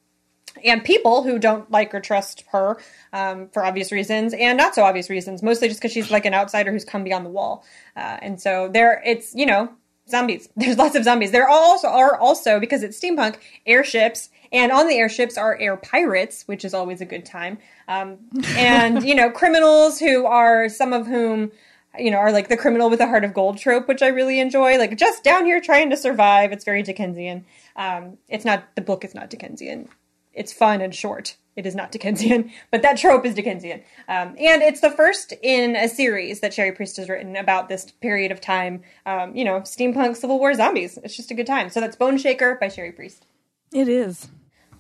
And 0.64 0.82
people 0.82 1.22
who 1.22 1.38
don't 1.38 1.70
like 1.70 1.94
or 1.94 2.00
trust 2.00 2.44
her 2.50 2.78
um, 3.12 3.48
for 3.50 3.64
obvious 3.64 3.92
reasons 3.92 4.34
and 4.34 4.56
not 4.56 4.74
so 4.74 4.82
obvious 4.82 5.08
reasons, 5.08 5.42
mostly 5.42 5.68
just 5.68 5.80
because 5.80 5.92
she's 5.92 6.10
like 6.10 6.24
an 6.24 6.34
outsider 6.34 6.72
who's 6.72 6.84
come 6.84 7.04
beyond 7.04 7.24
the 7.24 7.30
wall. 7.30 7.64
Uh, 7.96 8.18
and 8.22 8.40
so 8.40 8.68
there, 8.68 9.00
it's 9.04 9.34
you 9.34 9.46
know 9.46 9.70
zombies. 10.08 10.48
There's 10.56 10.78
lots 10.78 10.96
of 10.96 11.04
zombies. 11.04 11.30
There 11.30 11.48
also 11.48 11.88
are 11.88 12.16
also 12.16 12.58
because 12.58 12.82
it's 12.82 12.98
steampunk 12.98 13.36
airships 13.66 14.30
and 14.52 14.72
on 14.72 14.88
the 14.88 14.96
airships 14.96 15.36
are 15.36 15.56
air 15.58 15.76
pirates, 15.76 16.44
which 16.46 16.64
is 16.64 16.74
always 16.74 17.00
a 17.00 17.04
good 17.04 17.24
time. 17.24 17.58
Um, 17.86 18.18
and, 18.56 19.02
you 19.02 19.14
know, 19.14 19.30
criminals 19.30 19.98
who 19.98 20.26
are 20.26 20.68
some 20.68 20.92
of 20.92 21.06
whom, 21.06 21.52
you 21.98 22.10
know, 22.10 22.18
are 22.18 22.32
like 22.32 22.48
the 22.48 22.56
criminal 22.56 22.90
with 22.90 23.00
a 23.00 23.06
heart 23.06 23.24
of 23.24 23.34
gold 23.34 23.58
trope, 23.58 23.88
which 23.88 24.02
I 24.02 24.08
really 24.08 24.40
enjoy. 24.40 24.78
Like 24.78 24.96
just 24.96 25.24
down 25.24 25.44
here 25.44 25.60
trying 25.60 25.90
to 25.90 25.96
survive. 25.96 26.52
It's 26.52 26.64
very 26.64 26.82
Dickensian. 26.82 27.44
Um, 27.76 28.18
it's 28.28 28.44
not, 28.44 28.74
the 28.74 28.82
book 28.82 29.04
is 29.04 29.14
not 29.14 29.30
Dickensian. 29.30 29.88
It's 30.32 30.52
fun 30.52 30.80
and 30.80 30.94
short. 30.94 31.36
It 31.56 31.66
is 31.66 31.74
not 31.74 31.90
Dickensian, 31.92 32.52
but 32.70 32.82
that 32.82 32.98
trope 32.98 33.26
is 33.26 33.34
Dickensian. 33.34 33.82
Um, 34.08 34.36
and 34.38 34.62
it's 34.62 34.80
the 34.80 34.90
first 34.90 35.34
in 35.42 35.74
a 35.74 35.88
series 35.88 36.40
that 36.40 36.54
Cherie 36.54 36.72
Priest 36.72 36.96
has 36.98 37.08
written 37.08 37.36
about 37.36 37.68
this 37.68 37.90
period 37.90 38.30
of 38.30 38.40
time. 38.40 38.82
Um, 39.06 39.34
you 39.34 39.44
know, 39.44 39.60
steampunk, 39.60 40.16
Civil 40.16 40.38
War 40.38 40.54
zombies. 40.54 40.98
It's 41.02 41.16
just 41.16 41.30
a 41.30 41.34
good 41.34 41.46
time. 41.46 41.70
So 41.70 41.80
that's 41.80 41.96
Bone 41.96 42.18
Shaker 42.18 42.56
by 42.60 42.68
Cherie 42.68 42.92
Priest. 42.92 43.26
It 43.72 43.88
is. 43.88 44.28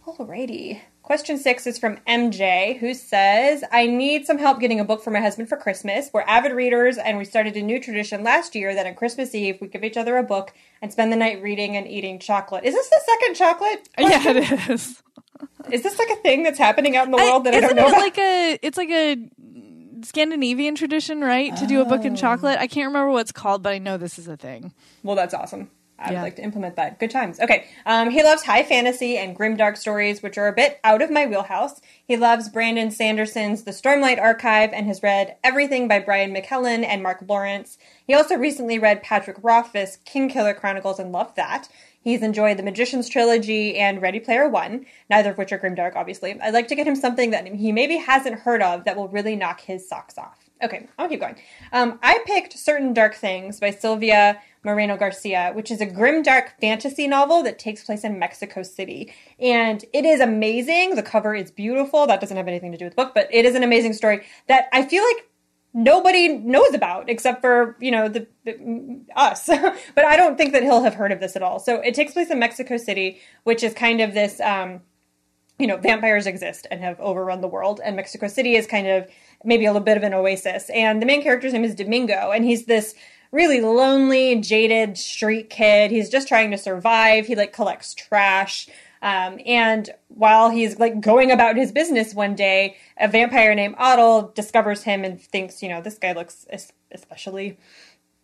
Alrighty. 0.06 0.80
Question 1.08 1.38
six 1.38 1.66
is 1.66 1.78
from 1.78 1.96
MJ, 2.06 2.78
who 2.80 2.92
says, 2.92 3.64
I 3.72 3.86
need 3.86 4.26
some 4.26 4.36
help 4.36 4.60
getting 4.60 4.78
a 4.78 4.84
book 4.84 5.02
for 5.02 5.10
my 5.10 5.22
husband 5.22 5.48
for 5.48 5.56
Christmas. 5.56 6.10
We're 6.12 6.20
avid 6.20 6.52
readers, 6.52 6.98
and 6.98 7.16
we 7.16 7.24
started 7.24 7.56
a 7.56 7.62
new 7.62 7.80
tradition 7.80 8.22
last 8.22 8.54
year 8.54 8.74
that 8.74 8.86
on 8.86 8.94
Christmas 8.94 9.34
Eve, 9.34 9.56
we 9.58 9.68
give 9.68 9.84
each 9.84 9.96
other 9.96 10.18
a 10.18 10.22
book 10.22 10.52
and 10.82 10.92
spend 10.92 11.10
the 11.10 11.16
night 11.16 11.40
reading 11.40 11.78
and 11.78 11.88
eating 11.88 12.18
chocolate. 12.18 12.64
Is 12.64 12.74
this 12.74 12.90
the 12.90 13.00
second 13.06 13.36
chocolate? 13.36 13.88
Question? 13.96 14.20
Yeah, 14.34 14.42
it 14.42 14.68
is. 14.68 15.02
is 15.72 15.82
this 15.82 15.98
like 15.98 16.10
a 16.10 16.16
thing 16.16 16.42
that's 16.42 16.58
happening 16.58 16.94
out 16.94 17.06
in 17.06 17.12
the 17.12 17.16
world 17.16 17.48
I, 17.48 17.52
that 17.52 17.56
I 17.56 17.66
don't 17.66 17.76
know 17.76 17.86
it 17.86 17.88
about? 17.88 18.00
Like 18.02 18.18
a, 18.18 18.58
it's 18.60 18.76
like 18.76 18.90
a 18.90 19.16
Scandinavian 20.02 20.74
tradition, 20.74 21.22
right? 21.22 21.56
To 21.56 21.66
do 21.66 21.80
a 21.80 21.86
book 21.86 22.04
in 22.04 22.12
oh. 22.12 22.16
chocolate. 22.16 22.58
I 22.58 22.66
can't 22.66 22.88
remember 22.88 23.12
what 23.12 23.20
it's 23.20 23.32
called, 23.32 23.62
but 23.62 23.72
I 23.72 23.78
know 23.78 23.96
this 23.96 24.18
is 24.18 24.28
a 24.28 24.36
thing. 24.36 24.74
Well, 25.02 25.16
that's 25.16 25.32
awesome. 25.32 25.70
I 25.98 26.12
would 26.12 26.22
like 26.22 26.36
to 26.36 26.42
implement 26.42 26.76
that. 26.76 27.00
Good 27.00 27.10
times. 27.10 27.40
Okay. 27.40 27.66
Um, 27.84 28.10
he 28.10 28.22
loves 28.22 28.44
high 28.44 28.62
fantasy 28.62 29.16
and 29.16 29.34
grim 29.34 29.56
dark 29.56 29.76
stories, 29.76 30.22
which 30.22 30.38
are 30.38 30.46
a 30.46 30.52
bit 30.52 30.78
out 30.84 31.02
of 31.02 31.10
my 31.10 31.26
wheelhouse. 31.26 31.80
He 32.06 32.16
loves 32.16 32.48
Brandon 32.48 32.90
Sanderson's 32.90 33.64
The 33.64 33.72
Stormlight 33.72 34.20
Archive 34.20 34.72
and 34.72 34.86
has 34.86 35.02
read 35.02 35.36
everything 35.42 35.88
by 35.88 35.98
Brian 35.98 36.32
McClellan 36.32 36.84
and 36.84 37.02
Mark 37.02 37.24
Lawrence. 37.26 37.78
He 38.06 38.14
also 38.14 38.36
recently 38.36 38.78
read 38.78 39.02
Patrick 39.02 39.38
Rothfuss' 39.42 39.98
Kingkiller 40.06 40.56
Chronicles 40.56 41.00
and 41.00 41.10
loved 41.10 41.34
that. 41.36 41.68
He's 42.00 42.22
enjoyed 42.22 42.56
the 42.56 42.62
Magician's 42.62 43.08
Trilogy 43.08 43.76
and 43.76 44.00
Ready 44.00 44.20
Player 44.20 44.48
One, 44.48 44.86
neither 45.10 45.30
of 45.30 45.38
which 45.38 45.52
are 45.52 45.58
grimdark, 45.58 45.96
obviously. 45.96 46.40
I'd 46.40 46.54
like 46.54 46.68
to 46.68 46.76
get 46.76 46.86
him 46.86 46.96
something 46.96 47.30
that 47.32 47.46
he 47.46 47.72
maybe 47.72 47.96
hasn't 47.96 48.40
heard 48.40 48.62
of 48.62 48.84
that 48.84 48.96
will 48.96 49.08
really 49.08 49.34
knock 49.34 49.60
his 49.60 49.88
socks 49.88 50.16
off. 50.16 50.38
Okay, 50.62 50.88
I'll 50.98 51.08
keep 51.08 51.20
going. 51.20 51.36
Um, 51.72 51.98
I 52.02 52.20
picked 52.24 52.58
Certain 52.58 52.92
Dark 52.94 53.14
Things 53.14 53.60
by 53.60 53.70
Silvia 53.70 54.40
Moreno 54.68 54.98
Garcia, 54.98 55.50
which 55.54 55.70
is 55.70 55.80
a 55.80 55.86
grim 55.86 56.22
dark 56.22 56.60
fantasy 56.60 57.08
novel 57.08 57.42
that 57.42 57.58
takes 57.58 57.84
place 57.84 58.04
in 58.04 58.18
Mexico 58.18 58.62
City. 58.62 59.14
And 59.40 59.82
it 59.94 60.04
is 60.04 60.20
amazing. 60.20 60.94
The 60.94 61.02
cover 61.02 61.34
is 61.34 61.50
beautiful. 61.50 62.06
That 62.06 62.20
doesn't 62.20 62.36
have 62.36 62.46
anything 62.46 62.72
to 62.72 62.78
do 62.78 62.84
with 62.84 62.92
the 62.92 63.02
book, 63.02 63.14
but 63.14 63.28
it 63.30 63.46
is 63.46 63.54
an 63.54 63.62
amazing 63.62 63.94
story 63.94 64.26
that 64.46 64.66
I 64.74 64.84
feel 64.84 65.02
like 65.02 65.24
nobody 65.72 66.28
knows 66.28 66.74
about 66.74 67.08
except 67.08 67.40
for 67.40 67.76
you 67.78 67.90
know 67.90 68.08
the, 68.08 68.26
the 68.46 69.00
us 69.14 69.46
but 69.94 70.04
i 70.06 70.16
don't 70.16 70.38
think 70.38 70.52
that 70.52 70.62
he'll 70.62 70.82
have 70.82 70.94
heard 70.94 71.12
of 71.12 71.20
this 71.20 71.36
at 71.36 71.42
all 71.42 71.58
so 71.58 71.76
it 71.82 71.92
takes 71.92 72.14
place 72.14 72.30
in 72.30 72.38
mexico 72.38 72.78
city 72.78 73.20
which 73.44 73.62
is 73.62 73.74
kind 73.74 74.00
of 74.00 74.14
this 74.14 74.40
um, 74.40 74.80
you 75.58 75.66
know 75.66 75.76
vampires 75.76 76.26
exist 76.26 76.66
and 76.70 76.80
have 76.80 76.98
overrun 76.98 77.42
the 77.42 77.46
world 77.46 77.82
and 77.84 77.96
mexico 77.96 78.26
city 78.26 78.56
is 78.56 78.66
kind 78.66 78.86
of 78.86 79.06
maybe 79.44 79.66
a 79.66 79.68
little 79.70 79.84
bit 79.84 79.98
of 79.98 80.02
an 80.02 80.14
oasis 80.14 80.70
and 80.70 81.02
the 81.02 81.06
main 81.06 81.22
character's 81.22 81.52
name 81.52 81.64
is 81.64 81.74
domingo 81.74 82.30
and 82.30 82.46
he's 82.46 82.64
this 82.64 82.94
really 83.32 83.60
lonely, 83.60 84.40
jaded 84.40 84.96
street 84.96 85.50
kid. 85.50 85.90
He's 85.90 86.08
just 86.08 86.28
trying 86.28 86.50
to 86.50 86.58
survive. 86.58 87.26
He 87.26 87.34
like 87.34 87.52
collects 87.52 87.94
trash. 87.94 88.68
Um, 89.00 89.38
and 89.46 89.90
while 90.08 90.50
he's 90.50 90.78
like 90.78 91.00
going 91.00 91.30
about 91.30 91.56
his 91.56 91.70
business 91.70 92.14
one 92.14 92.34
day, 92.34 92.76
a 92.96 93.08
vampire 93.08 93.54
named 93.54 93.76
Atl 93.76 94.34
discovers 94.34 94.82
him 94.82 95.04
and 95.04 95.20
thinks, 95.20 95.62
you 95.62 95.68
know, 95.68 95.80
this 95.80 95.98
guy 95.98 96.12
looks 96.12 96.46
especially 96.90 97.58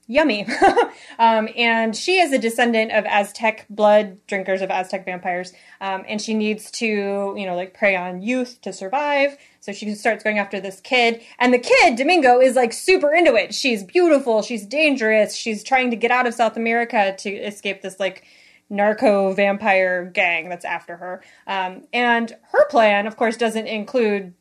yummy. 0.07 0.47
um, 1.19 1.49
and 1.57 1.97
she 1.97 2.19
is 2.19 2.33
a 2.33 2.39
descendant 2.39 2.93
of 2.93 3.05
Aztec 3.07 3.67
blood 3.71 4.19
drinkers 4.27 4.63
of 4.63 4.71
Aztec 4.71 5.05
vampires. 5.05 5.53
Um, 5.81 6.05
and 6.09 6.21
she 6.21 6.35
needs 6.35 6.71
to, 6.73 6.87
you 6.87 7.47
know, 7.47 7.57
like 7.57 7.75
prey 7.75 7.97
on 7.97 8.23
youth 8.23 8.61
to 8.63 8.73
survive. 8.73 9.37
So 9.65 9.73
she 9.73 9.95
starts 9.95 10.23
going 10.23 10.39
after 10.39 10.61
this 10.61 10.79
kid. 10.79 11.23
And 11.39 11.55
the 11.55 11.59
kid, 11.59 11.97
Domingo, 11.97 12.39
is 12.39 12.55
like 12.55 12.75
super 12.75 13.15
into 13.15 13.35
it. 13.35 13.55
She's 13.55 13.83
beautiful. 13.83 14.43
She's 14.43 14.67
dangerous. 14.67 15.35
She's 15.35 15.65
trying 15.65 15.89
to 15.89 15.97
get 15.97 16.11
out 16.11 16.27
of 16.27 16.35
South 16.35 16.59
America 16.59 17.15
to 17.21 17.31
escape 17.31 17.81
this 17.81 17.99
like 17.99 18.25
narco 18.69 19.33
vampire 19.33 20.05
gang 20.05 20.51
that's 20.51 20.67
after 20.67 20.99
her. 20.99 21.23
Um, 21.47 21.85
and 21.95 22.37
her 22.53 22.69
plan, 22.69 23.07
of 23.07 23.17
course, 23.17 23.39
doesn't 23.39 23.67
include 23.67 24.35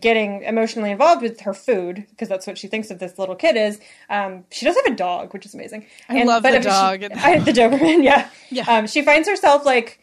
getting 0.00 0.44
emotionally 0.44 0.92
involved 0.92 1.22
with 1.22 1.40
her 1.40 1.52
food 1.52 2.06
because 2.10 2.28
that's 2.28 2.46
what 2.46 2.56
she 2.56 2.68
thinks 2.68 2.92
of 2.92 3.00
this 3.00 3.18
little 3.18 3.34
kid 3.34 3.56
is. 3.56 3.80
Um, 4.08 4.44
she 4.52 4.64
does 4.64 4.76
have 4.76 4.92
a 4.92 4.94
dog, 4.94 5.32
which 5.32 5.44
is 5.44 5.54
amazing. 5.54 5.86
I 6.08 6.18
and, 6.18 6.28
love 6.28 6.44
the 6.44 6.60
dog. 6.60 7.00
She, 7.00 7.10
I, 7.14 7.40
the 7.40 7.50
Doberman, 7.50 8.04
yeah. 8.04 8.30
Yeah. 8.48 8.66
Um, 8.68 8.86
she 8.86 9.02
finds 9.02 9.28
herself 9.28 9.66
like 9.66 9.98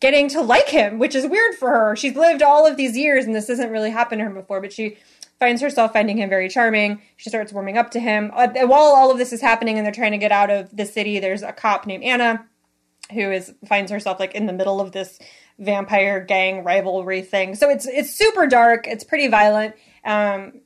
getting 0.00 0.28
to 0.30 0.40
like 0.40 0.68
him, 0.68 0.98
which 0.98 1.14
is 1.14 1.26
weird 1.26 1.54
for 1.54 1.70
her. 1.70 1.96
She's 1.96 2.16
lived 2.16 2.42
all 2.42 2.66
of 2.66 2.76
these 2.76 2.96
years 2.96 3.26
and 3.26 3.34
this 3.34 3.48
hasn't 3.48 3.70
really 3.70 3.90
happened 3.90 4.20
to 4.20 4.24
her 4.24 4.30
before, 4.30 4.60
but 4.60 4.72
she 4.72 4.96
finds 5.38 5.62
herself 5.62 5.92
finding 5.92 6.18
him 6.18 6.28
very 6.28 6.48
charming. 6.48 7.00
She 7.16 7.28
starts 7.28 7.52
warming 7.52 7.78
up 7.78 7.90
to 7.92 8.00
him. 8.00 8.30
Uh, 8.34 8.48
while 8.66 8.94
all 8.94 9.10
of 9.10 9.18
this 9.18 9.32
is 9.32 9.40
happening 9.40 9.76
and 9.76 9.84
they're 9.84 9.92
trying 9.92 10.12
to 10.12 10.18
get 10.18 10.32
out 10.32 10.50
of 10.50 10.74
the 10.74 10.86
city, 10.86 11.18
there's 11.18 11.42
a 11.42 11.52
cop 11.52 11.86
named 11.86 12.04
Anna 12.04 12.46
who 13.12 13.30
is 13.30 13.52
finds 13.66 13.90
herself 13.90 14.20
like 14.20 14.34
in 14.34 14.46
the 14.46 14.52
middle 14.52 14.80
of 14.80 14.92
this 14.92 15.18
vampire 15.58 16.20
gang 16.20 16.64
rivalry 16.64 17.22
thing. 17.22 17.54
So 17.54 17.68
it's 17.68 17.86
it's 17.86 18.14
super 18.14 18.46
dark. 18.46 18.86
It's 18.86 19.04
pretty 19.04 19.28
violent. 19.28 19.74
Um, 20.04 20.60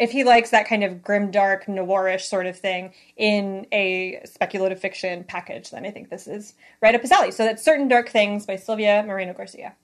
if 0.00 0.10
he 0.10 0.24
likes 0.24 0.50
that 0.50 0.66
kind 0.66 0.82
of 0.82 1.02
grim, 1.02 1.30
dark, 1.30 1.66
noirish 1.66 2.22
sort 2.22 2.46
of 2.46 2.58
thing 2.58 2.94
in 3.18 3.66
a 3.70 4.20
speculative 4.24 4.80
fiction 4.80 5.24
package, 5.24 5.70
then 5.70 5.84
I 5.84 5.90
think 5.90 6.08
this 6.08 6.26
is 6.26 6.54
right 6.80 6.94
up 6.94 7.02
his 7.02 7.12
alley. 7.12 7.30
So 7.30 7.44
that's 7.44 7.62
Certain 7.62 7.86
Dark 7.86 8.08
Things 8.08 8.46
by 8.46 8.56
Silvia 8.56 9.04
Moreno 9.06 9.34
Garcia. 9.34 9.74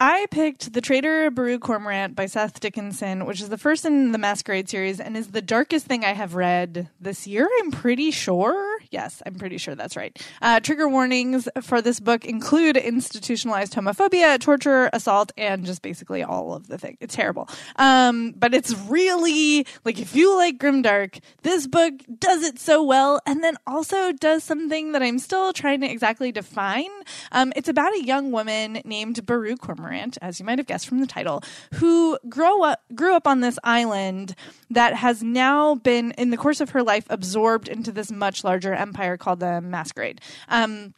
I 0.00 0.26
picked 0.30 0.72
The 0.72 0.80
Traitor 0.80 1.30
Baru 1.30 1.58
Cormorant 1.58 2.16
by 2.16 2.26
Seth 2.26 2.58
Dickinson, 2.60 3.26
which 3.26 3.42
is 3.42 3.50
the 3.50 3.58
first 3.58 3.84
in 3.84 4.12
the 4.12 4.18
Masquerade 4.18 4.68
series 4.70 4.98
and 4.98 5.16
is 5.16 5.28
the 5.28 5.42
darkest 5.42 5.86
thing 5.86 6.02
I 6.04 6.14
have 6.14 6.34
read 6.34 6.88
this 6.98 7.26
year, 7.26 7.48
I'm 7.60 7.70
pretty 7.70 8.10
sure. 8.10 8.73
Yes, 8.90 9.22
I'm 9.26 9.34
pretty 9.34 9.58
sure 9.58 9.74
that's 9.74 9.96
right. 9.96 10.16
Uh, 10.40 10.60
trigger 10.60 10.88
warnings 10.88 11.48
for 11.62 11.82
this 11.82 12.00
book 12.00 12.24
include 12.24 12.76
institutionalized 12.76 13.74
homophobia, 13.74 14.38
torture, 14.38 14.90
assault, 14.92 15.32
and 15.36 15.64
just 15.64 15.82
basically 15.82 16.22
all 16.22 16.54
of 16.54 16.68
the 16.68 16.78
things. 16.78 16.98
It's 17.00 17.14
terrible. 17.14 17.48
Um, 17.76 18.32
but 18.36 18.54
it's 18.54 18.74
really 18.88 19.66
like 19.84 19.98
if 19.98 20.14
you 20.14 20.34
like 20.36 20.58
grimdark, 20.58 21.20
this 21.42 21.66
book 21.66 21.94
does 22.18 22.42
it 22.42 22.58
so 22.58 22.82
well, 22.82 23.20
and 23.26 23.42
then 23.42 23.56
also 23.66 24.12
does 24.12 24.44
something 24.44 24.92
that 24.92 25.02
I'm 25.02 25.18
still 25.18 25.52
trying 25.52 25.80
to 25.80 25.90
exactly 25.90 26.32
define. 26.32 26.90
Um, 27.32 27.52
it's 27.56 27.68
about 27.68 27.94
a 27.94 28.04
young 28.04 28.32
woman 28.32 28.80
named 28.84 29.24
Baru 29.26 29.56
Cormorant, 29.56 30.18
as 30.22 30.38
you 30.40 30.46
might 30.46 30.58
have 30.58 30.66
guessed 30.66 30.88
from 30.88 31.00
the 31.00 31.06
title, 31.06 31.42
who 31.74 32.18
grow 32.28 32.62
up 32.62 32.82
grew 32.94 33.14
up 33.14 33.26
on 33.26 33.40
this 33.40 33.58
island 33.64 34.34
that 34.70 34.94
has 34.94 35.22
now 35.22 35.74
been 35.74 36.12
in 36.12 36.30
the 36.30 36.36
course 36.36 36.60
of 36.60 36.70
her 36.70 36.82
life 36.82 37.06
absorbed 37.10 37.68
into 37.68 37.92
this 37.92 38.10
much 38.10 38.44
larger 38.44 38.63
empire 38.72 39.16
called 39.16 39.40
the 39.40 39.60
Masquerade. 39.60 40.20
Um, 40.48 40.94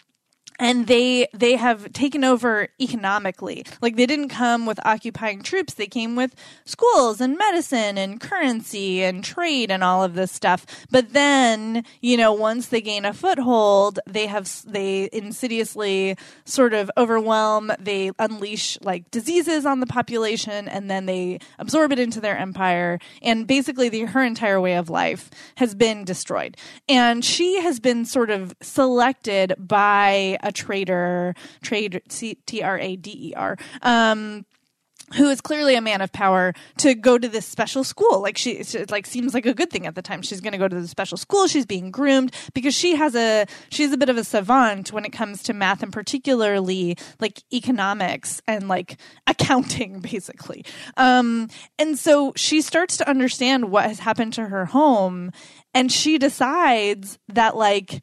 and 0.59 0.87
they 0.87 1.29
they 1.33 1.57
have 1.57 1.93
taken 1.93 2.25
over 2.25 2.69
economically. 2.81 3.65
Like 3.81 3.97
they 3.97 4.07
didn't 4.07 4.29
come 4.29 4.67
with 4.67 4.85
occupying 4.85 5.43
troops. 5.43 5.75
They 5.75 5.87
came 5.87 6.17
with 6.17 6.35
schools 6.65 7.21
and 7.21 7.37
medicine 7.37 7.99
and 7.99 8.21
currency 8.21 9.03
and 9.03 9.23
trade 9.23 9.71
and 9.71 9.83
all 9.85 10.03
of 10.03 10.15
this 10.15 10.33
stuff. 10.33 10.67
But 10.91 11.13
then 11.13 11.85
you 12.01 12.17
know 12.17 12.33
once 12.33 12.69
they 12.69 12.81
gain 12.81 13.05
a 13.05 13.13
foothold 13.13 13.99
they 14.07 14.27
have 14.27 14.51
they 14.67 15.09
insidiously 15.13 16.17
sort 16.45 16.75
of 16.75 16.91
overwhelm. 16.97 17.73
They 17.79 18.11
unleash 18.19 18.79
like 18.81 19.11
diseases 19.11 19.67
on 19.67 19.81
the 19.81 19.87
population 19.87 20.69
and 20.69 20.91
then 20.91 21.07
they 21.07 21.41
absorb 21.59 21.93
it 21.93 21.99
into 21.99 22.21
their 22.21 22.37
empire. 22.37 22.99
And 23.23 23.47
basically 23.47 23.89
the, 23.89 24.03
her 24.03 24.23
entire 24.23 24.61
way 24.61 24.77
of 24.77 24.91
life 24.91 25.31
has 25.57 25.75
been 25.75 26.05
destroyed. 26.05 26.57
And 26.89 27.25
she 27.25 27.61
has 27.61 27.81
been 27.81 28.05
sort 28.05 28.31
of 28.31 28.55
selected 28.61 29.55
by 29.59 30.39
a 30.47 30.53
trader, 30.53 31.35
trade 31.63 32.01
T 32.09 32.63
R 32.63 32.79
A 32.79 32.97
D 32.97 33.31
E 33.31 33.35
R. 33.35 33.57
Um, 33.83 34.47
who 35.15 35.29
is 35.29 35.41
clearly 35.41 35.77
a 35.77 35.81
man 35.81 36.01
of 36.01 36.13
power 36.13 36.53
to 36.79 36.95
go 36.95 37.17
to 37.17 37.29
this 37.29 37.47
special 37.47 37.85
school. 37.85 38.21
Like 38.21 38.37
she 38.37 38.53
it 38.53 38.91
like 38.91 39.07
seems 39.07 39.35
like 39.35 39.47
a 39.47 39.55
good 39.55 39.71
thing 39.71 39.87
at 39.87 39.95
the 39.95 40.03
time. 40.03 40.21
She's 40.21 40.41
going 40.41 40.53
to 40.53 40.59
go 40.59 40.67
to 40.67 40.81
the 40.81 40.89
special 40.89 41.17
school. 41.17 41.47
She's 41.47 41.67
being 41.67 41.91
groomed 41.91 42.35
because 42.55 42.75
she 42.75 42.97
has 42.97 43.15
a 43.15 43.47
she's 43.71 43.93
a 43.93 43.97
bit 43.97 44.09
of 44.09 44.17
a 44.17 44.25
savant 44.25 44.93
when 44.93 45.05
it 45.05 45.13
comes 45.13 45.45
to 45.45 45.53
math 45.53 45.83
and 45.83 45.93
particularly 45.93 46.97
like 47.21 47.43
economics 47.53 48.43
and 48.49 48.67
like 48.67 48.99
accounting 49.27 50.01
basically. 50.11 50.65
Um 50.97 51.49
and 51.79 51.97
so 51.97 52.33
she 52.35 52.61
starts 52.61 52.97
to 52.97 53.09
understand 53.09 53.71
what 53.71 53.85
has 53.85 54.01
happened 54.01 54.33
to 54.35 54.47
her 54.47 54.65
home 54.65 55.31
and 55.73 55.93
she 55.93 56.19
decides 56.19 57.19
that 57.29 57.57
like 57.57 58.03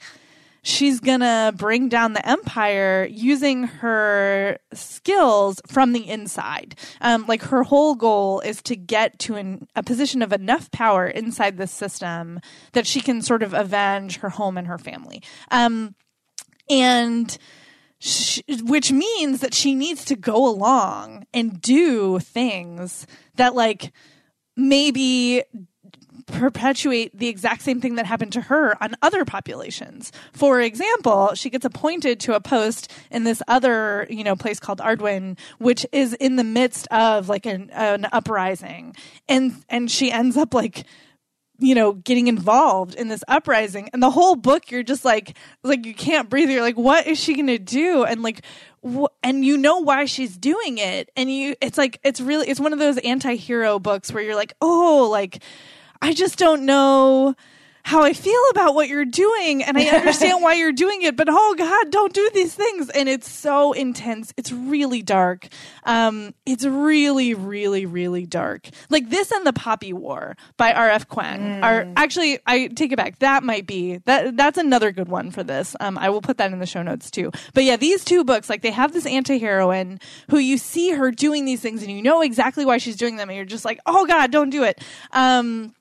she's 0.64 1.00
gonna 1.00 1.54
bring 1.56 1.90
down 1.90 2.14
the 2.14 2.28
empire 2.28 3.08
using 3.12 3.64
her 3.64 4.58
skills 4.74 5.62
from 5.68 5.92
the 5.92 6.10
inside. 6.10 6.76
Um, 7.02 7.26
like 7.28 7.44
her 7.44 7.64
whole 7.64 7.96
goal 7.96 8.40
is 8.40 8.62
to 8.64 8.76
get 8.76 9.20
to 9.20 9.36
an, 9.36 9.68
a 9.76 9.84
position 9.84 10.22
of 10.22 10.34
enough 10.34 10.72
power 10.72 11.06
inside 11.06 11.58
the 11.58 11.68
system 11.68 12.40
that 12.72 12.88
she 12.88 13.02
can 13.02 13.22
sort 13.22 13.44
of 13.44 13.54
avenge 13.54 14.18
her 14.18 14.30
home 14.30 14.58
and 14.58 14.68
her 14.68 14.78
family. 14.78 15.22
Um, 15.52 15.96
and 16.70 17.38
she, 18.00 18.44
which 18.64 18.92
means 18.92 19.42
that 19.42 19.54
she 19.54 19.76
needs 19.76 20.06
to 20.06 20.16
go 20.16 20.48
along 20.48 21.26
and 21.34 21.62
do 21.62 22.20
things 22.20 23.06
that 23.36 23.54
like 23.54 23.92
maybe 24.56 25.44
perpetuate 26.26 27.18
the 27.18 27.28
exact 27.28 27.62
same 27.62 27.82
thing 27.82 27.96
that 27.96 28.06
happened 28.06 28.34
to 28.34 28.42
her 28.42 28.82
on 28.82 28.96
other 29.02 29.26
populations. 29.26 30.12
For 30.32 30.62
example, 30.62 31.32
she 31.36 31.50
gets 31.50 31.66
appointed 31.66 32.20
to 32.22 32.36
a 32.36 32.40
post 32.40 32.92
in 33.12 33.24
this 33.24 33.42
other, 33.48 34.08
you 34.10 34.24
know, 34.24 34.36
place 34.36 34.60
called 34.60 34.80
Aurdwynn, 34.80 35.38
which 35.60 35.86
is 35.92 36.14
in 36.14 36.36
the 36.36 36.44
midst 36.44 36.88
of 36.88 37.30
like 37.30 37.46
an, 37.46 37.70
an 37.72 38.08
uprising. 38.12 38.96
And, 39.28 39.64
and 39.70 39.92
she 39.92 40.12
ends 40.12 40.38
up 40.38 40.54
like, 40.54 40.86
you 41.60 41.76
know, 41.76 41.94
getting 41.94 42.28
involved 42.28 42.96
in 42.96 43.08
this 43.08 43.24
uprising. 43.28 43.90
And 43.94 44.02
the 44.02 44.10
whole 44.10 44.36
book, 44.36 44.72
you're 44.72 44.84
just 44.84 45.06
like, 45.06 45.38
like 45.64 45.86
you 45.86 45.94
can't 45.94 46.30
breathe. 46.30 46.50
You're 46.50 46.62
like, 46.62 46.78
what 46.78 47.06
is 47.08 47.20
she 47.20 47.36
going 47.36 47.48
to 47.48 47.60
do? 47.60 48.04
And 48.04 48.22
like, 48.24 48.42
and 49.22 49.46
you 49.46 49.58
know 49.58 49.78
why 49.78 50.06
she's 50.06 50.36
doing 50.36 50.78
it. 50.78 51.10
And 51.16 51.32
you, 51.32 51.56
it's 51.62 51.78
like, 51.78 52.00
it's 52.04 52.20
really, 52.20 52.50
it's 52.50 52.60
one 52.60 52.74
of 52.74 52.80
those 52.80 52.98
anti-hero 52.98 53.80
books 53.80 54.12
where 54.12 54.24
you're 54.24 54.36
like, 54.36 54.54
oh, 54.62 55.08
like, 55.10 55.42
I 56.04 56.12
just 56.12 56.38
don't 56.38 56.66
know 56.66 57.34
how 57.86 58.04
I 58.04 58.14
feel 58.14 58.42
about 58.52 58.76
what 58.76 58.88
you're 58.88 59.06
doing 59.06 59.64
and 59.64 59.78
I 59.78 59.86
understand 59.86 60.42
why 60.42 60.56
you're 60.56 60.74
doing 60.74 61.02
it, 61.02 61.16
but 61.16 61.28
oh 61.30 61.56
God, 61.58 61.92
don't 61.92 62.14
do 62.14 62.30
these 62.34 62.54
things. 62.54 62.90
And 62.90 63.08
it's 63.08 63.30
so 63.30 63.72
intense. 63.72 64.34
It's 64.36 64.52
really 64.52 65.02
dark. 65.02 65.48
Um, 65.86 66.34
it's 66.46 66.66
really, 66.66 67.34
really, 67.34 67.86
really 67.86 68.26
dark. 68.26 68.70
Like 68.90 69.10
this 69.10 69.32
and 69.32 69.46
the 69.46 69.54
Poppy 69.54 69.94
War 69.94 70.36
by 70.58 70.74
R.F. 70.74 71.08
Kuang 71.08 71.40
mm. 71.40 71.64
are 71.64 71.88
actually, 71.96 72.40
I 72.46 72.68
take 72.68 72.92
it 72.92 72.98
back. 72.98 73.20
That 73.20 73.44
might 73.44 73.66
be, 73.66 73.98
that, 74.06 74.36
that's 74.36 74.58
another 74.58 74.92
good 74.92 75.08
one 75.08 75.32
for 75.32 75.44
this. 75.44 75.74
Um, 75.80 75.98
I 75.98 76.10
will 76.10 76.22
put 76.22 76.38
that 76.38 76.52
in 76.52 76.60
the 76.60 76.66
show 76.66 76.84
notes 76.84 77.10
too. 77.10 77.32
But 77.54 77.64
yeah, 77.64 77.78
these 77.78 78.04
two 78.04 78.26
books, 78.26 78.50
like 78.50 78.62
they 78.62 78.72
have 78.72 78.92
this 78.92 79.06
anti-heroine 79.06 80.02
who 80.30 80.38
you 80.38 80.58
see 80.58 80.92
her 80.92 81.12
doing 81.12 81.46
these 81.46 81.62
things 81.62 81.82
and 81.82 81.92
you 81.92 82.02
know 82.02 82.22
exactly 82.22 82.66
why 82.66 82.78
she's 82.78 82.98
doing 82.98 83.16
them 83.16 83.30
and 83.30 83.38
you're 83.38 83.46
just 83.46 83.66
like, 83.66 83.80
oh 83.86 84.06
God, 84.06 84.32
don't 84.32 84.50
do 84.50 84.64
it. 84.64 84.82
Um, 85.12 85.74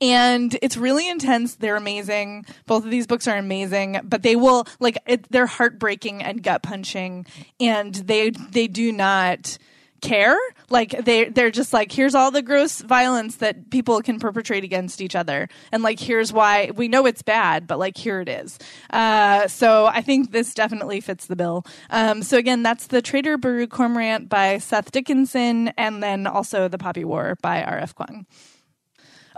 and 0.00 0.56
it's 0.62 0.76
really 0.76 1.08
intense. 1.08 1.56
They're 1.56 1.76
amazing. 1.76 2.46
Both 2.66 2.84
of 2.84 2.90
these 2.90 3.06
books 3.06 3.28
are 3.28 3.36
amazing, 3.36 4.00
but 4.04 4.22
they 4.22 4.36
will 4.36 4.66
like 4.78 4.98
it, 5.06 5.26
they're 5.30 5.46
heartbreaking 5.46 6.22
and 6.22 6.42
gut 6.42 6.62
punching, 6.62 7.26
and 7.58 7.94
they 7.94 8.30
they 8.30 8.66
do 8.66 8.92
not 8.92 9.58
care. 10.00 10.38
Like 10.70 11.04
they 11.04 11.24
they're 11.24 11.50
just 11.50 11.72
like 11.72 11.92
here's 11.92 12.14
all 12.14 12.30
the 12.30 12.42
gross 12.42 12.80
violence 12.80 13.36
that 13.36 13.70
people 13.70 14.00
can 14.02 14.18
perpetrate 14.18 14.64
against 14.64 15.00
each 15.00 15.14
other, 15.14 15.48
and 15.72 15.82
like 15.82 16.00
here's 16.00 16.32
why 16.32 16.70
we 16.74 16.88
know 16.88 17.06
it's 17.06 17.22
bad, 17.22 17.66
but 17.66 17.78
like 17.78 17.96
here 17.96 18.20
it 18.20 18.28
is. 18.28 18.58
Uh, 18.90 19.48
so 19.48 19.86
I 19.86 20.00
think 20.00 20.32
this 20.32 20.54
definitely 20.54 21.00
fits 21.00 21.26
the 21.26 21.36
bill. 21.36 21.66
Um, 21.90 22.22
so 22.22 22.38
again, 22.38 22.62
that's 22.62 22.86
the 22.86 23.02
Traitor 23.02 23.36
Baru 23.36 23.66
Cormorant 23.66 24.28
by 24.28 24.58
Seth 24.58 24.92
Dickinson, 24.92 25.68
and 25.76 26.02
then 26.02 26.26
also 26.26 26.68
the 26.68 26.78
Poppy 26.78 27.04
War 27.04 27.36
by 27.42 27.62
R. 27.62 27.78
F. 27.78 27.94
Kuang. 27.94 28.24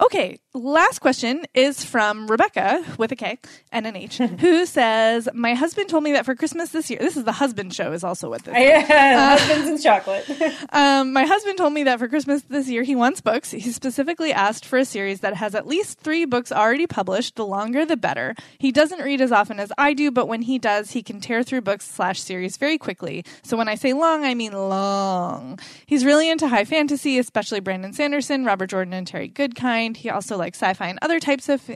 Okay, 0.02 0.40
last 0.52 0.98
question 0.98 1.44
is 1.54 1.84
from 1.84 2.26
Rebecca 2.26 2.84
with 2.98 3.12
a 3.12 3.16
K 3.16 3.38
and 3.70 3.86
an 3.86 3.94
H, 3.94 4.18
who 4.40 4.66
says, 4.66 5.28
"My 5.32 5.54
husband 5.54 5.88
told 5.88 6.02
me 6.02 6.10
that 6.12 6.24
for 6.24 6.34
Christmas 6.34 6.70
this 6.70 6.90
year. 6.90 6.98
This 6.98 7.16
is 7.16 7.22
the 7.22 7.30
husband 7.30 7.72
show, 7.72 7.92
is 7.92 8.02
also 8.02 8.28
what 8.28 8.44
this. 8.44 8.52
Yeah, 8.62 8.80
uh, 8.80 9.38
husbands 9.38 9.68
and 9.68 9.80
chocolate. 9.80 10.28
um, 10.70 11.12
my 11.12 11.24
husband 11.24 11.56
told 11.56 11.72
me 11.72 11.84
that 11.84 12.00
for 12.00 12.08
Christmas 12.08 12.42
this 12.42 12.68
year 12.68 12.82
he 12.82 12.96
wants 12.96 13.20
books. 13.20 13.52
He 13.52 13.70
specifically 13.70 14.32
asked 14.32 14.64
for 14.64 14.76
a 14.76 14.84
series 14.84 15.20
that 15.20 15.34
has 15.34 15.54
at 15.54 15.68
least 15.68 16.00
three 16.00 16.24
books 16.24 16.50
already 16.50 16.88
published. 16.88 17.36
The 17.36 17.46
longer, 17.46 17.86
the 17.86 17.96
better. 17.96 18.34
He 18.58 18.72
doesn't 18.72 19.02
read 19.02 19.20
as 19.20 19.30
often 19.30 19.60
as 19.60 19.72
I 19.78 19.94
do, 19.94 20.10
but 20.10 20.26
when 20.26 20.42
he 20.42 20.58
does, 20.58 20.90
he 20.90 21.04
can 21.04 21.20
tear 21.20 21.44
through 21.44 21.60
books 21.60 21.88
slash 21.88 22.20
series 22.20 22.56
very 22.56 22.76
quickly. 22.76 23.24
So 23.44 23.56
when 23.56 23.68
I 23.68 23.76
say 23.76 23.92
long, 23.92 24.24
I 24.24 24.34
mean 24.34 24.52
long. 24.52 25.60
He's 25.86 26.04
really 26.04 26.28
into 26.28 26.48
high 26.48 26.64
fantasy, 26.64 27.20
especially 27.20 27.60
Brandon 27.60 27.92
Sanderson, 27.92 28.44
Robert 28.44 28.70
Jordan, 28.70 28.94
and 28.94 29.06
Terry 29.06 29.28
Goodkind." 29.28 29.91
He 29.96 30.10
also 30.10 30.36
likes 30.36 30.58
sci-fi 30.58 30.88
and 30.88 30.98
other 31.02 31.20
types 31.20 31.48
of, 31.48 31.70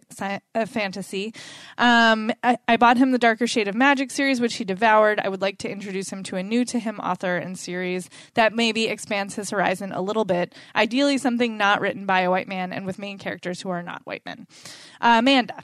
of 0.54 0.70
fantasy. 0.70 1.34
Um, 1.78 2.32
I, 2.42 2.58
I, 2.68 2.76
bought 2.76 2.96
him 2.96 3.12
the 3.12 3.18
Darker 3.18 3.46
Shade 3.46 3.68
of 3.68 3.74
Magic 3.74 4.10
series, 4.10 4.40
which 4.40 4.54
he 4.54 4.64
devoured. 4.64 5.20
I 5.20 5.28
would 5.28 5.40
like 5.40 5.58
to 5.58 5.70
introduce 5.70 6.10
him 6.10 6.22
to 6.24 6.36
a 6.36 6.42
new 6.42 6.64
to 6.66 6.78
him 6.78 6.98
author 7.00 7.36
and 7.36 7.58
series 7.58 8.08
that 8.34 8.54
maybe 8.54 8.86
expands 8.86 9.34
his 9.34 9.50
horizon 9.50 9.92
a 9.92 10.00
little 10.00 10.24
bit. 10.24 10.54
Ideally, 10.74 11.18
something 11.18 11.56
not 11.56 11.80
written 11.80 12.06
by 12.06 12.20
a 12.20 12.30
white 12.30 12.48
man 12.48 12.72
and 12.72 12.86
with 12.86 12.98
main 12.98 13.18
characters 13.18 13.60
who 13.60 13.70
are 13.70 13.82
not 13.82 14.02
white 14.04 14.24
men. 14.24 14.46
Uh, 15.00 15.16
Amanda. 15.18 15.62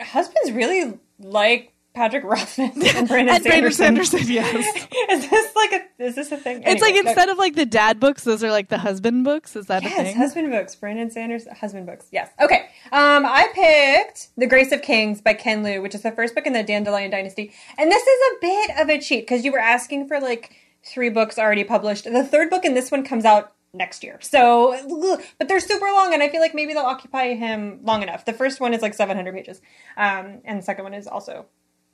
Husbands 0.00 0.52
really 0.52 0.98
like 1.18 1.72
Patrick 1.98 2.22
Rothfuss 2.22 2.58
and 2.94 3.08
Brandon 3.08 3.34
and 3.34 3.42
Sanderson. 3.42 3.96
Sanderson. 3.96 4.20
Yes. 4.32 4.86
is 5.10 5.28
this 5.28 5.56
like 5.56 5.72
a? 5.72 6.04
Is 6.04 6.14
this 6.14 6.30
a 6.30 6.36
thing? 6.36 6.58
Anyway, 6.58 6.72
it's 6.72 6.80
like 6.80 6.94
instead 6.94 7.28
of 7.28 7.38
like 7.38 7.56
the 7.56 7.66
dad 7.66 7.98
books, 7.98 8.22
those 8.22 8.44
are 8.44 8.52
like 8.52 8.68
the 8.68 8.78
husband 8.78 9.24
books. 9.24 9.56
Is 9.56 9.66
that 9.66 9.82
yes, 9.82 9.98
a 9.98 10.02
thing? 10.04 10.16
husband 10.16 10.50
books. 10.52 10.76
Brandon 10.76 11.10
Sanders 11.10 11.48
husband 11.48 11.86
books. 11.86 12.06
Yes. 12.12 12.30
Okay. 12.40 12.66
Um, 12.92 13.26
I 13.26 13.48
picked 13.52 14.28
The 14.36 14.46
Grace 14.46 14.70
of 14.70 14.80
Kings 14.80 15.20
by 15.20 15.34
Ken 15.34 15.64
Liu, 15.64 15.82
which 15.82 15.94
is 15.94 16.02
the 16.02 16.12
first 16.12 16.36
book 16.36 16.46
in 16.46 16.52
the 16.52 16.62
Dandelion 16.62 17.10
Dynasty, 17.10 17.52
and 17.76 17.90
this 17.90 18.02
is 18.02 18.20
a 18.32 18.40
bit 18.40 18.70
of 18.78 18.88
a 18.88 19.00
cheat 19.00 19.26
because 19.26 19.44
you 19.44 19.50
were 19.50 19.58
asking 19.58 20.06
for 20.06 20.20
like 20.20 20.54
three 20.84 21.10
books 21.10 21.36
already 21.36 21.64
published. 21.64 22.04
The 22.04 22.24
third 22.24 22.48
book 22.48 22.64
in 22.64 22.74
this 22.74 22.92
one 22.92 23.04
comes 23.04 23.24
out 23.24 23.54
next 23.74 24.04
year. 24.04 24.18
So, 24.20 25.18
but 25.38 25.48
they're 25.48 25.60
super 25.60 25.86
long, 25.86 26.14
and 26.14 26.22
I 26.22 26.28
feel 26.28 26.40
like 26.40 26.54
maybe 26.54 26.74
they'll 26.74 26.84
occupy 26.84 27.34
him 27.34 27.80
long 27.82 28.02
enough. 28.02 28.24
The 28.24 28.32
first 28.32 28.60
one 28.60 28.72
is 28.72 28.82
like 28.82 28.94
700 28.94 29.34
pages, 29.34 29.60
um, 29.96 30.40
and 30.44 30.60
the 30.60 30.62
second 30.62 30.84
one 30.84 30.94
is 30.94 31.06
also 31.06 31.46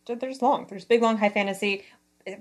there's 0.07 0.43
long. 0.43 0.67
There's 0.69 0.85
big, 0.85 1.03
long, 1.03 1.19
high 1.19 1.31
fantasy. 1.31 1.85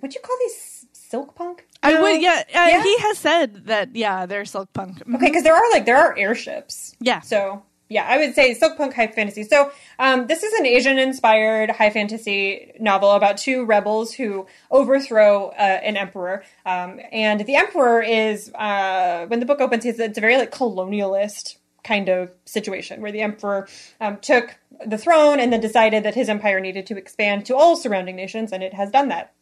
Would 0.01 0.16
you 0.16 0.22
call 0.22 0.38
these 0.39 0.86
silk 0.93 1.36
punk? 1.36 1.66
I 1.82 2.01
would, 2.01 2.22
yeah, 2.22 2.43
uh, 2.53 2.82
He 2.82 2.97
has 2.99 3.18
said 3.18 3.66
that, 3.66 3.95
yeah, 3.95 4.26
they're 4.26 4.45
silk 4.45 4.72
punk. 4.74 4.99
Mm-hmm. 4.99 5.16
Okay, 5.16 5.28
because 5.28 5.43
there 5.43 5.55
are 5.55 5.72
like 5.72 5.86
there 5.86 5.97
are 5.97 6.18
airships. 6.18 6.95
Yeah. 6.99 7.20
So 7.20 7.64
yeah, 7.89 8.05
I 8.07 8.18
would 8.18 8.34
say 8.34 8.53
silk 8.53 8.78
punk 8.78 8.93
high 8.93 9.07
fantasy. 9.07 9.43
So 9.43 9.72
um, 9.99 10.28
this 10.28 10.41
is 10.41 10.53
an 10.53 10.66
Asian-inspired 10.66 11.70
high 11.72 11.89
fantasy 11.89 12.72
novel 12.80 13.11
about 13.11 13.38
two 13.38 13.66
rebels 13.66 14.14
who 14.14 14.47
overthrow 14.72 15.49
uh, 15.49 15.80
an 15.84 15.97
emperor. 15.97 16.43
Um, 16.66 16.99
and 17.11 17.41
the 17.41 17.55
emperor 17.55 18.01
is 18.01 18.51
uh, 18.55 19.26
when 19.28 19.39
the 19.39 19.45
book 19.45 19.61
opens, 19.61 19.86
it's 19.86 19.99
a 19.99 20.22
very 20.22 20.38
like 20.38 20.51
colonialist 20.51 21.57
kind 21.84 22.10
of 22.10 22.32
situation 22.46 23.02
where 23.02 23.12
the 23.12 23.22
emperor 23.22 23.68
um, 24.00 24.18
took 24.18 24.58
the 24.86 24.98
throne 24.98 25.40
and 25.40 25.52
then 25.52 25.60
decided 25.60 26.04
that 26.04 26.16
his 26.16 26.30
empire 26.30 26.60
needed 26.60 26.86
to 26.88 26.98
expand 26.98 27.46
to 27.46 27.56
all 27.56 27.76
surrounding 27.76 28.16
nations, 28.16 28.52
and 28.52 28.64
it 28.64 28.74
has 28.74 28.90
done 28.92 29.10
that. 29.10 29.34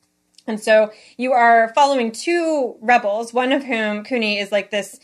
And 0.48 0.60
so 0.60 0.92
you 1.18 1.32
are 1.34 1.72
following 1.76 2.12
two 2.12 2.76
rebels, 2.82 3.34
one 3.34 3.52
of 3.52 3.64
whom 3.64 4.04
Kuni 4.04 4.39
is 4.39 4.52
like 4.52 4.72
this 4.72 5.00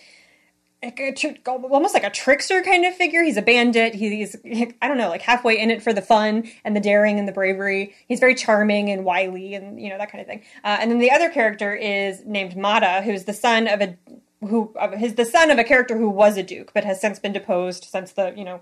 almost 0.83 1.93
like 1.93 2.03
a 2.03 2.09
trickster 2.09 2.61
kind 2.61 2.85
of 2.85 2.93
figure. 2.93 3.23
He's 3.23 3.37
a 3.37 3.41
bandit. 3.41 3.95
He's, 3.95 4.35
I 4.81 4.87
don't 4.87 4.97
know, 4.97 5.09
like 5.09 5.21
halfway 5.21 5.59
in 5.59 5.71
it 5.71 5.81
for 5.81 5.91
the 5.91 6.01
fun 6.01 6.49
and 6.63 6.75
the 6.75 6.79
daring 6.79 7.17
and 7.17 7.27
the 7.27 7.31
bravery. 7.31 7.95
He's 8.07 8.19
very 8.19 8.35
charming 8.35 8.89
and 8.89 9.03
wily 9.03 9.55
and, 9.55 9.81
you 9.81 9.89
know, 9.89 9.97
that 9.97 10.11
kind 10.11 10.21
of 10.21 10.27
thing. 10.27 10.43
Uh, 10.63 10.77
and 10.79 10.91
then 10.91 10.99
the 10.99 11.11
other 11.11 11.29
character 11.29 11.73
is 11.73 12.23
named 12.25 12.55
Mata, 12.55 13.01
who's 13.03 13.23
the 13.23 13.33
son 13.33 13.67
of 13.67 13.81
a, 13.81 13.97
who, 14.41 14.73
his, 14.95 15.15
the 15.15 15.25
son 15.25 15.49
of 15.51 15.57
a 15.57 15.63
character 15.63 15.97
who 15.97 16.09
was 16.09 16.37
a 16.37 16.43
duke, 16.43 16.71
but 16.73 16.83
has 16.83 17.01
since 17.01 17.19
been 17.19 17.33
deposed 17.33 17.85
since 17.85 18.11
the, 18.11 18.33
you 18.35 18.43
know, 18.43 18.61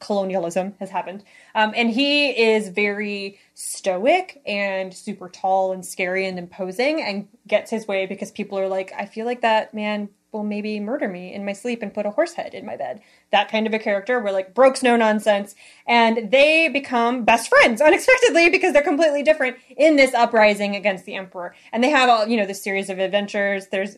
colonialism 0.00 0.74
has 0.80 0.90
happened. 0.90 1.22
Um, 1.54 1.72
and 1.76 1.90
he 1.90 2.30
is 2.30 2.70
very 2.70 3.38
stoic 3.54 4.40
and 4.46 4.92
super 4.92 5.28
tall 5.28 5.72
and 5.72 5.84
scary 5.84 6.26
and 6.26 6.38
imposing 6.38 7.00
and 7.02 7.28
gets 7.46 7.70
his 7.70 7.86
way 7.86 8.06
because 8.06 8.30
people 8.30 8.58
are 8.58 8.68
like, 8.68 8.92
I 8.96 9.04
feel 9.04 9.26
like 9.26 9.42
that 9.42 9.74
man 9.74 10.08
will 10.32 10.44
maybe 10.44 10.78
murder 10.78 11.08
me 11.08 11.34
in 11.34 11.44
my 11.44 11.52
sleep 11.52 11.82
and 11.82 11.92
put 11.92 12.06
a 12.06 12.10
horse 12.10 12.34
head 12.34 12.54
in 12.54 12.64
my 12.64 12.76
bed. 12.76 13.00
That 13.32 13.50
kind 13.50 13.66
of 13.66 13.74
a 13.74 13.78
character 13.78 14.20
where 14.20 14.32
like 14.32 14.54
Broke's 14.54 14.82
no 14.82 14.96
nonsense. 14.96 15.54
And 15.86 16.30
they 16.30 16.68
become 16.68 17.24
best 17.24 17.48
friends 17.48 17.80
unexpectedly 17.80 18.48
because 18.48 18.72
they're 18.72 18.82
completely 18.82 19.22
different 19.22 19.56
in 19.76 19.96
this 19.96 20.14
uprising 20.14 20.76
against 20.76 21.04
the 21.04 21.16
Emperor. 21.16 21.54
And 21.72 21.82
they 21.82 21.90
have 21.90 22.08
all, 22.08 22.28
you 22.28 22.36
know, 22.36 22.46
this 22.46 22.62
series 22.62 22.90
of 22.90 22.98
adventures. 22.98 23.66
There's 23.66 23.96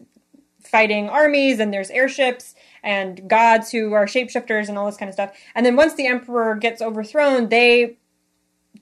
fighting 0.62 1.08
armies 1.08 1.58
and 1.60 1.72
there's 1.72 1.90
airships 1.90 2.54
and 2.82 3.28
gods 3.28 3.70
who 3.70 3.92
are 3.92 4.06
shapeshifters 4.06 4.68
and 4.68 4.78
all 4.78 4.86
this 4.86 4.96
kind 4.96 5.08
of 5.08 5.14
stuff. 5.14 5.36
And 5.54 5.64
then 5.64 5.76
once 5.76 5.94
the 5.94 6.06
Emperor 6.06 6.54
gets 6.56 6.82
overthrown, 6.82 7.48
they 7.48 7.98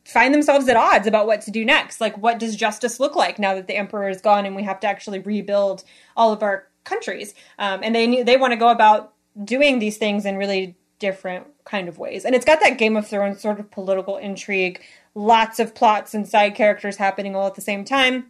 find 0.04 0.32
themselves 0.32 0.68
at 0.68 0.76
odds 0.76 1.06
about 1.06 1.26
what 1.26 1.40
to 1.42 1.50
do 1.50 1.64
next. 1.64 2.00
Like, 2.00 2.16
what 2.18 2.38
does 2.38 2.56
justice 2.56 3.00
look 3.00 3.16
like 3.16 3.38
now 3.38 3.54
that 3.54 3.66
the 3.66 3.76
emperor 3.76 4.08
is 4.08 4.20
gone 4.20 4.46
and 4.46 4.56
we 4.56 4.62
have 4.62 4.80
to 4.80 4.86
actually 4.86 5.18
rebuild 5.20 5.84
all 6.16 6.32
of 6.32 6.42
our 6.42 6.66
countries, 6.84 7.34
um, 7.58 7.80
and 7.82 7.94
they 7.94 8.22
they 8.22 8.36
want 8.36 8.52
to 8.52 8.56
go 8.56 8.70
about 8.70 9.12
doing 9.44 9.78
these 9.78 9.98
things 9.98 10.24
in 10.24 10.36
really 10.36 10.76
different 10.98 11.46
kind 11.64 11.88
of 11.88 11.98
ways. 11.98 12.24
And 12.24 12.34
it's 12.34 12.44
got 12.44 12.60
that 12.60 12.78
Game 12.78 12.96
of 12.96 13.06
Thrones 13.06 13.40
sort 13.40 13.60
of 13.60 13.70
political 13.70 14.16
intrigue, 14.16 14.80
lots 15.14 15.58
of 15.58 15.74
plots 15.74 16.14
and 16.14 16.28
side 16.28 16.54
characters 16.54 16.96
happening 16.96 17.34
all 17.34 17.46
at 17.46 17.54
the 17.54 17.60
same 17.60 17.84
time. 17.84 18.26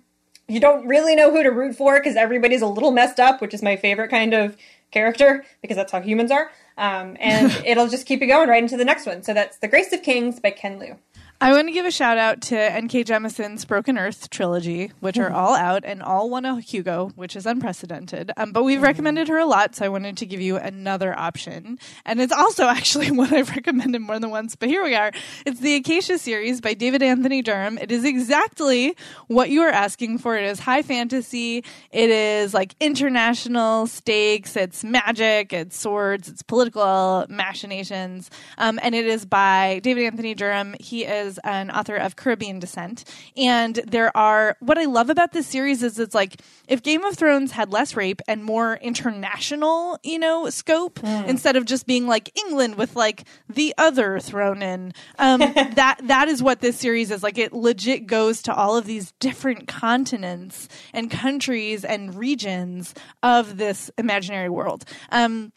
You 0.51 0.59
don't 0.59 0.87
really 0.89 1.15
know 1.15 1.31
who 1.31 1.43
to 1.43 1.51
root 1.51 1.77
for 1.77 1.99
because 1.99 2.17
everybody's 2.17 2.63
a 2.63 2.67
little 2.67 2.91
messed 2.91 3.21
up, 3.21 3.41
which 3.41 3.55
is 3.55 3.63
my 3.63 3.77
favorite 3.77 4.09
kind 4.09 4.35
of 4.35 4.57
character 4.91 5.45
because 5.63 5.77
that's 5.77 5.93
how 5.93 6.01
humans 6.01 6.31
are. 6.31 6.51
Um, 6.77 7.17
and 7.21 7.53
it'll 7.65 7.89
just 7.89 8.05
keep 8.05 8.21
you 8.21 8.27
going 8.27 8.49
right 8.49 8.63
into 8.63 8.77
the 8.77 8.85
next 8.85 9.07
one. 9.07 9.23
So 9.23 9.33
that's 9.33 9.59
The 9.59 9.69
Grace 9.69 9.93
of 9.93 10.03
Kings 10.03 10.41
by 10.41 10.51
Ken 10.51 10.79
Liu. 10.79 10.97
I 11.43 11.53
want 11.53 11.69
to 11.69 11.73
give 11.73 11.87
a 11.87 11.91
shout 11.91 12.19
out 12.19 12.43
to 12.43 12.59
N.K. 12.59 13.03
Jemisin's 13.05 13.65
Broken 13.65 13.97
Earth 13.97 14.29
trilogy, 14.29 14.93
which 15.01 15.17
are 15.17 15.33
all 15.33 15.55
out 15.55 15.87
and 15.87 16.03
all 16.03 16.29
won 16.29 16.45
a 16.45 16.61
Hugo, 16.61 17.13
which 17.17 17.35
is 17.35 17.47
unprecedented. 17.47 18.31
Um, 18.37 18.53
but 18.53 18.63
we've 18.63 18.83
recommended 18.83 19.29
her 19.29 19.39
a 19.39 19.47
lot, 19.47 19.75
so 19.75 19.87
I 19.87 19.89
wanted 19.89 20.19
to 20.19 20.27
give 20.27 20.43
you 20.43 20.59
another 20.59 21.19
option. 21.19 21.79
And 22.05 22.21
it's 22.21 22.33
also 22.33 22.65
actually 22.69 23.11
one 23.11 23.33
I've 23.33 23.49
recommended 23.49 24.03
more 24.03 24.19
than 24.19 24.29
once, 24.29 24.55
but 24.55 24.69
here 24.69 24.85
we 24.85 24.95
are. 24.95 25.13
It's 25.47 25.61
the 25.61 25.77
Acacia 25.77 26.19
series 26.19 26.61
by 26.61 26.75
David 26.75 27.03
Anthony 27.03 27.41
Durham. 27.41 27.79
It 27.79 27.91
is 27.91 28.05
exactly 28.05 28.95
what 29.29 29.49
you 29.49 29.63
are 29.63 29.71
asking 29.71 30.19
for. 30.19 30.37
It 30.37 30.45
is 30.45 30.61
high 30.61 30.83
fantasy. 30.83 31.65
It 31.91 32.11
is 32.11 32.53
like 32.53 32.75
international 32.81 33.87
stakes. 33.87 34.57
It's 34.57 34.85
magic. 34.85 35.55
It's 35.55 35.79
swords. 35.79 36.29
It's 36.29 36.43
political 36.43 37.25
machinations. 37.31 38.29
Um, 38.59 38.79
and 38.83 38.95
it 38.95 39.07
is 39.07 39.25
by 39.25 39.81
David 39.83 40.05
Anthony 40.05 40.35
Durham. 40.35 40.75
He 40.79 41.07
is 41.07 41.30
is 41.31 41.39
an 41.45 41.71
author 41.71 41.97
of 41.97 42.17
Caribbean 42.17 42.59
descent. 42.59 43.05
And 43.37 43.77
there 43.87 44.15
are, 44.17 44.57
what 44.61 44.79
I 44.79 44.85
love 44.85 45.09
about 45.09 45.33
this 45.33 45.47
series 45.47 45.83
is 45.83 45.99
it's 45.99 46.15
like, 46.15 46.41
if 46.69 46.83
Game 46.83 47.05
of 47.05 47.17
Thrones 47.17 47.53
had 47.53 47.73
less 47.73 47.97
rape 47.97 48.21
and 48.29 48.45
more 48.45 48.75
international, 48.77 49.99
you 50.03 50.19
know, 50.19 50.51
scope, 50.51 51.01
mm. 51.01 51.27
instead 51.27 51.57
of 51.57 51.65
just 51.65 51.87
being 51.87 52.07
like 52.07 52.37
England 52.37 52.77
with 52.77 52.97
like 52.97 53.25
the 53.49 53.73
other 53.79 54.21
thrown 54.21 54.63
in, 54.63 54.93
um, 55.19 55.39
that, 55.75 56.01
that 56.05 56.29
is 56.29 56.43
what 56.43 56.61
this 56.61 56.77
series 56.77 57.11
is. 57.11 57.23
Like, 57.23 57.39
it 57.39 57.53
legit 57.53 58.07
goes 58.07 58.43
to 58.43 58.55
all 58.55 58.77
of 58.77 58.85
these 58.85 59.13
different 59.21 59.69
continents 59.69 60.69
and 60.93 61.11
countries 61.11 61.85
and 61.85 62.15
regions 62.15 62.95
of 63.23 63.57
this 63.57 63.91
imaginary 63.97 64.49
world. 64.49 64.85
Um, 65.11 65.53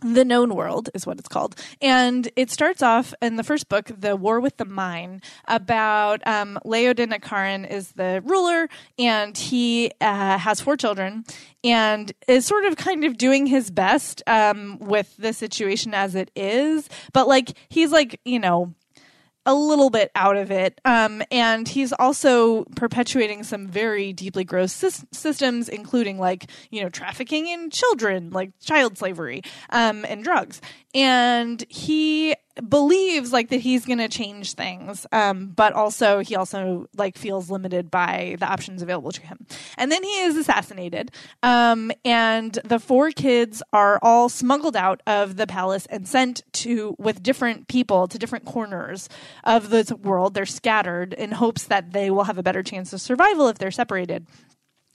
the 0.00 0.24
known 0.24 0.54
world 0.54 0.90
is 0.94 1.06
what 1.06 1.18
it's 1.18 1.28
called. 1.28 1.56
And 1.80 2.30
it 2.36 2.50
starts 2.50 2.82
off 2.82 3.14
in 3.20 3.36
the 3.36 3.44
first 3.44 3.68
book 3.68 3.90
the 3.96 4.16
war 4.16 4.40
with 4.40 4.56
the 4.56 4.64
Mein 4.64 5.20
about 5.46 6.26
um, 6.26 6.58
leodan 6.64 7.12
akaran 7.12 7.68
is 7.68 7.92
the 7.92 8.22
ruler 8.24 8.68
and 8.98 9.36
he 9.36 9.90
uh, 10.00 10.38
has 10.38 10.60
four 10.60 10.76
children 10.76 11.24
and 11.64 12.12
is 12.28 12.46
sort 12.46 12.64
of 12.64 12.76
kind 12.76 13.04
of 13.04 13.18
doing 13.18 13.46
his 13.46 13.70
best 13.70 14.22
um, 14.26 14.78
with 14.78 15.16
the 15.16 15.32
situation 15.32 15.94
as 15.94 16.14
it 16.14 16.30
is. 16.36 16.88
But 17.12 17.26
like 17.26 17.54
he's 17.68 17.90
like 17.90 18.20
you 18.24 18.38
know 18.38 18.74
a 19.48 19.54
little 19.54 19.88
bit 19.88 20.12
out 20.14 20.36
of 20.36 20.50
it. 20.50 20.78
Um, 20.84 21.22
and 21.30 21.66
he's 21.66 21.94
also 21.94 22.64
perpetuating 22.76 23.44
some 23.44 23.66
very 23.66 24.12
deeply 24.12 24.44
gross 24.44 24.72
sy- 24.74 25.06
systems, 25.10 25.70
including 25.70 26.18
like, 26.18 26.50
you 26.70 26.82
know, 26.82 26.90
trafficking 26.90 27.48
in 27.48 27.70
children, 27.70 28.28
like 28.28 28.50
child 28.60 28.98
slavery, 28.98 29.40
um, 29.70 30.04
and 30.04 30.22
drugs. 30.22 30.60
And 30.94 31.64
he 31.70 32.34
believes 32.68 33.32
like 33.32 33.48
that 33.50 33.60
he's 33.60 33.84
going 33.84 33.98
to 33.98 34.08
change 34.08 34.54
things 34.54 35.06
um, 35.12 35.48
but 35.48 35.72
also 35.72 36.20
he 36.20 36.36
also 36.36 36.86
like 36.96 37.16
feels 37.16 37.50
limited 37.50 37.90
by 37.90 38.36
the 38.38 38.46
options 38.46 38.82
available 38.82 39.12
to 39.12 39.22
him. 39.22 39.46
And 39.76 39.90
then 39.92 40.02
he 40.02 40.20
is 40.20 40.36
assassinated 40.36 41.10
um, 41.42 41.92
and 42.04 42.58
the 42.64 42.78
four 42.78 43.10
kids 43.10 43.62
are 43.72 43.98
all 44.02 44.28
smuggled 44.28 44.76
out 44.76 45.02
of 45.06 45.36
the 45.36 45.46
palace 45.46 45.86
and 45.86 46.08
sent 46.08 46.42
to 46.52 46.96
with 46.98 47.22
different 47.22 47.68
people 47.68 48.08
to 48.08 48.18
different 48.18 48.44
corners 48.44 49.08
of 49.44 49.70
the 49.70 49.96
world. 50.02 50.34
They're 50.34 50.46
scattered 50.46 51.12
in 51.12 51.32
hopes 51.32 51.64
that 51.64 51.92
they 51.92 52.10
will 52.10 52.24
have 52.24 52.38
a 52.38 52.42
better 52.42 52.62
chance 52.62 52.92
of 52.92 53.00
survival 53.00 53.48
if 53.48 53.58
they're 53.58 53.70
separated. 53.70 54.26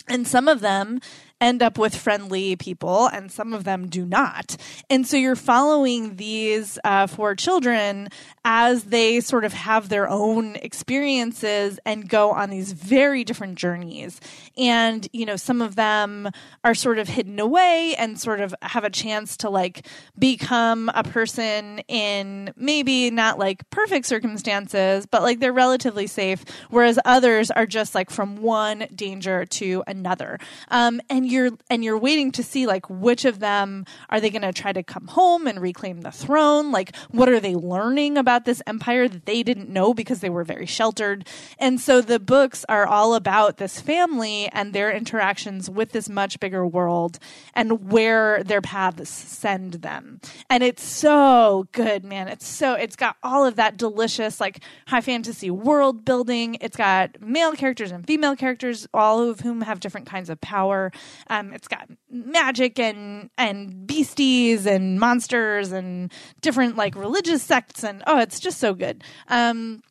And 0.08 0.28
some 0.28 0.48
of 0.48 0.60
them 0.60 1.00
end 1.44 1.62
up 1.62 1.78
with 1.78 1.94
friendly 1.94 2.56
people 2.56 3.08
and 3.08 3.30
some 3.30 3.54
of 3.54 3.66
them 3.66 3.90
do 3.90 4.06
not. 4.06 4.56
And 4.90 5.06
so 5.06 5.18
you're 5.18 5.36
following 5.36 6.16
these 6.16 6.80
uh, 6.86 7.06
four 7.08 7.36
children 7.36 8.08
as 8.46 8.86
they 8.86 9.20
sort 9.20 9.44
of 9.44 9.52
have 9.52 9.90
their 9.90 10.10
own 10.10 10.56
experiences 10.56 11.80
and 11.86 12.08
go 12.08 12.32
on 12.32 12.50
these 12.50 12.72
very 12.72 13.26
different 13.26 13.56
journeys. 13.56 14.22
And, 14.58 15.06
you 15.12 15.26
know, 15.26 15.36
some 15.36 15.62
of 15.62 15.76
them 15.76 16.30
are 16.64 16.74
sort 16.74 16.98
of 16.98 17.10
hidden 17.10 17.40
away 17.40 17.96
and 17.98 18.18
sort 18.18 18.40
of 18.40 18.56
have 18.62 18.86
a 18.86 18.90
chance 18.90 19.36
to 19.38 19.50
like 19.50 19.86
become 20.18 20.90
a 20.96 21.04
person 21.04 21.80
in 21.90 22.54
maybe 22.56 23.10
not 23.12 23.38
like 23.38 23.70
perfect 23.70 24.06
circumstances, 24.06 25.06
but 25.06 25.24
like 25.24 25.40
they're 25.42 25.52
relatively 25.52 26.08
safe. 26.08 26.46
Whereas 26.70 26.98
others 27.04 27.52
are 27.52 27.66
just 27.66 27.96
like 27.96 28.10
from 28.10 28.38
one 28.38 28.88
danger 28.96 29.46
to 29.46 29.84
another. 29.88 30.40
Um, 30.70 31.02
and 31.10 31.33
you're 31.34 31.52
and 31.70 31.84
you're 31.84 31.98
waiting 31.98 32.32
to 32.34 32.44
see 32.44 32.66
like 32.66 32.90
which 32.90 33.26
of 33.26 33.40
them 33.40 33.86
are 34.10 34.22
they 34.22 34.30
going 34.30 34.44
to 34.44 34.54
try 34.54 34.72
to 34.72 34.84
come 34.84 35.08
home 35.08 35.48
and 35.48 35.60
reclaim 35.60 36.02
the 36.02 36.12
throne? 36.12 36.72
Like 36.72 36.96
what 37.12 37.28
are 37.28 37.40
they 37.40 37.56
learning 37.56 38.18
about 38.18 38.46
this 38.46 38.62
empire 38.68 39.08
that 39.08 39.26
they 39.26 39.44
didn't 39.44 39.70
know 39.70 39.94
because 39.94 40.22
they 40.22 40.30
were 40.30 40.44
very 40.44 40.66
sheltered? 40.66 41.28
And 41.60 41.82
so 41.82 42.02
the 42.02 42.20
books 42.20 42.66
are 42.70 42.88
all 42.88 43.16
about 43.16 43.58
this 43.58 43.82
family 43.82 44.48
and 44.54 44.72
their 44.74 44.92
interactions 44.92 45.70
with 45.70 45.92
this 45.92 46.08
much 46.08 46.40
bigger 46.40 46.66
world 46.66 47.20
and 47.54 47.92
where 47.92 48.44
their 48.44 48.62
paths 48.62 49.10
send 49.10 49.74
them. 49.74 50.22
And 50.50 50.64
it's 50.64 50.84
so 50.84 51.68
good 51.72 52.06
man. 52.06 52.28
It's 52.28 52.48
so 52.48 52.74
it's 52.76 52.96
got 52.96 53.18
all 53.24 53.46
of 53.46 53.56
that 53.56 53.78
delicious 53.78 54.40
like 54.40 54.60
high 54.88 55.02
fantasy 55.02 55.50
world 55.50 56.06
building. 56.06 56.58
It's 56.62 56.78
got 56.78 57.22
male 57.22 57.54
characters 57.54 57.92
and 57.92 58.06
female 58.06 58.36
characters 58.36 58.88
all 58.94 59.28
of 59.28 59.40
whom 59.42 59.62
have 59.62 59.80
different 59.80 60.08
kinds 60.08 60.30
of 60.30 60.40
power 60.42 60.92
um, 61.30 61.54
it's 61.54 61.68
got 61.68 61.90
magic 62.10 62.80
and 62.80 63.30
and 63.38 63.88
beasties 63.88 64.66
and 64.66 65.00
monsters 65.00 65.72
and 65.72 66.12
different 66.42 66.76
like 66.76 66.96
religious 66.96 67.42
sects 67.44 67.84
and 67.84 68.04
oh, 68.08 68.20
it's 68.20 68.40
just 68.40 68.60
so 68.60 68.74
good. 68.74 69.04
Um, 69.28 69.82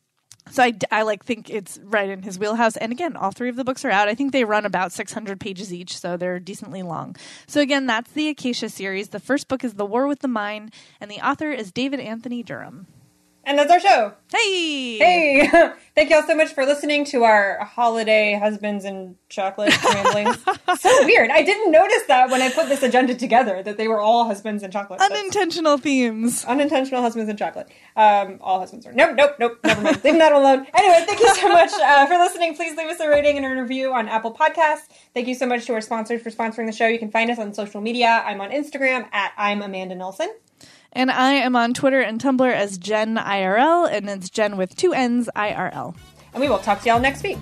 So 0.51 0.61
I, 0.61 0.73
I 0.91 1.03
like 1.03 1.23
think 1.23 1.49
it's 1.49 1.79
right 1.83 2.09
in 2.09 2.21
his 2.21 2.37
wheelhouse. 2.37 2.75
And 2.75 2.91
again, 2.91 3.15
all 3.15 3.31
three 3.31 3.47
of 3.47 3.55
the 3.55 3.63
books 3.63 3.85
are 3.85 3.89
out. 3.89 4.09
I 4.09 4.15
think 4.15 4.33
they 4.33 4.43
run 4.43 4.65
about 4.65 4.91
600 4.91 5.39
pages 5.39 5.73
each, 5.73 5.97
so 5.97 6.17
they're 6.17 6.39
decently 6.39 6.83
long. 6.83 7.15
So 7.47 7.61
again, 7.61 7.85
that's 7.87 8.11
the 8.11 8.27
Acacia 8.27 8.67
series. 8.67 9.09
The 9.09 9.21
first 9.21 9.47
book 9.47 9.63
is 9.63 9.75
The 9.75 9.85
War 9.85 10.05
with 10.05 10.19
the 10.19 10.27
Mein, 10.27 10.69
and 10.99 11.09
the 11.09 11.25
author 11.25 11.49
is 11.51 11.71
David 11.71 12.01
Anthony 12.01 12.43
Durham. 12.43 12.87
And 13.45 13.59
that's 13.59 13.69
our 13.71 13.79
show. 13.79 14.13
Hey! 14.31 14.97
Hey! 14.97 15.49
Thank 15.95 16.09
you 16.09 16.15
all 16.15 16.23
so 16.23 16.33
much 16.33 16.53
for 16.53 16.65
listening 16.65 17.03
to 17.05 17.23
our 17.25 17.59
holiday 17.65 18.39
husbands 18.41 18.85
and 18.85 19.15
chocolate 19.27 19.73
ramblings. 19.93 20.37
so 20.79 21.05
weird. 21.05 21.29
I 21.29 21.43
didn't 21.43 21.69
notice 21.71 22.03
that 22.07 22.29
when 22.29 22.41
I 22.41 22.49
put 22.49 22.69
this 22.69 22.81
agenda 22.83 23.13
together, 23.15 23.61
that 23.61 23.75
they 23.77 23.89
were 23.89 23.99
all 23.99 24.25
husbands 24.25 24.63
and 24.63 24.71
chocolate. 24.71 24.99
That's 24.99 25.13
Unintentional 25.13 25.77
themes. 25.77 26.45
unintentional 26.45 27.01
husbands 27.01 27.29
and 27.29 27.37
chocolate. 27.37 27.67
Um, 27.97 28.39
all 28.41 28.59
husbands 28.61 28.85
are. 28.85 28.93
Nope, 28.93 29.15
nope, 29.17 29.35
nope. 29.39 29.59
Never 29.65 29.81
mind. 29.81 30.03
Leave 30.05 30.17
that 30.19 30.31
alone. 30.31 30.65
Anyway, 30.73 31.03
thank 31.05 31.19
you 31.19 31.35
so 31.35 31.49
much 31.49 31.71
uh, 31.73 32.07
for 32.07 32.15
listening. 32.17 32.55
Please 32.55 32.77
leave 32.77 32.87
us 32.87 33.01
a 33.01 33.09
rating 33.09 33.35
and 33.37 33.45
a 33.45 33.61
review 33.61 33.93
on 33.93 34.07
Apple 34.07 34.33
Podcasts. 34.33 34.87
Thank 35.13 35.27
you 35.27 35.35
so 35.35 35.45
much 35.45 35.65
to 35.65 35.73
our 35.73 35.81
sponsors 35.81 36.21
for 36.21 36.31
sponsoring 36.31 36.65
the 36.65 36.71
show. 36.71 36.87
You 36.87 36.97
can 36.97 37.11
find 37.11 37.29
us 37.29 37.37
on 37.39 37.53
social 37.53 37.81
media. 37.81 38.23
I'm 38.25 38.39
on 38.39 38.51
Instagram 38.51 39.07
at 39.11 39.33
I'm 39.37 39.61
Amanda 39.61 39.95
Nelson. 39.95 40.29
And 40.93 41.09
I 41.09 41.33
am 41.33 41.55
on 41.55 41.73
Twitter 41.73 42.01
and 42.01 42.21
Tumblr 42.21 42.53
as 42.53 42.77
Jenn 42.77 43.15
IRL, 43.15 43.91
and 43.91 44.07
it's 44.07 44.29
Jenn 44.29 44.57
with 44.57 44.75
two 44.75 44.93
N's 44.93 45.27
IRL. 45.35 45.95
And 46.33 46.41
we 46.41 46.49
will 46.49 46.59
talk 46.59 46.81
to 46.81 46.89
y'all 46.89 46.99
next 46.99 47.23
week. 47.23 47.37